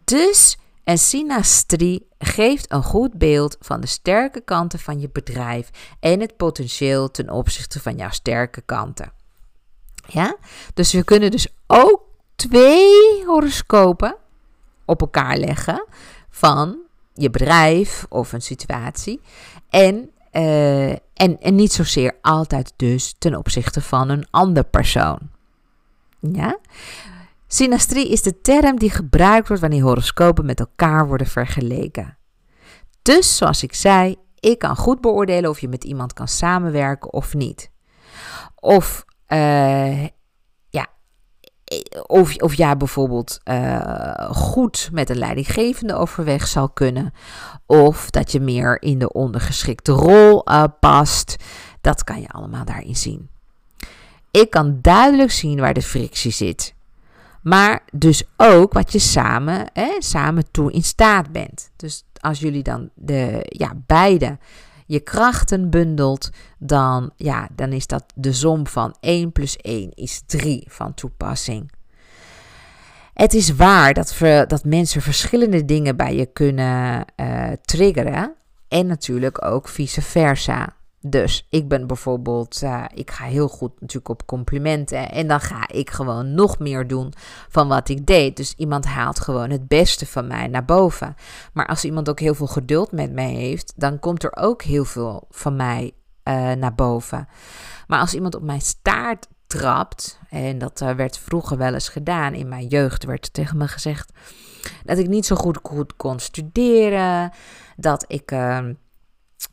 Dus 0.04 0.58
een 0.88 0.98
synastrie 0.98 2.08
geeft 2.18 2.72
een 2.72 2.82
goed 2.82 3.18
beeld 3.18 3.56
van 3.60 3.80
de 3.80 3.86
sterke 3.86 4.40
kanten 4.40 4.78
van 4.78 5.00
je 5.00 5.08
bedrijf 5.12 5.70
en 6.00 6.20
het 6.20 6.36
potentieel 6.36 7.10
ten 7.10 7.30
opzichte 7.30 7.80
van 7.80 7.96
jouw 7.96 8.10
sterke 8.10 8.60
kanten. 8.60 9.12
Ja? 10.06 10.36
Dus 10.74 10.92
we 10.92 11.04
kunnen 11.04 11.30
dus 11.30 11.48
ook 11.66 12.02
twee 12.36 13.24
horoscopen 13.26 14.16
op 14.84 15.00
elkaar 15.00 15.36
leggen 15.36 15.86
van 16.30 16.78
je 17.14 17.30
bedrijf 17.30 18.06
of 18.08 18.32
een 18.32 18.42
situatie. 18.42 19.20
En, 19.70 20.10
uh, 20.32 20.90
en, 20.90 21.40
en 21.40 21.54
niet 21.54 21.72
zozeer 21.72 22.16
altijd 22.20 22.72
dus 22.76 23.14
ten 23.18 23.34
opzichte 23.34 23.80
van 23.80 24.08
een 24.08 24.26
ander 24.30 24.64
persoon. 24.64 25.18
Ja? 26.18 26.58
Synastrie 27.50 28.08
is 28.08 28.22
de 28.22 28.40
term 28.40 28.78
die 28.78 28.90
gebruikt 28.90 29.48
wordt 29.48 29.62
wanneer 29.62 29.82
horoscopen 29.82 30.46
met 30.46 30.60
elkaar 30.60 31.06
worden 31.06 31.26
vergeleken. 31.26 32.18
Dus, 33.02 33.36
zoals 33.36 33.62
ik 33.62 33.74
zei, 33.74 34.16
ik 34.40 34.58
kan 34.58 34.76
goed 34.76 35.00
beoordelen 35.00 35.50
of 35.50 35.60
je 35.60 35.68
met 35.68 35.84
iemand 35.84 36.12
kan 36.12 36.28
samenwerken 36.28 37.12
of 37.12 37.34
niet. 37.34 37.70
Of, 38.54 39.04
uh, 39.28 40.02
ja, 40.68 40.86
of, 42.06 42.36
of 42.36 42.54
jij 42.54 42.76
bijvoorbeeld 42.76 43.40
uh, 43.44 44.30
goed 44.30 44.88
met 44.92 45.10
een 45.10 45.18
leidinggevende 45.18 45.94
overweg 45.94 46.46
zal 46.46 46.70
kunnen. 46.70 47.12
Of 47.66 48.10
dat 48.10 48.32
je 48.32 48.40
meer 48.40 48.82
in 48.82 48.98
de 48.98 49.12
ondergeschikte 49.12 49.92
rol 49.92 50.50
uh, 50.50 50.64
past. 50.80 51.36
Dat 51.80 52.04
kan 52.04 52.20
je 52.20 52.28
allemaal 52.28 52.64
daarin 52.64 52.96
zien. 52.96 53.30
Ik 54.30 54.50
kan 54.50 54.78
duidelijk 54.80 55.30
zien 55.30 55.60
waar 55.60 55.74
de 55.74 55.82
frictie 55.82 56.32
zit. 56.32 56.76
Maar 57.42 57.82
dus 57.92 58.24
ook 58.36 58.72
wat 58.72 58.92
je 58.92 58.98
samen, 58.98 59.66
hè, 59.72 59.96
samen 59.98 60.50
toe 60.50 60.72
in 60.72 60.82
staat 60.82 61.32
bent. 61.32 61.70
Dus 61.76 62.04
als 62.20 62.40
jullie 62.40 62.62
dan 62.62 62.90
de, 62.94 63.40
ja, 63.44 63.72
beide 63.86 64.38
je 64.86 65.00
krachten 65.00 65.70
bundelt, 65.70 66.30
dan, 66.58 67.10
ja, 67.16 67.48
dan 67.52 67.72
is 67.72 67.86
dat 67.86 68.04
de 68.14 68.32
som 68.32 68.66
van 68.66 68.96
1 69.00 69.32
plus 69.32 69.56
1 69.56 69.90
is 69.94 70.22
3 70.26 70.64
van 70.68 70.94
toepassing. 70.94 71.70
Het 73.14 73.34
is 73.34 73.54
waar 73.54 73.94
dat, 73.94 74.16
dat 74.48 74.64
mensen 74.64 75.02
verschillende 75.02 75.64
dingen 75.64 75.96
bij 75.96 76.16
je 76.16 76.26
kunnen 76.26 77.04
uh, 77.16 77.52
triggeren. 77.62 78.34
En 78.68 78.86
natuurlijk 78.86 79.44
ook 79.44 79.68
vice 79.68 80.02
versa. 80.02 80.76
Dus 81.10 81.46
ik 81.50 81.68
ben 81.68 81.86
bijvoorbeeld, 81.86 82.60
uh, 82.62 82.84
ik 82.94 83.10
ga 83.10 83.24
heel 83.24 83.48
goed 83.48 83.80
natuurlijk 83.80 84.08
op 84.08 84.26
complimenten. 84.26 85.10
En 85.10 85.28
dan 85.28 85.40
ga 85.40 85.68
ik 85.68 85.90
gewoon 85.90 86.34
nog 86.34 86.58
meer 86.58 86.86
doen 86.86 87.12
van 87.48 87.68
wat 87.68 87.88
ik 87.88 88.06
deed. 88.06 88.36
Dus 88.36 88.54
iemand 88.56 88.84
haalt 88.84 89.20
gewoon 89.20 89.50
het 89.50 89.68
beste 89.68 90.06
van 90.06 90.26
mij 90.26 90.46
naar 90.46 90.64
boven. 90.64 91.14
Maar 91.52 91.66
als 91.66 91.84
iemand 91.84 92.08
ook 92.08 92.20
heel 92.20 92.34
veel 92.34 92.46
geduld 92.46 92.92
met 92.92 93.12
mij 93.12 93.32
heeft, 93.32 93.72
dan 93.76 93.98
komt 93.98 94.24
er 94.24 94.36
ook 94.36 94.62
heel 94.62 94.84
veel 94.84 95.26
van 95.30 95.56
mij 95.56 95.92
uh, 96.24 96.52
naar 96.52 96.74
boven. 96.74 97.28
Maar 97.86 98.00
als 98.00 98.14
iemand 98.14 98.34
op 98.34 98.42
mijn 98.42 98.60
staart 98.60 99.26
trapt, 99.46 100.18
en 100.28 100.58
dat 100.58 100.80
uh, 100.80 100.90
werd 100.90 101.18
vroeger 101.18 101.56
wel 101.56 101.74
eens 101.74 101.88
gedaan 101.88 102.34
in 102.34 102.48
mijn 102.48 102.66
jeugd, 102.66 103.04
werd 103.04 103.32
tegen 103.32 103.56
me 103.56 103.68
gezegd 103.68 104.12
dat 104.84 104.98
ik 104.98 105.08
niet 105.08 105.26
zo 105.26 105.36
goed, 105.36 105.58
goed 105.62 105.96
kon 105.96 106.18
studeren, 106.18 107.30
dat 107.76 108.04
ik 108.08 108.30
ehm, 108.30 108.74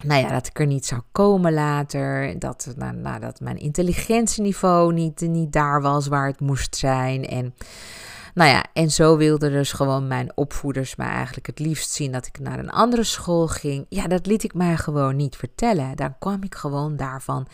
nou 0.05 0.21
ja, 0.21 0.29
dat 0.29 0.47
ik 0.47 0.59
er 0.59 0.65
niet 0.65 0.85
zou 0.85 1.01
komen 1.11 1.53
later. 1.53 2.39
Dat, 2.39 2.73
nou, 2.77 2.95
nou, 2.95 3.19
dat 3.19 3.39
mijn 3.39 3.57
intelligentieniveau 3.57 4.93
niet, 4.93 5.21
niet 5.21 5.51
daar 5.51 5.81
was 5.81 6.07
waar 6.07 6.27
het 6.27 6.39
moest 6.39 6.75
zijn. 6.75 7.25
En, 7.25 7.55
nou 8.33 8.49
ja, 8.49 8.65
en 8.73 8.91
zo 8.91 9.17
wilden 9.17 9.51
dus 9.51 9.71
gewoon 9.71 10.07
mijn 10.07 10.31
opvoeders 10.37 10.95
mij 10.95 11.07
eigenlijk 11.07 11.47
het 11.47 11.59
liefst 11.59 11.91
zien 11.91 12.11
dat 12.11 12.27
ik 12.27 12.39
naar 12.39 12.59
een 12.59 12.71
andere 12.71 13.03
school 13.03 13.47
ging. 13.47 13.85
Ja, 13.89 14.07
dat 14.07 14.25
liet 14.25 14.43
ik 14.43 14.53
mij 14.53 14.77
gewoon 14.77 15.15
niet 15.15 15.35
vertellen. 15.35 15.95
Dan 15.95 16.17
kwam 16.19 16.43
ik 16.43 16.55
gewoon 16.55 16.95
daarvan 16.95 17.47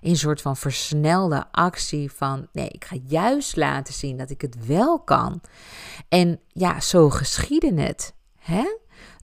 in 0.00 0.10
een 0.10 0.16
soort 0.16 0.40
van 0.40 0.56
versnelde 0.56 1.44
actie 1.50 2.12
van 2.12 2.48
nee, 2.52 2.68
ik 2.68 2.84
ga 2.84 2.96
juist 3.06 3.56
laten 3.56 3.94
zien 3.94 4.16
dat 4.16 4.30
ik 4.30 4.40
het 4.40 4.66
wel 4.66 5.00
kan. 5.00 5.40
En 6.08 6.40
ja, 6.48 6.80
zo 6.80 7.10
geschiedde 7.10 7.80
het. 7.80 8.14
Hè? 8.38 8.64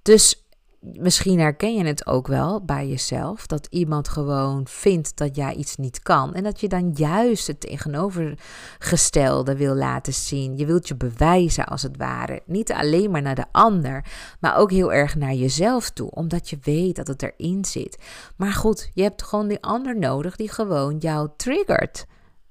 Dus 0.02 0.41
misschien 0.82 1.40
herken 1.40 1.76
je 1.76 1.86
het 1.86 2.06
ook 2.06 2.28
wel 2.28 2.66
bij 2.66 2.88
jezelf. 2.88 3.48
Dat 3.48 3.68
iemand 3.70 4.08
gewoon 4.08 4.68
vindt 4.68 5.18
dat 5.18 5.36
jij 5.36 5.54
iets 5.54 5.76
niet 5.76 6.02
kan. 6.02 6.34
En 6.34 6.44
dat 6.44 6.60
je 6.60 6.68
dan 6.68 6.92
juist 6.96 7.48
het 7.48 7.60
tegenovergestelde 7.60 9.56
wil 9.56 9.76
laten 9.76 10.14
zien. 10.14 10.58
Je 10.58 10.66
wilt 10.66 10.88
je 10.88 10.96
bewijzen 10.96 11.66
als 11.66 11.82
het 11.82 11.98
ware. 11.98 12.42
Niet 12.46 12.72
alleen 12.72 13.12
maar 13.12 13.22
naar 13.22 13.36
de 13.36 13.46
ander, 13.52 14.06
maar 14.40 14.58
ook 14.58 14.72
heel 14.72 14.94
erg 14.94 15.16
naar 15.16 15.34
jezelf 15.34 15.90
toe. 15.90 16.12
Omdat 16.12 16.50
je 16.50 16.58
weet 16.62 16.96
dat 16.96 17.08
het 17.08 17.24
erin 17.24 17.66
zit. 17.66 17.98
Maar 18.36 18.54
goed, 18.54 18.92
je 18.94 19.02
hebt 19.02 19.24
gewoon 19.24 19.48
die 19.48 19.62
ander 19.62 20.00
nodig 20.00 20.36
die 20.36 20.52
gewoon 20.52 20.98
jou 20.98 21.30
triggert. 21.38 22.06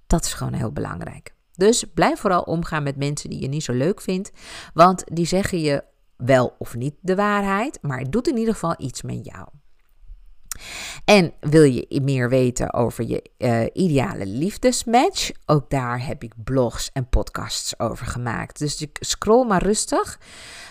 Dat 0.06 0.24
is 0.24 0.32
gewoon 0.32 0.52
heel 0.52 0.72
belangrijk. 0.72 1.34
Dus 1.54 1.84
blijf 1.94 2.20
vooral 2.20 2.42
omgaan 2.42 2.82
met 2.82 2.96
mensen 2.96 3.30
die 3.30 3.40
je 3.40 3.48
niet 3.48 3.64
zo 3.64 3.72
leuk 3.72 4.00
vindt. 4.00 4.30
Want 4.74 5.04
die 5.06 5.26
zeggen 5.26 5.60
je 5.60 5.84
wel 6.24 6.54
of 6.58 6.74
niet 6.74 6.94
de 7.00 7.14
waarheid, 7.14 7.78
maar 7.82 7.98
het 7.98 8.12
doet 8.12 8.28
in 8.28 8.36
ieder 8.36 8.54
geval 8.54 8.74
iets 8.78 9.02
met 9.02 9.24
jou. 9.24 9.46
En 11.04 11.32
wil 11.40 11.62
je 11.62 12.00
meer 12.02 12.28
weten 12.28 12.72
over 12.74 13.04
je 13.04 13.30
uh, 13.38 13.66
ideale 13.72 14.26
liefdesmatch? 14.26 15.30
Ook 15.46 15.70
daar 15.70 16.06
heb 16.06 16.22
ik 16.22 16.32
blogs 16.44 16.90
en 16.92 17.08
podcasts 17.08 17.78
over 17.78 18.06
gemaakt. 18.06 18.58
Dus 18.58 18.86
scroll 18.92 19.46
maar 19.46 19.62
rustig. 19.62 20.18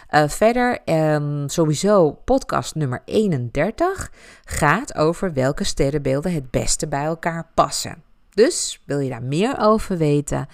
Uh, 0.09 0.27
verder, 0.27 0.79
um, 0.85 1.49
sowieso 1.49 2.11
podcast 2.11 2.75
nummer 2.75 3.01
31 3.05 4.11
gaat 4.43 4.95
over 4.95 5.33
welke 5.33 5.63
sterrenbeelden 5.63 6.33
het 6.33 6.51
beste 6.51 6.87
bij 6.87 7.03
elkaar 7.03 7.51
passen. 7.53 8.03
Dus 8.29 8.81
wil 8.85 8.99
je 8.99 9.09
daar 9.09 9.23
meer 9.23 9.55
over 9.59 9.97
weten, 9.97 10.47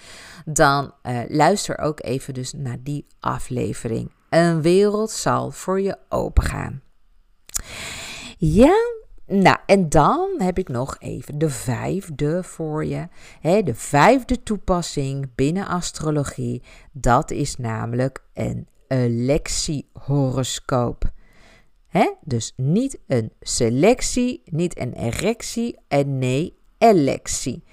dan 0.44 0.92
uh, 1.02 1.20
luister 1.28 1.78
ook 1.78 2.02
even 2.02 2.34
dus 2.34 2.52
naar 2.52 2.78
die 2.82 3.06
aflevering. 3.20 4.10
Een 4.30 4.62
wereld 4.62 5.10
zal 5.10 5.50
voor 5.50 5.80
je 5.80 5.98
opengaan. 6.08 6.82
Ja, 8.38 8.74
nou, 9.26 9.56
en 9.66 9.88
dan 9.88 10.28
heb 10.38 10.58
ik 10.58 10.68
nog 10.68 10.96
even 10.98 11.38
de 11.38 11.50
vijfde 11.50 12.42
voor 12.42 12.84
je. 12.84 13.08
de 13.40 13.74
vijfde 13.74 14.42
toepassing 14.42 15.30
binnen 15.34 15.66
astrologie, 15.66 16.62
dat 16.92 17.30
is 17.30 17.56
namelijk 17.56 18.24
een 18.34 18.68
electiehoroscoop. 18.88 21.14
He, 21.86 22.12
dus 22.20 22.52
niet 22.56 22.98
een 23.06 23.32
selectie, 23.40 24.42
niet 24.44 24.78
een 24.78 24.92
erectie 24.92 25.78
en 25.88 26.18
nee, 26.18 26.56
electie. 26.78 27.64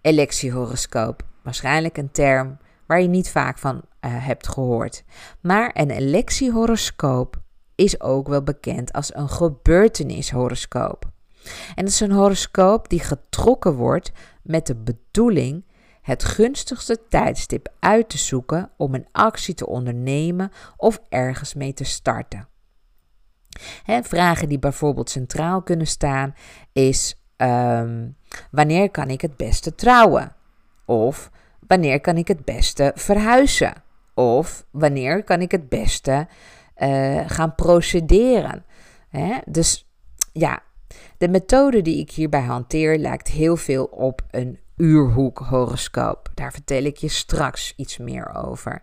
Electiehoroscoop, 0.00 1.22
waarschijnlijk 1.42 1.96
een 1.96 2.10
term 2.10 2.58
waar 2.90 3.00
je 3.00 3.08
niet 3.08 3.30
vaak 3.30 3.58
van 3.58 3.76
uh, 3.76 3.80
hebt 4.26 4.48
gehoord. 4.48 5.04
Maar 5.40 5.70
een 5.74 5.90
electiehoroscoop 5.90 7.40
is 7.74 8.00
ook 8.00 8.28
wel 8.28 8.42
bekend 8.42 8.92
als 8.92 9.14
een 9.14 9.28
gebeurtenishoroscoop. 9.28 11.10
En 11.74 11.84
dat 11.84 11.92
is 11.92 12.00
een 12.00 12.12
horoscoop 12.12 12.88
die 12.88 13.00
getrokken 13.00 13.74
wordt 13.74 14.12
met 14.42 14.66
de 14.66 14.76
bedoeling 14.76 15.64
het 16.02 16.24
gunstigste 16.24 17.06
tijdstip 17.08 17.68
uit 17.78 18.08
te 18.08 18.18
zoeken 18.18 18.70
om 18.76 18.94
een 18.94 19.08
actie 19.12 19.54
te 19.54 19.66
ondernemen 19.66 20.50
of 20.76 21.00
ergens 21.08 21.54
mee 21.54 21.72
te 21.72 21.84
starten. 21.84 22.48
vragen 24.02 24.48
die 24.48 24.58
bijvoorbeeld 24.58 25.10
centraal 25.10 25.62
kunnen 25.62 25.86
staan 25.86 26.34
is: 26.72 27.22
um, 27.36 28.16
wanneer 28.50 28.90
kan 28.90 29.08
ik 29.10 29.20
het 29.20 29.36
beste 29.36 29.74
trouwen? 29.74 30.34
Of 30.84 31.30
wanneer 31.70 32.00
kan 32.00 32.16
ik 32.16 32.28
het 32.28 32.44
beste 32.44 32.92
verhuizen? 32.94 33.82
Of 34.14 34.66
wanneer 34.70 35.24
kan 35.24 35.40
ik 35.40 35.50
het 35.50 35.68
beste 35.68 36.26
uh, 36.76 37.20
gaan 37.26 37.54
procederen? 37.54 38.64
Hè? 39.08 39.38
Dus 39.46 39.88
ja, 40.32 40.62
de 41.18 41.28
methode 41.28 41.82
die 41.82 41.98
ik 41.98 42.10
hierbij 42.10 42.40
hanteer 42.40 42.98
lijkt 42.98 43.28
heel 43.28 43.56
veel 43.56 43.84
op 43.84 44.22
een 44.30 44.58
uurhoek 44.76 45.38
horoscoop. 45.38 46.30
Daar 46.34 46.52
vertel 46.52 46.82
ik 46.82 46.96
je 46.96 47.08
straks 47.08 47.72
iets 47.76 47.98
meer 47.98 48.34
over. 48.34 48.82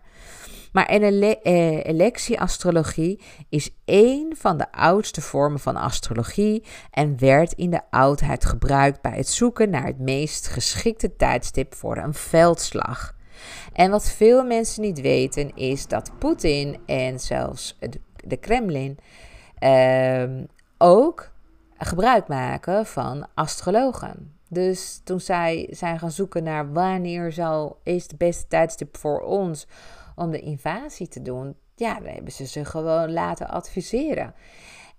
Maar 0.72 0.86
eh, 0.86 1.84
electieastrologie 1.84 3.20
is 3.48 3.70
één 3.84 4.36
van 4.36 4.56
de 4.56 4.72
oudste 4.72 5.20
vormen 5.20 5.60
van 5.60 5.76
astrologie 5.76 6.64
en 6.90 7.18
werd 7.18 7.52
in 7.52 7.70
de 7.70 7.80
oudheid 7.90 8.44
gebruikt 8.44 9.00
bij 9.00 9.16
het 9.16 9.28
zoeken 9.28 9.70
naar 9.70 9.86
het 9.86 9.98
meest 9.98 10.46
geschikte 10.46 11.16
tijdstip 11.16 11.74
voor 11.74 11.96
een 11.96 12.14
veldslag. 12.14 13.16
En 13.72 13.90
wat 13.90 14.10
veel 14.10 14.44
mensen 14.44 14.82
niet 14.82 15.00
weten 15.00 15.56
is 15.56 15.86
dat 15.86 16.10
Poetin 16.18 16.78
en 16.86 17.20
zelfs 17.20 17.78
de 18.24 18.36
Kremlin 18.36 18.98
ehm, 19.58 20.44
ook 20.78 21.30
gebruik 21.78 22.28
maken 22.28 22.86
van 22.86 23.26
astrologen. 23.34 24.32
Dus 24.48 25.00
toen 25.04 25.20
zij 25.20 25.66
zijn 25.70 25.98
gaan 25.98 26.10
zoeken 26.10 26.42
naar 26.42 26.72
wanneer 26.72 27.32
zal, 27.32 27.80
is 27.82 28.08
de 28.08 28.16
beste 28.16 28.46
tijdstip 28.46 28.96
voor 28.96 29.20
ons 29.20 29.66
om 30.18 30.30
de 30.30 30.40
invasie 30.40 31.08
te 31.08 31.22
doen, 31.22 31.56
ja, 31.74 31.94
dan 31.94 32.12
hebben 32.12 32.32
ze 32.32 32.46
ze 32.46 32.64
gewoon 32.64 33.12
laten 33.12 33.48
adviseren. 33.48 34.34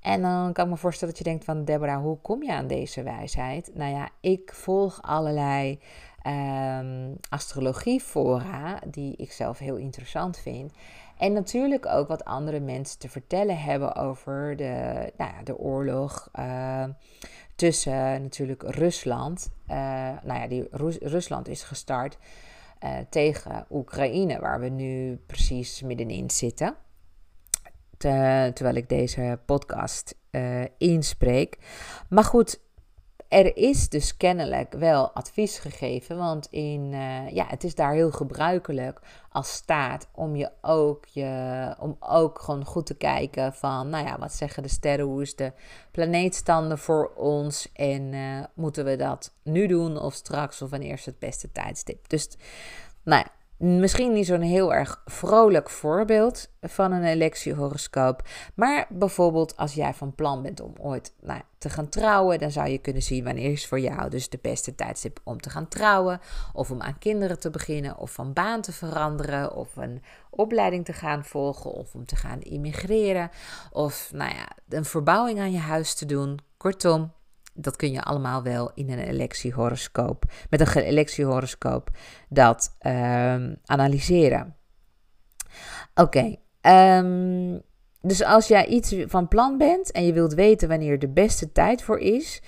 En 0.02 0.22
dan 0.22 0.54
kan 0.54 0.66
ik 0.66 0.72
me 0.72 0.78
voorstellen 0.78 1.14
dat 1.14 1.24
je 1.24 1.30
denkt 1.30 1.46
van 1.46 1.66
Deborah, 1.66 2.02
hoe 2.02 2.18
kom 2.22 2.44
je 2.44 2.54
aan 2.54 2.68
deze 2.68 3.04
wijsheid? 3.04 3.72
Nou 3.74 3.92
ja, 3.92 4.10
ik 4.20 4.54
volg 4.54 5.02
allerlei 5.02 5.80
um, 6.28 7.18
astrologiefora 7.30 8.80
die 8.88 9.16
ik 9.16 9.32
zelf 9.32 9.58
heel 9.58 9.76
interessant 9.76 10.38
vind. 10.38 10.72
En 11.18 11.34
natuurlijk 11.34 11.86
ook 11.86 12.08
wat 12.08 12.26
andere 12.26 12.60
mensen 12.60 13.00
te 13.00 13.10
vertellen 13.10 13.58
hebben 13.58 13.96
over 13.96 14.56
de, 14.56 15.12
nou 15.18 15.32
ja, 15.32 15.44
de 15.44 15.58
oorlog 15.58 16.30
uh, 16.40 16.84
tussen 17.56 18.22
natuurlijk 18.22 18.64
Rusland. 18.64 19.52
Uh, 19.68 19.76
nou 20.24 20.40
ja, 20.40 20.48
die 20.48 20.68
Rusland 21.02 21.48
is 21.48 21.64
gestart 21.64 22.18
uh, 22.84 22.98
tegen 23.10 23.66
Oekraïne, 23.70 24.40
waar 24.40 24.60
we 24.60 24.70
nu 24.70 25.16
precies 25.16 25.82
middenin 25.82 26.30
zitten. 26.30 26.76
Te, 27.98 28.52
terwijl 28.54 28.76
ik 28.76 28.90
deze 28.90 29.40
podcast 29.46 30.16
inspreek. 30.78 31.58
Maar 32.10 32.24
goed, 32.24 32.62
er 33.30 33.58
is 33.58 33.90
dus 33.90 34.18
kennelijk 34.18 34.74
wel 34.74 35.12
advies 35.12 35.60
gegeven, 35.60 36.18
want 36.18 36.48
in, 36.52 36.92
uh, 36.94 37.30
ja, 37.30 37.46
het 37.48 37.64
is 37.64 37.76
daar 37.76 37.94
heel 37.94 38.12
gebruikelijk 38.12 39.00
als 39.32 39.52
staat 39.52 40.08
om 40.12 40.36
je 40.36 40.52
ook, 40.62 41.06
je, 41.06 41.76
om 41.80 41.96
ook 42.00 42.40
gewoon 42.40 42.66
goed 42.66 42.86
te 42.86 42.96
kijken 42.96 43.54
van, 43.54 43.90
nou 43.90 44.06
ja, 44.06 44.20
wat 44.20 44.34
zeggen 44.34 44.64
de 44.64 44.70
sterren, 44.70 45.06
hoe 45.06 45.22
is 45.22 45.36
de 45.36 45.54
planeetstanden 45.92 46.78
voor 46.78 47.12
ons 47.16 47.72
en 47.74 48.14
uh, 48.14 48.44
moeten 48.54 48.86
we 48.86 48.96
dat 48.96 49.34
nu 49.44 49.68
doen 49.68 50.00
of 50.00 50.14
straks 50.14 50.62
of 50.62 50.70
wanneer 50.70 50.94
is 50.94 51.06
het 51.06 51.20
beste 51.20 51.52
tijdstip. 51.52 52.10
Dus, 52.10 52.30
nou 53.04 53.24
ja, 53.26 53.32
Misschien 53.60 54.14
niet 54.14 54.26
zo'n 54.26 54.42
heel 54.42 54.74
erg 54.74 55.02
vrolijk 55.06 55.70
voorbeeld 55.70 56.50
van 56.62 56.92
een 56.92 57.04
electiehoroscoop. 57.04 58.28
Maar 58.56 58.88
bijvoorbeeld 58.90 59.58
als 59.58 59.74
jij 59.74 59.94
van 59.94 60.16
plan 60.16 60.42
bent 60.42 60.60
om 60.60 60.74
ooit 60.78 61.14
nou, 61.22 61.42
te 61.60 61.70
gaan 61.70 61.90
trouwen, 61.90 62.40
dan 62.40 62.52
zou 62.52 62.70
je 62.70 62.78
kunnen 62.78 63.02
zien 63.02 63.24
wanneer 63.24 63.52
is 63.52 63.68
voor 63.68 63.80
jou 63.80 64.10
dus 64.10 64.30
de 64.30 64.40
beste 64.42 64.76
tijdstip 64.76 65.20
om 65.24 65.42
te 65.42 65.50
gaan 65.50 65.68
trouwen. 65.68 66.20
Of 66.54 66.72
om 66.72 66.82
aan 66.82 66.98
kinderen 66.98 67.40
te 67.40 67.50
beginnen, 67.50 67.98
of 67.98 68.12
van 68.12 68.34
baan 68.34 68.62
te 68.62 68.72
veranderen, 68.72 69.56
of 69.56 69.76
een 69.76 70.02
opleiding 70.30 70.86
te 70.86 70.94
gaan 70.94 71.26
volgen, 71.26 71.72
of 71.72 71.96
om 71.96 72.06
te 72.06 72.16
gaan 72.16 72.42
immigreren. 72.42 73.30
Of 73.72 74.10
nou 74.14 74.34
ja, 74.34 74.48
een 74.70 74.86
verbouwing 74.86 75.40
aan 75.40 75.52
je 75.52 75.60
huis 75.60 75.94
te 75.94 76.06
doen. 76.06 76.40
Kortom, 76.58 77.14
dat 77.54 77.76
kun 77.76 77.92
je 77.92 78.04
allemaal 78.04 78.44
wel 78.44 78.72
in 78.74 78.90
een 78.90 79.00
electiehoroscoop, 79.00 80.24
met 80.50 80.60
een 80.60 80.84
electiehoroscoop, 80.84 81.90
dat 82.30 82.76
um, 82.82 83.58
analyseren. 83.66 84.56
Oké, 85.96 86.36
ehm, 86.62 87.58
dus 88.02 88.24
als 88.24 88.48
jij 88.48 88.66
iets 88.66 88.96
van 89.06 89.28
plan 89.28 89.58
bent 89.58 89.92
en 89.92 90.06
je 90.06 90.14
wilt 90.14 90.34
weten 90.34 90.68
wanneer 90.68 91.00
de 91.00 91.08
beste 91.08 91.52
tijd 91.52 91.84
voor 91.84 92.00
is, 92.00 92.42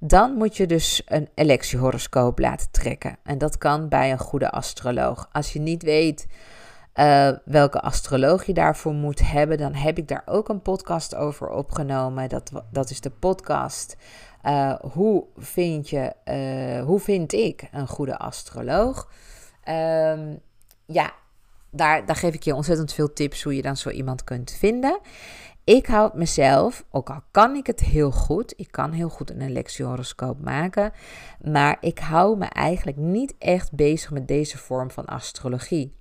dan 0.00 0.34
moet 0.34 0.56
je 0.56 0.66
dus 0.66 1.02
een 1.06 1.28
electiehoroscoop 1.34 2.38
laten 2.38 2.70
trekken. 2.70 3.16
En 3.22 3.38
dat 3.38 3.58
kan 3.58 3.88
bij 3.88 4.10
een 4.10 4.18
goede 4.18 4.50
astroloog. 4.50 5.28
Als 5.32 5.52
je 5.52 5.58
niet 5.58 5.82
weet 5.82 6.26
uh, 6.94 7.30
welke 7.44 7.80
astroloog 7.80 8.44
je 8.44 8.54
daarvoor 8.54 8.92
moet 8.92 9.30
hebben, 9.30 9.58
dan 9.58 9.74
heb 9.74 9.98
ik 9.98 10.08
daar 10.08 10.22
ook 10.24 10.48
een 10.48 10.62
podcast 10.62 11.14
over 11.14 11.48
opgenomen. 11.48 12.28
Dat, 12.28 12.50
dat 12.70 12.90
is 12.90 13.00
de 13.00 13.10
podcast 13.10 13.96
uh, 14.46 14.74
hoe, 14.92 15.24
vind 15.36 15.88
je, 15.90 16.12
uh, 16.24 16.84
hoe 16.84 17.00
vind 17.00 17.32
ik 17.32 17.68
een 17.72 17.88
goede 17.88 18.18
astroloog? 18.18 19.08
Um, 19.68 20.40
ja, 20.86 21.12
daar, 21.70 22.06
daar 22.06 22.16
geef 22.16 22.34
ik 22.34 22.42
je 22.42 22.54
ontzettend 22.54 22.92
veel 22.92 23.12
tips 23.12 23.42
hoe 23.42 23.56
je 23.56 23.62
dan 23.62 23.76
zo 23.76 23.90
iemand 23.90 24.24
kunt 24.24 24.50
vinden. 24.50 25.00
Ik 25.64 25.86
houd 25.86 26.14
mezelf, 26.14 26.84
ook 26.90 27.10
al 27.10 27.20
kan 27.30 27.54
ik 27.54 27.66
het 27.66 27.80
heel 27.80 28.10
goed, 28.10 28.54
ik 28.56 28.70
kan 28.70 28.92
heel 28.92 29.08
goed 29.08 29.30
een 29.30 29.52
lectiehoroscoop 29.52 30.40
maken, 30.40 30.92
maar 31.40 31.76
ik 31.80 31.98
hou 31.98 32.38
me 32.38 32.44
eigenlijk 32.44 32.96
niet 32.96 33.34
echt 33.38 33.72
bezig 33.72 34.10
met 34.10 34.28
deze 34.28 34.58
vorm 34.58 34.90
van 34.90 35.04
astrologie. 35.04 35.96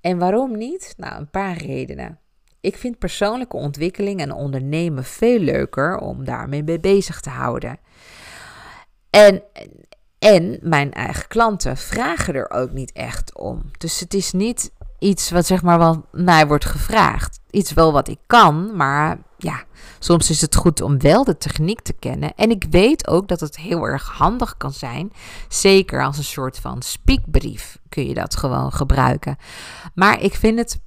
En 0.00 0.18
waarom 0.18 0.56
niet? 0.56 0.94
Nou, 0.96 1.18
een 1.18 1.30
paar 1.30 1.56
redenen. 1.56 2.18
Ik 2.60 2.76
vind 2.76 2.98
persoonlijke 2.98 3.56
ontwikkeling 3.56 4.20
en 4.20 4.32
ondernemen 4.32 5.04
veel 5.04 5.38
leuker 5.38 5.98
om 5.98 6.24
daarmee 6.24 6.62
mee 6.62 6.80
bezig 6.80 7.20
te 7.20 7.30
houden. 7.30 7.78
En, 9.10 9.42
en 10.34 10.58
mijn 10.62 10.92
eigen 10.92 11.28
klanten 11.28 11.76
vragen 11.76 12.34
er 12.34 12.50
ook 12.50 12.72
niet 12.72 12.92
echt 12.92 13.38
om. 13.38 13.62
Dus 13.78 14.00
het 14.00 14.14
is 14.14 14.32
niet 14.32 14.70
iets 14.98 15.30
wat 15.30 15.46
zeg 15.46 15.62
maar 15.62 15.78
wel 15.78 16.04
mij 16.12 16.46
wordt 16.46 16.64
gevraagd. 16.64 17.40
Iets 17.50 17.72
wel 17.72 17.92
wat 17.92 18.08
ik 18.08 18.18
kan, 18.26 18.76
maar 18.76 19.18
ja, 19.38 19.64
soms 19.98 20.30
is 20.30 20.40
het 20.40 20.54
goed 20.54 20.80
om 20.80 20.98
wel 20.98 21.24
de 21.24 21.38
techniek 21.38 21.80
te 21.80 21.92
kennen. 21.92 22.34
En 22.34 22.50
ik 22.50 22.66
weet 22.70 23.06
ook 23.08 23.28
dat 23.28 23.40
het 23.40 23.56
heel 23.56 23.84
erg 23.84 24.08
handig 24.08 24.56
kan 24.56 24.72
zijn. 24.72 25.12
Zeker 25.48 26.04
als 26.04 26.18
een 26.18 26.24
soort 26.24 26.58
van 26.58 26.82
speakbrief 26.82 27.78
kun 27.88 28.06
je 28.06 28.14
dat 28.14 28.36
gewoon 28.36 28.72
gebruiken. 28.72 29.36
Maar 29.94 30.20
ik 30.20 30.34
vind 30.34 30.58
het 30.58 30.80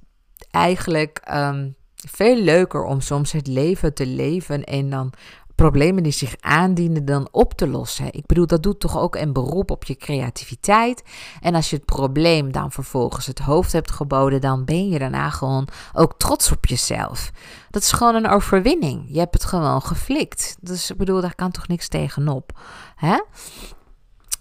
eigenlijk 0.50 1.22
um, 1.32 1.74
veel 2.08 2.36
leuker 2.36 2.84
om 2.84 3.00
soms 3.00 3.32
het 3.32 3.46
leven 3.46 3.94
te 3.94 4.06
leven 4.06 4.64
en 4.64 4.90
dan 4.90 5.12
problemen 5.60 6.02
die 6.02 6.12
zich 6.12 6.34
aandienen 6.40 7.04
dan 7.04 7.28
op 7.30 7.52
te 7.54 7.66
lossen. 7.66 8.12
Ik 8.12 8.26
bedoel, 8.26 8.46
dat 8.46 8.62
doet 8.62 8.80
toch 8.80 8.98
ook 8.98 9.16
een 9.16 9.32
beroep 9.32 9.70
op 9.70 9.84
je 9.84 9.96
creativiteit. 9.96 11.02
En 11.40 11.54
als 11.54 11.70
je 11.70 11.76
het 11.76 11.84
probleem 11.84 12.52
dan 12.52 12.72
vervolgens 12.72 13.26
het 13.26 13.38
hoofd 13.38 13.72
hebt 13.72 13.90
geboden, 13.90 14.40
dan 14.40 14.64
ben 14.64 14.88
je 14.88 14.98
daarna 14.98 15.30
gewoon 15.30 15.68
ook 15.92 16.14
trots 16.18 16.52
op 16.52 16.66
jezelf. 16.66 17.30
Dat 17.70 17.82
is 17.82 17.92
gewoon 17.92 18.14
een 18.14 18.28
overwinning. 18.28 19.04
Je 19.08 19.18
hebt 19.18 19.34
het 19.34 19.44
gewoon 19.44 19.82
geflikt. 19.82 20.56
Dus 20.60 20.90
ik 20.90 20.96
bedoel, 20.96 21.20
daar 21.20 21.34
kan 21.34 21.50
toch 21.50 21.68
niks 21.68 21.88
tegenop. 21.88 22.58
Hè? 22.96 23.18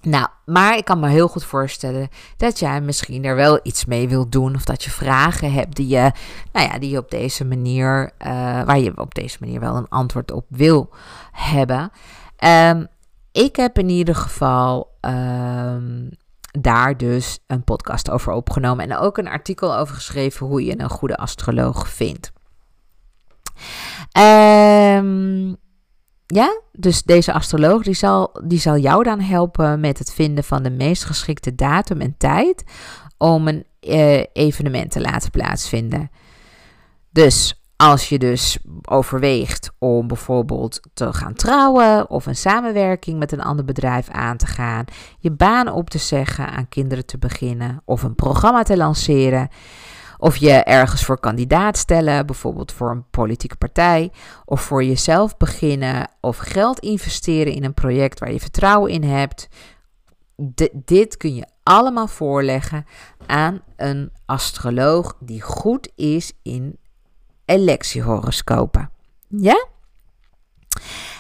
Nou, 0.02 0.28
maar 0.46 0.78
ik 0.78 0.86
kan 0.86 1.00
me 1.00 1.08
heel 1.08 1.28
goed 1.28 1.44
voorstellen 1.44 2.10
dat 2.38 2.60
jij 2.60 2.82
misschien 2.82 3.24
er 3.24 3.36
wel 3.36 3.60
iets 3.64 3.86
mee 3.86 4.10
wilt 4.10 4.32
doen. 4.32 4.56
Of 4.56 4.66
dat 4.66 4.84
je 4.84 4.90
vragen 4.90 5.54
hebt 5.54 5.76
die 5.76 5.88
je, 5.88 6.12
nou 6.52 6.68
ja, 6.68 6.80
die 6.80 6.90
je 6.90 6.98
op 6.98 7.12
deze 7.12 7.46
manier, 7.46 8.12
uh, 8.22 8.28
waar 8.64 8.80
je 8.80 8.98
op 8.98 9.16
deze 9.16 9.38
manier 9.40 9.60
wel 9.60 9.76
een 9.76 9.90
antwoord 9.90 10.32
op 10.32 10.46
wil 10.48 10.90
hebben. 11.32 11.92
Um, 12.44 12.88
ik 13.32 13.56
heb 13.56 13.78
in 13.78 13.90
ieder 13.90 14.16
geval 14.16 14.98
um, 15.02 16.10
daar 16.52 16.98
dus 16.98 17.40
een 17.48 17.64
podcast 17.64 18.10
over 18.10 18.34
opgenomen. 18.34 18.90
En 18.90 18.98
ook 18.98 19.18
een 19.18 19.28
artikel 19.28 19.76
over 19.76 19.96
geschreven 19.96 20.48
hoe 20.48 20.66
je 20.66 20.80
een 20.80 20.90
goede 20.90 21.18
astroloog 21.18 21.90
vindt. 21.90 22.32
Um, 24.20 25.58
ja, 26.34 26.62
dus 26.72 27.04
deze 27.04 27.34
astroloog 27.34 27.84
die 27.84 27.94
zal, 27.94 28.40
die 28.44 28.60
zal 28.60 28.78
jou 28.78 29.04
dan 29.04 29.20
helpen 29.20 29.80
met 29.80 30.00
het 30.00 30.14
vinden 30.14 30.44
van 30.44 30.64
de 30.64 30.70
meest 30.70 31.04
geschikte 31.04 31.56
datum 31.56 32.02
en 32.02 32.16
tijd 32.18 32.64
om 33.18 33.48
een 33.48 33.66
eh, 33.80 34.24
evenement 34.34 34.92
te 34.92 35.02
laten 35.02 35.32
plaatsvinden. 35.32 36.12
Dus 37.12 37.62
als 37.76 38.10
je 38.10 38.20
dus 38.20 38.58
overweegt 38.90 39.72
om 39.78 40.08
bijvoorbeeld 40.08 40.80
te 40.94 41.14
gaan 41.14 41.34
trouwen 41.34 42.10
of 42.10 42.26
een 42.26 42.36
samenwerking 42.36 43.20
met 43.20 43.32
een 43.32 43.42
ander 43.42 43.66
bedrijf 43.66 44.10
aan 44.10 44.38
te 44.38 44.46
gaan, 44.46 44.86
je 45.20 45.32
baan 45.32 45.72
op 45.72 45.90
te 45.90 45.98
zeggen, 45.98 46.50
aan 46.50 46.70
kinderen 46.70 47.06
te 47.06 47.18
beginnen 47.18 47.82
of 47.86 48.04
een 48.04 48.16
programma 48.16 48.64
te 48.64 48.78
lanceren, 48.78 49.50
of 50.22 50.36
je 50.36 50.52
ergens 50.52 51.06
voor 51.06 51.20
kandidaat 51.20 51.78
stellen, 51.78 52.26
bijvoorbeeld 52.26 52.72
voor 52.72 52.92
een 52.92 53.10
politieke 53.10 53.56
partij, 53.56 54.12
of 54.46 54.62
voor 54.62 54.84
jezelf 54.84 55.38
beginnen, 55.38 56.10
of 56.22 56.38
geld 56.38 56.80
investeren 56.80 57.54
in 57.54 57.64
een 57.64 57.74
project 57.74 58.20
waar 58.20 58.32
je 58.32 58.40
vertrouwen 58.40 58.92
in 58.92 59.04
hebt. 59.04 59.48
dit 60.74 61.18
kun 61.18 61.36
je 61.36 61.48
allemaal 61.64 62.08
voorleggen 62.08 62.86
aan 63.26 63.62
een 63.76 64.12
astroloog 64.26 65.16
die 65.20 65.42
goed 65.42 65.92
is 65.96 66.34
in 66.44 66.78
electiehoroscopen. 67.46 68.90
Ja? 69.28 69.68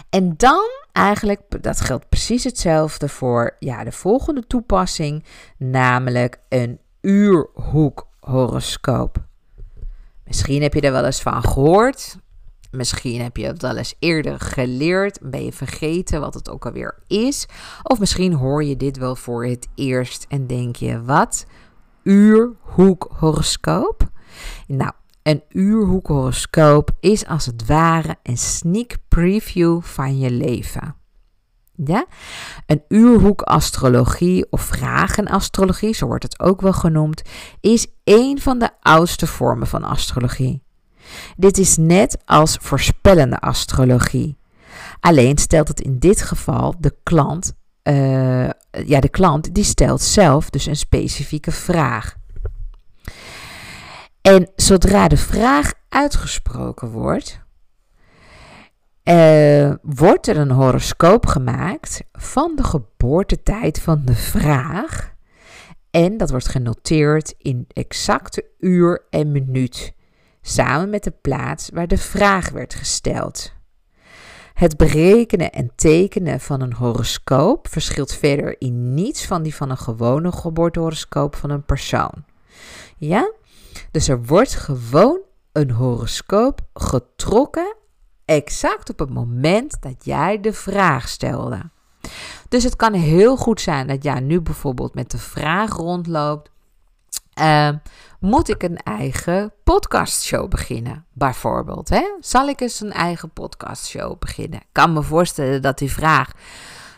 En 0.09 0.33
dan 0.37 0.69
eigenlijk, 0.91 1.63
dat 1.63 1.81
geldt 1.81 2.09
precies 2.09 2.43
hetzelfde 2.43 3.09
voor 3.09 3.55
ja, 3.59 3.83
de 3.83 3.91
volgende 3.91 4.47
toepassing, 4.47 5.23
namelijk 5.57 6.39
een 6.49 6.79
uurhoek 7.01 8.08
horoscoop. 8.29 9.17
Misschien 10.25 10.61
heb 10.61 10.73
je 10.73 10.81
er 10.81 10.91
wel 10.91 11.05
eens 11.05 11.21
van 11.21 11.43
gehoord. 11.43 12.17
Misschien 12.71 13.21
heb 13.21 13.37
je 13.37 13.45
het 13.45 13.61
wel 13.61 13.75
eens 13.75 13.95
eerder 13.99 14.39
geleerd. 14.39 15.19
Ben 15.21 15.45
je 15.45 15.53
vergeten 15.53 16.19
wat 16.19 16.33
het 16.33 16.49
ook 16.49 16.65
alweer 16.65 16.97
is? 17.07 17.47
Of 17.83 17.99
misschien 17.99 18.33
hoor 18.33 18.63
je 18.63 18.77
dit 18.77 18.97
wel 18.97 19.15
voor 19.15 19.45
het 19.45 19.67
eerst 19.75 20.25
en 20.29 20.47
denk 20.47 20.75
je: 20.75 21.03
wat? 21.03 21.45
Uurhoekhoroscoop? 22.03 24.09
Nou, 24.67 24.91
een 25.23 25.43
uurhoekhoroscoop 25.49 26.91
is 26.99 27.25
als 27.25 27.45
het 27.45 27.65
ware 27.65 28.15
een 28.23 28.37
sneak 28.37 28.95
preview 29.07 29.81
van 29.81 30.19
je 30.19 30.31
leven. 30.31 30.98
Ja? 31.85 32.05
Een 32.65 32.83
uurhoekastrologie 32.87 34.51
of 34.51 34.61
vragenastrologie, 34.61 35.93
zo 35.93 36.05
wordt 36.05 36.23
het 36.23 36.39
ook 36.39 36.61
wel 36.61 36.73
genoemd, 36.73 37.21
is 37.59 37.87
een 38.03 38.41
van 38.41 38.59
de 38.59 38.69
oudste 38.81 39.27
vormen 39.27 39.67
van 39.67 39.83
astrologie. 39.83 40.61
Dit 41.37 41.57
is 41.57 41.77
net 41.77 42.17
als 42.25 42.57
voorspellende 42.61 43.39
astrologie. 43.39 44.37
Alleen 44.99 45.37
stelt 45.37 45.67
het 45.67 45.81
in 45.81 45.99
dit 45.99 46.21
geval 46.21 46.75
de 46.79 46.95
klant, 47.03 47.53
uh, 47.83 48.49
ja, 48.85 48.99
de 48.99 49.09
klant 49.09 49.53
die 49.53 49.63
stelt 49.63 50.01
zelf 50.01 50.49
dus 50.49 50.65
een 50.65 50.75
specifieke 50.75 51.51
vraag. 51.51 52.15
En 54.21 54.49
zodra 54.55 55.07
de 55.07 55.17
vraag 55.17 55.73
uitgesproken 55.89 56.89
wordt, 56.89 57.39
uh, 59.09 59.73
wordt 59.81 60.27
er 60.27 60.37
een 60.37 60.51
horoscoop 60.51 61.25
gemaakt 61.25 62.03
van 62.11 62.51
de 62.55 62.63
geboortetijd 62.63 63.79
van 63.79 64.01
de 64.05 64.15
vraag. 64.15 65.13
En 65.91 66.17
dat 66.17 66.29
wordt 66.29 66.47
genoteerd 66.47 67.33
in 67.37 67.65
exacte 67.73 68.45
uur 68.59 69.05
en 69.09 69.31
minuut, 69.31 69.93
samen 70.41 70.89
met 70.89 71.03
de 71.03 71.13
plaats 71.21 71.69
waar 71.73 71.87
de 71.87 71.97
vraag 71.97 72.49
werd 72.49 72.73
gesteld. 72.73 73.53
Het 74.53 74.77
berekenen 74.77 75.51
en 75.51 75.71
tekenen 75.75 76.39
van 76.39 76.61
een 76.61 76.73
horoscoop 76.73 77.67
verschilt 77.67 78.13
verder 78.13 78.55
in 78.61 78.93
niets 78.93 79.25
van 79.25 79.43
die 79.43 79.55
van 79.55 79.69
een 79.69 79.77
gewone 79.77 80.31
geboortehoroscoop 80.31 81.35
van 81.35 81.49
een 81.49 81.65
persoon. 81.65 82.25
Ja? 82.97 83.31
Dus 83.91 84.07
er 84.07 84.23
wordt 84.23 84.55
gewoon 84.55 85.19
een 85.51 85.71
horoscoop 85.71 86.61
getrokken 86.73 87.77
exact 88.29 88.89
op 88.89 88.99
het 88.99 89.09
moment 89.09 89.81
dat 89.81 90.05
jij 90.05 90.39
de 90.39 90.53
vraag 90.53 91.07
stelde. 91.07 91.69
Dus 92.49 92.63
het 92.63 92.75
kan 92.75 92.93
heel 92.93 93.37
goed 93.37 93.61
zijn 93.61 93.87
dat 93.87 94.03
jij 94.03 94.19
nu 94.19 94.41
bijvoorbeeld 94.41 94.93
met 94.93 95.11
de 95.11 95.17
vraag 95.17 95.75
rondloopt: 95.75 96.49
uh, 97.41 97.69
moet 98.19 98.49
ik 98.49 98.63
een 98.63 98.77
eigen 98.77 99.53
podcastshow 99.63 100.49
beginnen? 100.49 101.05
Bijvoorbeeld, 101.13 101.89
hè? 101.89 102.03
zal 102.19 102.47
ik 102.47 102.61
eens 102.61 102.81
een 102.81 102.91
eigen 102.91 103.29
podcastshow 103.29 104.19
beginnen? 104.19 104.59
Ik 104.59 104.67
kan 104.71 104.93
me 104.93 105.03
voorstellen 105.03 105.61
dat 105.61 105.77
die 105.77 105.91
vraag 105.91 106.31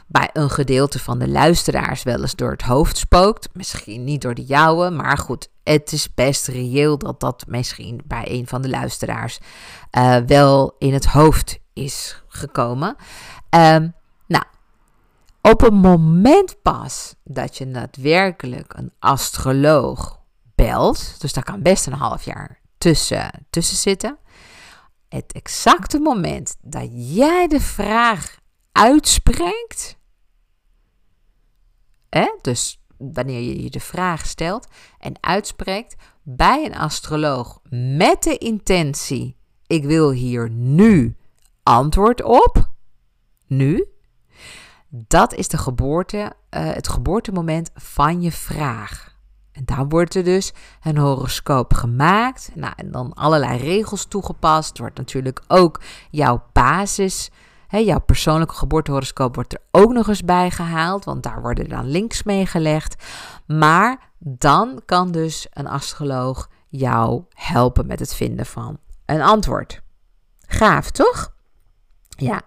bij 0.08 0.30
een 0.34 0.50
gedeelte 0.50 1.00
van 1.00 1.20
de 1.20 1.28
luisteraars 1.28 2.04
wel 2.04 2.22
eens 2.22 2.36
door 2.36 2.52
het 2.52 2.62
hoofd 2.62 2.98
spookt. 2.98 3.50
Misschien 3.54 4.04
niet 4.04 4.22
door 4.22 4.34
de 4.34 4.44
jouwe, 4.44 4.90
maar 4.90 5.18
goed, 5.18 5.50
het 5.72 5.91
is 5.91 6.13
best 6.13 6.47
reëel 6.47 6.97
dat 6.97 7.19
dat 7.19 7.43
misschien 7.47 8.01
bij 8.05 8.24
een 8.30 8.47
van 8.47 8.61
de 8.61 8.69
luisteraars 8.69 9.39
uh, 9.91 10.17
wel 10.17 10.76
in 10.80 10.93
het 10.93 11.05
hoofd 11.05 11.59
is 11.74 12.24
gekomen. 12.28 12.95
Um, 13.49 13.93
nou, 14.28 14.43
op 15.41 15.61
het 15.61 15.74
moment 15.74 16.61
pas 16.61 17.15
dat 17.24 17.57
je 17.57 17.72
daadwerkelijk 17.72 18.74
een 18.74 18.93
astroloog 18.99 20.19
belt, 20.55 21.22
dus 21.22 21.34
daar 21.34 21.43
kan 21.43 21.61
best 21.61 21.88
een 21.88 21.93
half 21.93 22.24
jaar 22.24 22.59
tussen, 22.78 23.45
tussen 23.49 23.78
zitten. 23.78 24.17
Het 25.09 25.32
exacte 25.32 25.99
moment 25.99 26.55
dat 26.61 26.89
jij 26.93 27.47
de 27.47 27.59
vraag 27.59 28.39
uitspreekt, 28.72 29.97
hè, 32.09 32.36
dus 32.41 32.81
wanneer 33.14 33.41
je 33.41 33.64
je 33.64 33.70
de 33.70 33.80
vraag 33.80 34.26
stelt 34.26 34.68
en 34.99 35.14
uitspreekt 35.20 35.95
bij 36.24 36.66
een 36.66 36.76
astroloog 36.76 37.60
met 37.70 38.24
de 38.24 38.38
intentie: 38.38 39.36
ik 39.68 39.84
wil 39.84 40.12
hier 40.12 40.49
nu 40.49 41.16
antwoord 41.64 42.24
op, 42.24 42.70
nu, 43.47 43.86
dat 44.89 45.34
is 45.34 45.47
de 45.47 45.58
geboorte, 45.58 46.18
uh, 46.18 46.30
het 46.49 46.88
geboortemoment 46.88 47.72
van 47.76 48.22
je 48.22 48.32
vraag. 48.32 49.10
En 49.52 49.66
daar 49.66 49.88
wordt 49.88 50.16
er 50.16 50.24
dus 50.24 50.54
een 50.84 50.97
horoscoop 50.97 51.74
gemaakt. 51.74 52.52
Nou, 52.56 52.74
en 52.76 52.91
dan 52.91 53.14
allerlei 53.14 53.58
regels 53.58 54.06
toegepast. 54.06 54.78
Wordt 54.78 54.97
natuurlijk 54.97 55.41
ook 55.47 55.82
jouw 56.10 56.43
basis 56.54 57.32
jouw 57.80 57.99
persoonlijke 57.99 58.55
geboortehoroscoop 58.55 59.36
wordt 59.36 59.53
er 59.53 59.61
ook 59.72 59.91
nog 59.91 60.07
eens 60.07 60.24
bij 60.24 60.51
gehaald, 60.51 61.05
want 61.05 61.24
daar 61.24 61.41
worden 61.41 61.69
dan 61.69 61.86
links 61.88 62.24
mee 62.24 62.45
gelegd. 62.45 63.03
Maar 63.45 64.11
dan 64.19 64.82
kan 64.86 65.11
dus 65.11 65.47
een 65.53 65.67
astroloog 65.67 66.49
jou 66.67 67.24
helpen 67.34 67.88
met 67.88 67.99
het 67.99 68.13
vinden 68.13 68.45
van 68.45 68.80
een 69.05 69.22
antwoord. 69.22 69.82
Gaaf, 70.47 70.91
toch? 70.91 71.34
Ja. 72.09 72.41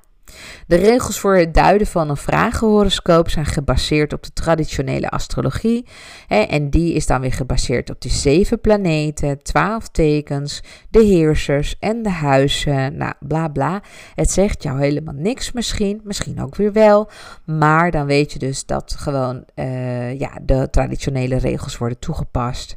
De 0.67 0.77
regels 0.77 1.21
voor 1.21 1.37
het 1.37 1.55
duiden 1.55 1.87
van 1.87 2.11
een 2.11 2.17
vragenhoroscoop 2.17 3.31
zijn 3.31 3.47
gebaseerd 3.47 4.13
op 4.13 4.23
de 4.23 4.33
traditionele 4.33 5.11
astrologie. 5.11 5.87
Hè, 6.27 6.41
en 6.41 6.71
die 6.71 6.95
is 6.95 7.07
dan 7.07 7.21
weer 7.21 7.33
gebaseerd 7.33 7.91
op 7.91 8.01
de 8.01 8.09
zeven 8.09 8.61
planeten, 8.61 9.43
twaalf 9.43 9.89
tekens, 9.89 10.63
de 10.91 11.03
heersers 11.03 11.77
en 11.79 12.03
de 12.03 12.11
huizen. 12.11 12.97
Nou, 12.97 13.13
bla 13.21 13.49
bla. 13.49 13.83
Het 14.15 14.31
zegt 14.31 14.63
jou 14.63 14.81
helemaal 14.81 15.15
niks 15.15 15.53
misschien, 15.53 16.01
misschien 16.05 16.43
ook 16.43 16.57
weer 16.57 16.73
wel. 16.73 17.11
Maar 17.45 17.91
dan 17.91 18.07
weet 18.07 18.33
je 18.33 18.39
dus 18.39 18.67
dat 18.67 18.95
gewoon 18.99 19.45
uh, 19.55 20.19
ja, 20.19 20.31
de 20.43 20.69
traditionele 20.71 21.37
regels 21.37 21.79
worden 21.79 21.99
toegepast. 21.99 22.77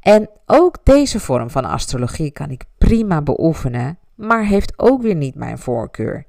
En 0.00 0.30
ook 0.46 0.76
deze 0.82 1.20
vorm 1.20 1.50
van 1.50 1.64
astrologie 1.64 2.30
kan 2.30 2.50
ik 2.50 2.64
prima 2.78 3.22
beoefenen, 3.22 3.98
maar 4.14 4.44
heeft 4.44 4.72
ook 4.76 5.02
weer 5.02 5.14
niet 5.14 5.34
mijn 5.34 5.58
voorkeur. 5.58 6.24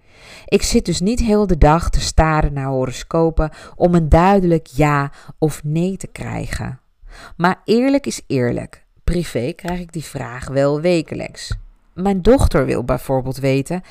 Ik 0.45 0.61
zit 0.61 0.85
dus 0.85 0.99
niet 0.99 1.19
heel 1.19 1.47
de 1.47 1.57
dag 1.57 1.89
te 1.89 1.99
staren 1.99 2.53
naar 2.53 2.67
horoscopen 2.67 3.51
om 3.75 3.95
een 3.95 4.09
duidelijk 4.09 4.67
ja 4.67 5.11
of 5.37 5.63
nee 5.63 5.97
te 5.97 6.07
krijgen. 6.07 6.79
Maar 7.37 7.61
eerlijk 7.65 8.05
is 8.05 8.21
eerlijk. 8.27 8.85
Privé 9.03 9.51
krijg 9.51 9.79
ik 9.79 9.93
die 9.93 10.03
vraag 10.03 10.47
wel 10.47 10.81
wekelijks. 10.81 11.53
Mijn 11.93 12.21
dochter 12.21 12.65
wil 12.65 12.83
bijvoorbeeld 12.83 13.37
weten 13.37 13.81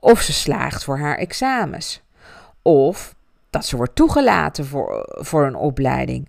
of 0.00 0.20
ze 0.20 0.32
slaagt 0.32 0.84
voor 0.84 0.98
haar 0.98 1.16
examens. 1.16 2.02
Of 2.62 3.14
dat 3.50 3.66
ze 3.66 3.76
wordt 3.76 3.94
toegelaten 3.94 4.66
voor, 4.66 5.06
voor 5.08 5.46
een 5.46 5.56
opleiding. 5.56 6.28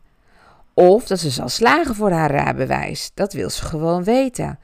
Of 0.74 1.08
dat 1.08 1.20
ze 1.20 1.30
zal 1.30 1.50
slagen 1.50 1.96
voor 1.96 2.12
haar 2.12 2.32
rijbewijs. 2.32 3.12
Dat 3.14 3.34
wil 3.34 3.50
ze 3.50 3.66
gewoon 3.66 4.04
weten. 4.04 4.60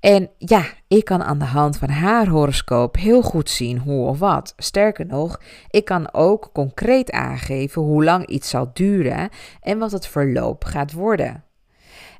En 0.00 0.30
ja, 0.38 0.66
ik 0.88 1.04
kan 1.04 1.22
aan 1.22 1.38
de 1.38 1.44
hand 1.44 1.76
van 1.76 1.88
haar 1.88 2.28
horoscoop 2.28 2.96
heel 2.96 3.22
goed 3.22 3.50
zien 3.50 3.78
hoe 3.78 4.06
of 4.06 4.18
wat. 4.18 4.54
Sterker 4.56 5.06
nog, 5.06 5.40
ik 5.70 5.84
kan 5.84 6.12
ook 6.14 6.50
concreet 6.52 7.10
aangeven 7.10 7.82
hoe 7.82 8.04
lang 8.04 8.26
iets 8.26 8.48
zal 8.48 8.70
duren 8.72 9.28
en 9.60 9.78
wat 9.78 9.92
het 9.92 10.06
verloop 10.06 10.64
gaat 10.64 10.92
worden. 10.92 11.44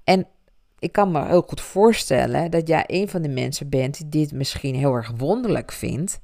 En 0.05 0.27
ik 0.79 0.93
kan 0.93 1.11
me 1.11 1.27
heel 1.27 1.45
goed 1.47 1.61
voorstellen 1.61 2.51
dat 2.51 2.69
jij 2.69 2.85
een 2.87 3.09
van 3.09 3.23
de 3.23 3.29
mensen 3.29 3.69
bent 3.69 3.97
die 3.97 4.09
dit 4.09 4.33
misschien 4.33 4.75
heel 4.75 4.95
erg 4.95 5.13
wonderlijk 5.17 5.73
vindt. 5.73 6.21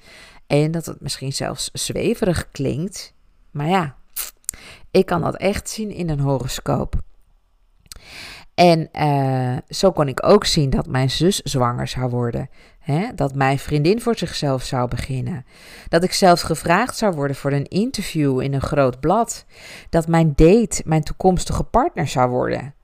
En 0.46 0.70
dat 0.70 0.86
het 0.86 1.00
misschien 1.00 1.32
zelfs 1.32 1.70
zweverig 1.72 2.50
klinkt. 2.50 3.14
Maar 3.50 3.68
ja, 3.68 3.96
ik 4.90 5.07
kan 5.07 5.20
dat 5.20 5.36
echt 5.36 5.68
zien 5.68 5.90
in 5.90 6.09
een 6.11 6.20
horoscoop. 6.20 7.02
En 8.55 8.88
uh, 8.92 9.57
zo 9.68 9.92
kon 9.92 10.09
ik 10.09 10.26
ook 10.26 10.44
zien 10.44 10.70
dat 10.70 10.86
mijn 10.86 11.11
zus 11.11 11.36
zwanger 11.36 11.88
zou 11.88 12.11
worden. 12.11 12.48
Hè? 12.78 13.14
Dat 13.14 13.34
mijn 13.34 13.59
vriendin 13.59 14.00
voor 14.00 14.16
zichzelf 14.16 14.62
zou 14.62 14.88
beginnen. 14.88 15.44
Dat 15.88 16.05
ik 16.05 16.12
zelfs 16.12 16.42
gevraagd 16.42 16.96
zou 16.96 17.14
worden 17.14 17.36
voor 17.36 17.52
een 17.52 17.68
interview 17.68 18.40
in 18.40 18.55
een 18.55 18.61
groot 18.61 19.00
blad. 19.00 19.44
Dat 19.90 20.09
mijn 20.09 20.32
date 20.36 20.82
mijn 20.84 21.02
toekomstige 21.02 21.62
partner 21.62 22.09
zou 22.09 22.30
worden. 22.30 22.74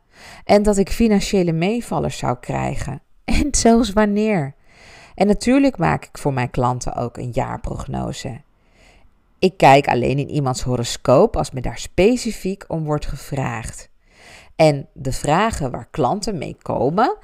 En 0.45 0.63
dat 0.63 0.77
ik 0.77 0.91
financiële 0.91 1.53
meevallers 1.53 2.19
zou 2.19 2.37
krijgen. 2.41 3.03
En 3.25 3.49
zelfs 3.51 3.93
wanneer. 3.93 4.55
En 5.15 5.27
natuurlijk 5.27 5.79
maak 5.79 6.05
ik 6.05 6.19
voor 6.19 6.33
mijn 6.33 6.51
klanten 6.51 6.95
ook 6.95 7.17
een 7.17 7.31
jaarprognose. 7.33 8.41
Ik 9.39 9.57
kijk 9.57 9.89
alleen 9.89 10.19
in 10.19 10.31
iemands 10.31 10.63
horoscoop 10.63 11.37
als 11.37 11.51
me 11.51 11.61
daar 11.61 11.79
specifiek 11.79 12.65
om 12.69 12.85
wordt 12.85 13.07
gevraagd. 13.07 13.90
En 14.61 14.89
de 14.93 15.13
vragen 15.13 15.71
waar 15.71 15.89
klanten 15.91 16.39
mee 16.39 16.57
komen, 16.63 17.17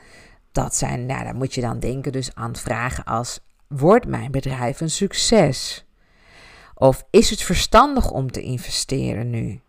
dat 0.52 0.74
zijn, 0.74 1.06
nou, 1.06 1.24
daar 1.24 1.34
moet 1.34 1.54
je 1.54 1.60
dan 1.60 1.78
denken 1.78 2.12
dus 2.12 2.34
aan 2.34 2.56
vragen 2.56 3.04
als: 3.04 3.40
wordt 3.66 4.06
mijn 4.06 4.30
bedrijf 4.30 4.80
een 4.80 4.90
succes? 4.90 5.86
Of 6.74 7.06
is 7.10 7.30
het 7.30 7.42
verstandig 7.42 8.10
om 8.10 8.32
te 8.32 8.40
investeren 8.42 9.30
nu? 9.30 9.60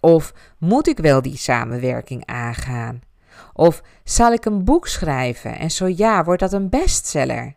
Of 0.00 0.32
moet 0.58 0.88
ik 0.88 0.98
wel 0.98 1.22
die 1.22 1.36
samenwerking 1.36 2.26
aangaan? 2.26 3.02
Of 3.52 3.82
zal 4.04 4.32
ik 4.32 4.44
een 4.44 4.64
boek 4.64 4.86
schrijven 4.88 5.58
en 5.58 5.70
zo 5.70 5.86
ja, 5.86 6.24
wordt 6.24 6.40
dat 6.40 6.52
een 6.52 6.68
bestseller? 6.68 7.54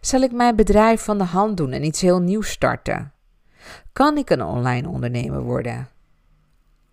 Zal 0.00 0.20
ik 0.20 0.32
mijn 0.32 0.56
bedrijf 0.56 1.02
van 1.02 1.18
de 1.18 1.24
hand 1.24 1.56
doen 1.56 1.72
en 1.72 1.84
iets 1.84 2.00
heel 2.00 2.20
nieuws 2.20 2.50
starten? 2.50 3.12
Kan 3.92 4.16
ik 4.16 4.30
een 4.30 4.42
online 4.42 4.88
ondernemer 4.88 5.42
worden? 5.42 5.88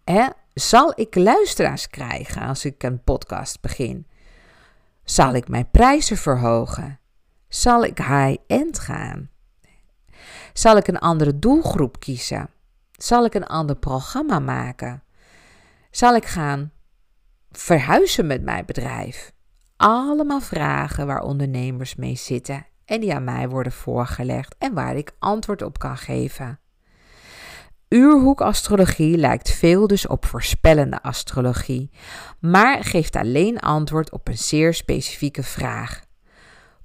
Hè? 0.04 0.28
Zal 0.56 0.94
ik 0.96 1.16
luisteraars 1.16 1.88
krijgen 1.88 2.42
als 2.42 2.66
ik 2.66 2.84
een 2.84 3.04
podcast 3.04 3.62
begin? 3.62 4.08
Zal 5.04 5.34
ik 5.34 5.48
mijn 5.48 5.72
prijzen 5.72 6.18
verhogen? 6.18 7.00
Zal 7.48 7.84
ik 7.84 7.98
high-end 7.98 8.80
gaan? 8.80 9.30
Zal 10.54 10.78
ik 10.78 10.88
een 10.88 11.00
andere 11.00 11.40
doelgroep 11.40 12.00
kiezen? 12.00 12.50
Zal 12.92 13.26
ik 13.26 13.34
een 13.34 13.46
ander 13.46 13.76
programma 13.76 14.40
maken? 14.40 15.04
Zal 15.92 16.16
ik 16.16 16.26
gaan 16.26 16.72
verhuizen 17.52 18.28
met 18.28 18.44
mijn 18.44 18.66
bedrijf? 18.66 19.32
Allemaal 19.78 20.42
vragen 20.42 21.08
waar 21.08 21.22
ondernemers 21.22 21.96
mee 21.96 22.16
zitten 22.16 22.66
en 22.86 23.00
die 23.00 23.14
aan 23.14 23.24
mij 23.24 23.50
worden 23.50 23.72
voorgelegd 23.72 24.56
en 24.58 24.74
waar 24.74 24.96
ik 24.96 25.16
antwoord 25.20 25.62
op 25.62 25.80
kan 25.80 25.98
geven. 25.98 26.60
Uurhoekastrologie 27.96 29.18
lijkt 29.18 29.52
veel 29.52 29.88
dus 29.88 30.08
op 30.08 30.26
voorspellende 30.26 31.02
astrologie, 31.02 31.90
maar 32.40 32.84
geeft 32.84 33.16
alleen 33.16 33.60
antwoord 33.60 34.12
op 34.12 34.28
een 34.28 34.38
zeer 34.38 34.74
specifieke 34.74 35.44
vraag. 35.44 36.02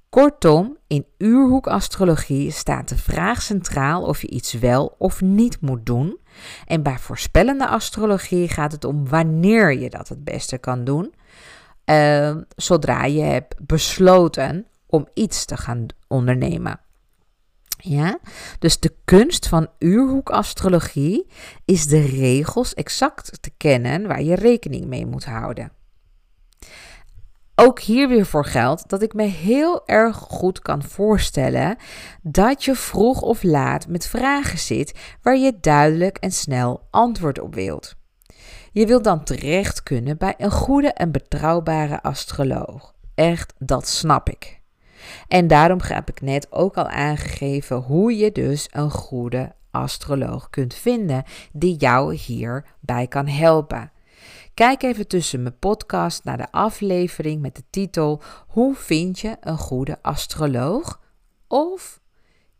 Kortom, 0.09 0.77
in 0.87 1.05
uurhoekastrologie 1.17 2.51
staat 2.51 2.89
de 2.89 2.97
vraag 2.97 3.41
centraal 3.41 4.03
of 4.03 4.21
je 4.21 4.29
iets 4.29 4.53
wel 4.53 4.95
of 4.97 5.21
niet 5.21 5.61
moet 5.61 5.85
doen. 5.85 6.17
En 6.65 6.83
bij 6.83 6.97
voorspellende 6.97 7.67
astrologie 7.67 8.49
gaat 8.49 8.71
het 8.71 8.83
om 8.83 9.07
wanneer 9.07 9.73
je 9.73 9.89
dat 9.89 10.07
het 10.07 10.23
beste 10.23 10.57
kan 10.57 10.83
doen. 10.83 11.13
Uh, 11.85 12.35
zodra 12.55 13.05
je 13.05 13.21
hebt 13.21 13.55
besloten 13.65 14.67
om 14.87 15.07
iets 15.13 15.45
te 15.45 15.57
gaan 15.57 15.85
ondernemen. 16.07 16.79
Ja? 17.81 18.19
Dus 18.59 18.79
de 18.79 18.95
kunst 19.05 19.47
van 19.47 19.67
uurhoekastrologie 19.79 21.27
is 21.65 21.87
de 21.87 22.01
regels 22.01 22.73
exact 22.73 23.41
te 23.41 23.51
kennen 23.57 24.07
waar 24.07 24.21
je 24.21 24.35
rekening 24.35 24.85
mee 24.85 25.05
moet 25.05 25.25
houden. 25.25 25.71
Ook 27.55 27.79
hier 27.79 28.07
weer 28.07 28.25
voor 28.25 28.45
geldt 28.45 28.89
dat 28.89 29.01
ik 29.01 29.13
me 29.13 29.23
heel 29.23 29.87
erg 29.87 30.15
goed 30.15 30.59
kan 30.59 30.83
voorstellen 30.83 31.77
dat 32.21 32.63
je 32.63 32.75
vroeg 32.75 33.21
of 33.21 33.43
laat 33.43 33.87
met 33.87 34.07
vragen 34.07 34.59
zit 34.59 34.99
waar 35.21 35.37
je 35.37 35.57
duidelijk 35.59 36.17
en 36.17 36.31
snel 36.31 36.87
antwoord 36.89 37.39
op 37.39 37.55
wilt. 37.55 37.95
Je 38.71 38.85
wilt 38.85 39.03
dan 39.03 39.23
terecht 39.23 39.83
kunnen 39.83 40.17
bij 40.17 40.33
een 40.37 40.51
goede 40.51 40.93
en 40.93 41.11
betrouwbare 41.11 42.01
astroloog. 42.01 42.93
Echt, 43.15 43.53
dat 43.57 43.87
snap 43.87 44.29
ik. 44.29 44.60
En 45.27 45.47
daarom 45.47 45.79
heb 45.83 46.09
ik 46.09 46.21
net 46.21 46.51
ook 46.51 46.77
al 46.77 46.87
aangegeven 46.87 47.77
hoe 47.77 48.17
je 48.17 48.31
dus 48.31 48.67
een 48.71 48.91
goede 48.91 49.55
astroloog 49.71 50.49
kunt 50.49 50.73
vinden 50.73 51.23
die 51.51 51.75
jou 51.75 52.15
hierbij 52.15 53.07
kan 53.07 53.27
helpen. 53.27 53.91
Kijk 54.53 54.83
even 54.83 55.07
tussen 55.07 55.41
mijn 55.41 55.59
podcast 55.59 56.23
naar 56.23 56.37
de 56.37 56.51
aflevering 56.51 57.41
met 57.41 57.55
de 57.55 57.63
titel 57.69 58.21
Hoe 58.47 58.75
vind 58.75 59.19
je 59.19 59.37
een 59.39 59.57
goede 59.57 59.97
astroloog? 60.01 60.99
Of 61.47 62.01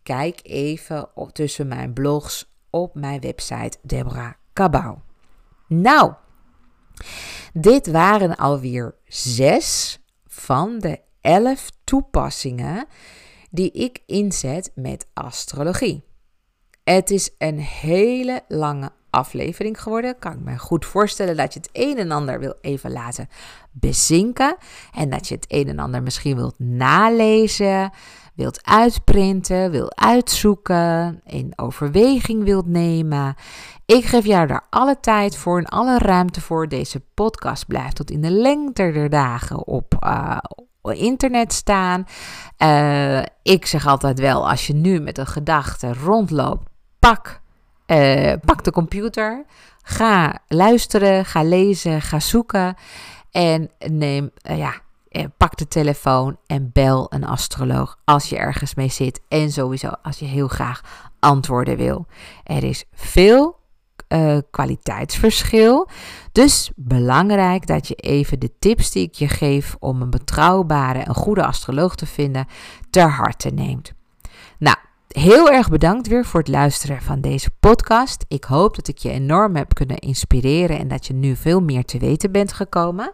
kijk 0.03 0.39
even 0.43 1.09
tussen 1.31 1.67
mijn 1.67 1.93
blogs 1.93 2.51
op 2.69 2.95
mijn 2.95 3.19
website 3.19 3.77
Deborah 3.81 4.31
Cabau. 4.53 4.97
Nou, 5.67 6.13
dit 7.53 7.91
waren 7.91 8.35
alweer 8.35 8.95
zes 9.05 9.99
van 10.27 10.79
de 10.79 10.99
elf 11.21 11.69
toepassingen 11.91 12.85
die 13.49 13.71
ik 13.71 14.01
inzet 14.05 14.71
met 14.75 15.07
astrologie. 15.13 16.03
Het 16.83 17.09
is 17.09 17.29
een 17.37 17.59
hele 17.59 18.41
lange 18.47 18.91
aflevering 19.09 19.81
geworden. 19.81 20.19
Kan 20.19 20.31
ik 20.31 20.39
me 20.39 20.57
goed 20.57 20.85
voorstellen 20.85 21.37
dat 21.37 21.53
je 21.53 21.59
het 21.59 21.69
een 21.71 21.97
en 21.97 22.11
ander 22.11 22.39
wil 22.39 22.55
even 22.61 22.91
laten 22.91 23.27
bezinken. 23.71 24.55
En 24.93 25.09
dat 25.09 25.27
je 25.27 25.35
het 25.35 25.45
een 25.47 25.67
en 25.67 25.79
ander 25.79 26.03
misschien 26.03 26.35
wilt 26.35 26.59
nalezen, 26.59 27.91
wilt 28.35 28.65
uitprinten, 28.65 29.71
wilt 29.71 29.95
uitzoeken, 29.95 31.21
in 31.25 31.53
overweging 31.55 32.43
wilt 32.43 32.67
nemen. 32.67 33.35
Ik 33.85 34.05
geef 34.05 34.25
jou 34.25 34.47
daar 34.47 34.67
alle 34.69 34.99
tijd 34.99 35.37
voor 35.37 35.57
en 35.57 35.65
alle 35.65 35.97
ruimte 35.97 36.41
voor. 36.41 36.67
Deze 36.67 37.01
podcast 37.13 37.67
blijft 37.67 37.95
tot 37.95 38.11
in 38.11 38.21
de 38.21 38.31
lengte 38.31 38.91
der 38.91 39.09
dagen 39.09 39.67
op, 39.67 39.95
uh, 40.03 40.37
internet 40.81 41.53
staan. 41.53 42.05
Uh, 42.57 43.21
ik 43.43 43.65
zeg 43.65 43.87
altijd 43.87 44.19
wel, 44.19 44.49
als 44.49 44.67
je 44.67 44.73
nu 44.73 44.99
met 44.99 45.17
een 45.17 45.27
gedachte 45.27 45.93
rondloopt, 45.93 46.69
pak, 46.99 47.41
uh, 47.87 48.33
pak 48.45 48.63
de 48.63 48.71
computer, 48.71 49.45
ga 49.81 50.39
luisteren, 50.47 51.25
ga 51.25 51.43
lezen, 51.43 52.01
ga 52.01 52.19
zoeken 52.19 52.75
en 53.31 53.69
neem, 53.87 54.31
uh, 54.49 54.57
ja, 54.57 54.73
pak 55.37 55.57
de 55.57 55.67
telefoon 55.67 56.37
en 56.45 56.69
bel 56.73 57.05
een 57.09 57.25
astroloog 57.25 57.97
als 58.05 58.29
je 58.29 58.37
ergens 58.37 58.75
mee 58.75 58.89
zit 58.89 59.21
en 59.27 59.51
sowieso 59.51 59.91
als 60.01 60.19
je 60.19 60.25
heel 60.25 60.47
graag 60.47 60.81
antwoorden 61.19 61.77
wil. 61.77 62.05
Er 62.43 62.63
is 62.63 62.85
veel 62.93 63.59
uh, 64.13 64.37
kwaliteitsverschil. 64.51 65.89
Dus 66.31 66.71
belangrijk 66.75 67.67
dat 67.67 67.87
je 67.87 67.95
even 67.95 68.39
de 68.39 68.51
tips 68.59 68.91
die 68.91 69.03
ik 69.03 69.13
je 69.13 69.27
geef 69.27 69.75
om 69.79 70.01
een 70.01 70.09
betrouwbare 70.09 70.99
en 70.99 71.15
goede 71.15 71.45
astroloog 71.45 71.95
te 71.95 72.05
vinden 72.05 72.47
ter 72.89 73.09
harte 73.09 73.49
neemt. 73.49 73.93
Nou, 74.57 74.77
heel 75.07 75.51
erg 75.51 75.69
bedankt 75.69 76.07
weer 76.07 76.25
voor 76.25 76.39
het 76.39 76.49
luisteren 76.49 77.01
van 77.01 77.21
deze 77.21 77.49
podcast. 77.59 78.25
Ik 78.27 78.43
hoop 78.43 78.75
dat 78.75 78.87
ik 78.87 78.97
je 78.97 79.09
enorm 79.09 79.55
heb 79.55 79.73
kunnen 79.73 79.97
inspireren 79.97 80.79
en 80.79 80.87
dat 80.87 81.07
je 81.07 81.13
nu 81.13 81.35
veel 81.35 81.61
meer 81.61 81.85
te 81.85 81.99
weten 81.99 82.31
bent 82.31 82.53
gekomen. 82.53 83.11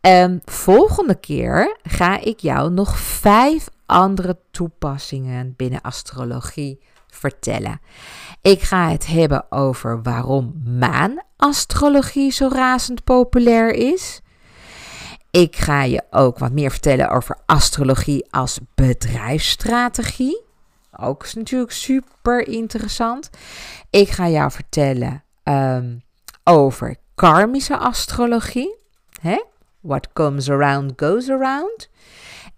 Um, 0.00 0.40
volgende 0.44 1.14
keer 1.14 1.76
ga 1.82 2.20
ik 2.20 2.40
jou 2.40 2.70
nog 2.70 2.98
vijf 2.98 3.68
andere 3.86 4.38
toepassingen 4.50 5.54
binnen 5.56 5.80
astrologie 5.80 6.80
vertellen. 7.08 7.80
Ik 8.42 8.62
ga 8.62 8.90
het 8.90 9.06
hebben 9.06 9.52
over 9.52 10.02
waarom 10.02 10.62
maanastrologie 10.78 12.32
zo 12.32 12.48
razend 12.48 13.04
populair 13.04 13.74
is. 13.74 14.20
Ik 15.30 15.56
ga 15.56 15.82
je 15.82 16.02
ook 16.10 16.38
wat 16.38 16.52
meer 16.52 16.70
vertellen 16.70 17.10
over 17.10 17.38
astrologie 17.46 18.26
als 18.30 18.58
bedrijfsstrategie. 18.74 20.42
Ook 20.96 21.24
is 21.24 21.34
natuurlijk 21.34 21.72
super 21.72 22.48
interessant. 22.48 23.30
Ik 23.90 24.08
ga 24.08 24.28
jou 24.28 24.50
vertellen 24.50 25.24
um, 25.44 26.02
over 26.44 26.96
karmische 27.14 27.76
astrologie. 27.76 28.76
Hè? 29.20 29.42
What 29.80 30.12
comes 30.12 30.50
around 30.50 30.92
goes 30.96 31.28
around. 31.30 31.90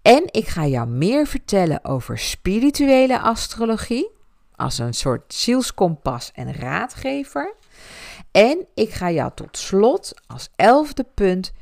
En 0.01 0.23
ik 0.31 0.47
ga 0.47 0.65
jou 0.65 0.87
meer 0.87 1.27
vertellen 1.27 1.85
over 1.85 2.19
spirituele 2.19 3.19
astrologie 3.19 4.13
als 4.55 4.77
een 4.77 4.93
soort 4.93 5.33
zielskompas 5.33 6.31
en 6.31 6.53
raadgever. 6.53 7.55
En 8.31 8.65
ik 8.73 8.93
ga 8.93 9.11
jou 9.11 9.31
tot 9.35 9.57
slot 9.57 10.13
als 10.27 10.49
elfde 10.55 11.05
punt 11.13 11.53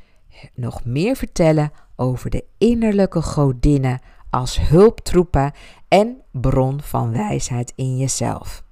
nog 0.54 0.84
meer 0.84 1.16
vertellen 1.16 1.72
over 1.96 2.30
de 2.30 2.44
innerlijke 2.58 3.22
godinnen 3.22 4.00
als 4.30 4.60
hulptroepen 4.60 5.52
en 5.88 6.22
bron 6.30 6.82
van 6.82 7.12
wijsheid 7.12 7.72
in 7.76 7.96
jezelf. 7.96 8.62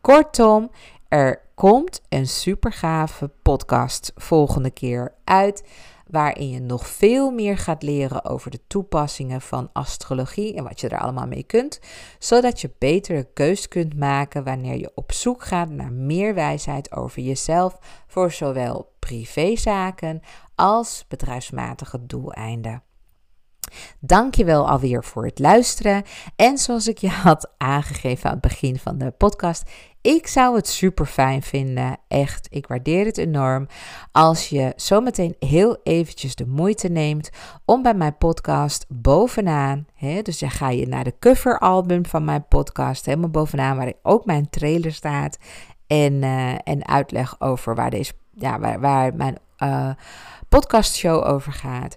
Kortom, 0.00 0.70
er 1.08 1.40
komt 1.56 2.02
een 2.08 2.26
supergave 2.26 3.30
podcast 3.42 4.12
volgende 4.14 4.70
keer 4.70 5.14
uit 5.24 5.64
waarin 6.06 6.50
je 6.50 6.60
nog 6.60 6.86
veel 6.86 7.30
meer 7.30 7.58
gaat 7.58 7.82
leren 7.82 8.24
over 8.24 8.50
de 8.50 8.60
toepassingen 8.66 9.40
van 9.40 9.70
astrologie 9.72 10.54
en 10.54 10.64
wat 10.64 10.80
je 10.80 10.88
er 10.88 10.98
allemaal 10.98 11.26
mee 11.26 11.42
kunt, 11.42 11.80
zodat 12.18 12.60
je 12.60 12.74
betere 12.78 13.28
keus 13.34 13.68
kunt 13.68 13.98
maken 13.98 14.44
wanneer 14.44 14.76
je 14.76 14.90
op 14.94 15.12
zoek 15.12 15.44
gaat 15.44 15.70
naar 15.70 15.92
meer 15.92 16.34
wijsheid 16.34 16.92
over 16.92 17.22
jezelf 17.22 17.78
voor 18.06 18.32
zowel 18.32 18.92
privézaken 18.98 20.20
als 20.54 21.04
bedrijfsmatige 21.08 22.06
doeleinden. 22.06 22.82
Dankjewel 24.00 24.68
alweer 24.68 25.04
voor 25.04 25.24
het 25.24 25.38
luisteren. 25.38 26.02
En 26.36 26.58
zoals 26.58 26.88
ik 26.88 26.98
je 26.98 27.08
had 27.08 27.52
aangegeven 27.56 28.26
aan 28.26 28.32
het 28.32 28.40
begin 28.40 28.78
van 28.78 28.98
de 28.98 29.10
podcast, 29.10 29.70
ik 30.06 30.26
zou 30.26 30.56
het 30.56 30.68
super 30.68 31.06
fijn 31.06 31.42
vinden, 31.42 31.96
echt, 32.08 32.46
ik 32.50 32.66
waardeer 32.66 33.04
het 33.04 33.18
enorm, 33.18 33.66
als 34.12 34.48
je 34.48 34.72
zometeen 34.76 35.36
heel 35.38 35.78
eventjes 35.82 36.34
de 36.34 36.46
moeite 36.46 36.88
neemt 36.88 37.30
om 37.64 37.82
bij 37.82 37.94
mijn 37.94 38.16
podcast 38.16 38.86
bovenaan, 38.88 39.86
hè, 39.94 40.22
dus 40.22 40.38
dan 40.38 40.50
ga 40.50 40.70
je 40.70 40.86
naar 40.86 41.04
de 41.04 41.14
coveralbum 41.18 42.06
van 42.06 42.24
mijn 42.24 42.46
podcast, 42.48 43.06
helemaal 43.06 43.30
bovenaan 43.30 43.76
waar 43.76 43.92
ook 44.02 44.24
mijn 44.24 44.50
trailer 44.50 44.92
staat 44.92 45.38
en, 45.86 46.12
uh, 46.12 46.52
en 46.52 46.86
uitleg 46.86 47.40
over 47.40 47.74
waar, 47.74 47.90
deze, 47.90 48.12
ja, 48.34 48.58
waar, 48.58 48.80
waar 48.80 49.14
mijn 49.14 49.38
uh, 49.58 49.90
podcastshow 50.48 51.26
over 51.26 51.52
gaat. 51.52 51.96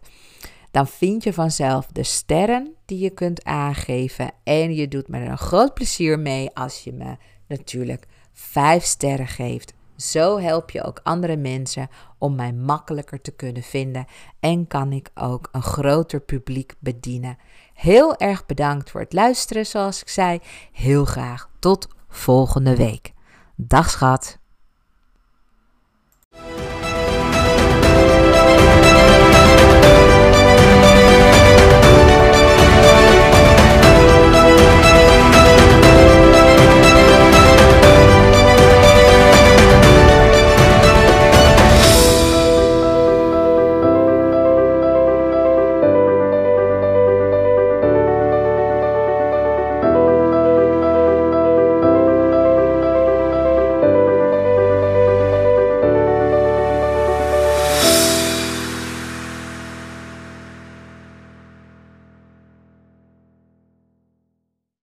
Dan 0.72 0.88
vind 0.88 1.24
je 1.24 1.34
vanzelf 1.34 1.86
de 1.86 2.04
sterren 2.04 2.76
die 2.86 3.00
je 3.00 3.10
kunt 3.10 3.44
aangeven. 3.44 4.32
En 4.44 4.76
je 4.76 4.88
doet 4.88 5.08
me 5.08 5.20
er 5.20 5.30
een 5.30 5.38
groot 5.38 5.74
plezier 5.74 6.20
mee 6.20 6.50
als 6.54 6.84
je 6.84 6.94
me 6.94 7.16
natuurlijk 7.50 8.06
vijf 8.34 8.84
sterren 8.84 9.28
geeft. 9.28 9.74
Zo 9.96 10.40
help 10.40 10.70
je 10.70 10.84
ook 10.84 11.00
andere 11.04 11.38
mensen 11.38 11.90
om 12.18 12.36
mij 12.36 12.54
makkelijker 12.54 13.22
te 13.22 13.32
kunnen 13.32 13.64
vinden 13.64 14.06
en 14.40 14.68
kan 14.68 14.92
ik 14.92 15.10
ook 15.16 15.50
een 15.52 15.62
groter 15.62 16.22
publiek 16.22 16.76
bedienen. 16.80 17.38
Heel 17.74 18.18
erg 18.18 18.46
bedankt 18.46 18.90
voor 18.90 19.02
het 19.02 19.14
luisteren, 19.14 19.66
zoals 19.66 20.02
ik 20.02 20.10
zei. 20.10 20.40
Heel 20.72 21.06
graag 21.06 21.50
tot 21.60 21.88
volgende 22.08 22.76
week. 22.76 23.14
Dag 23.56 23.90
schat. 23.90 24.38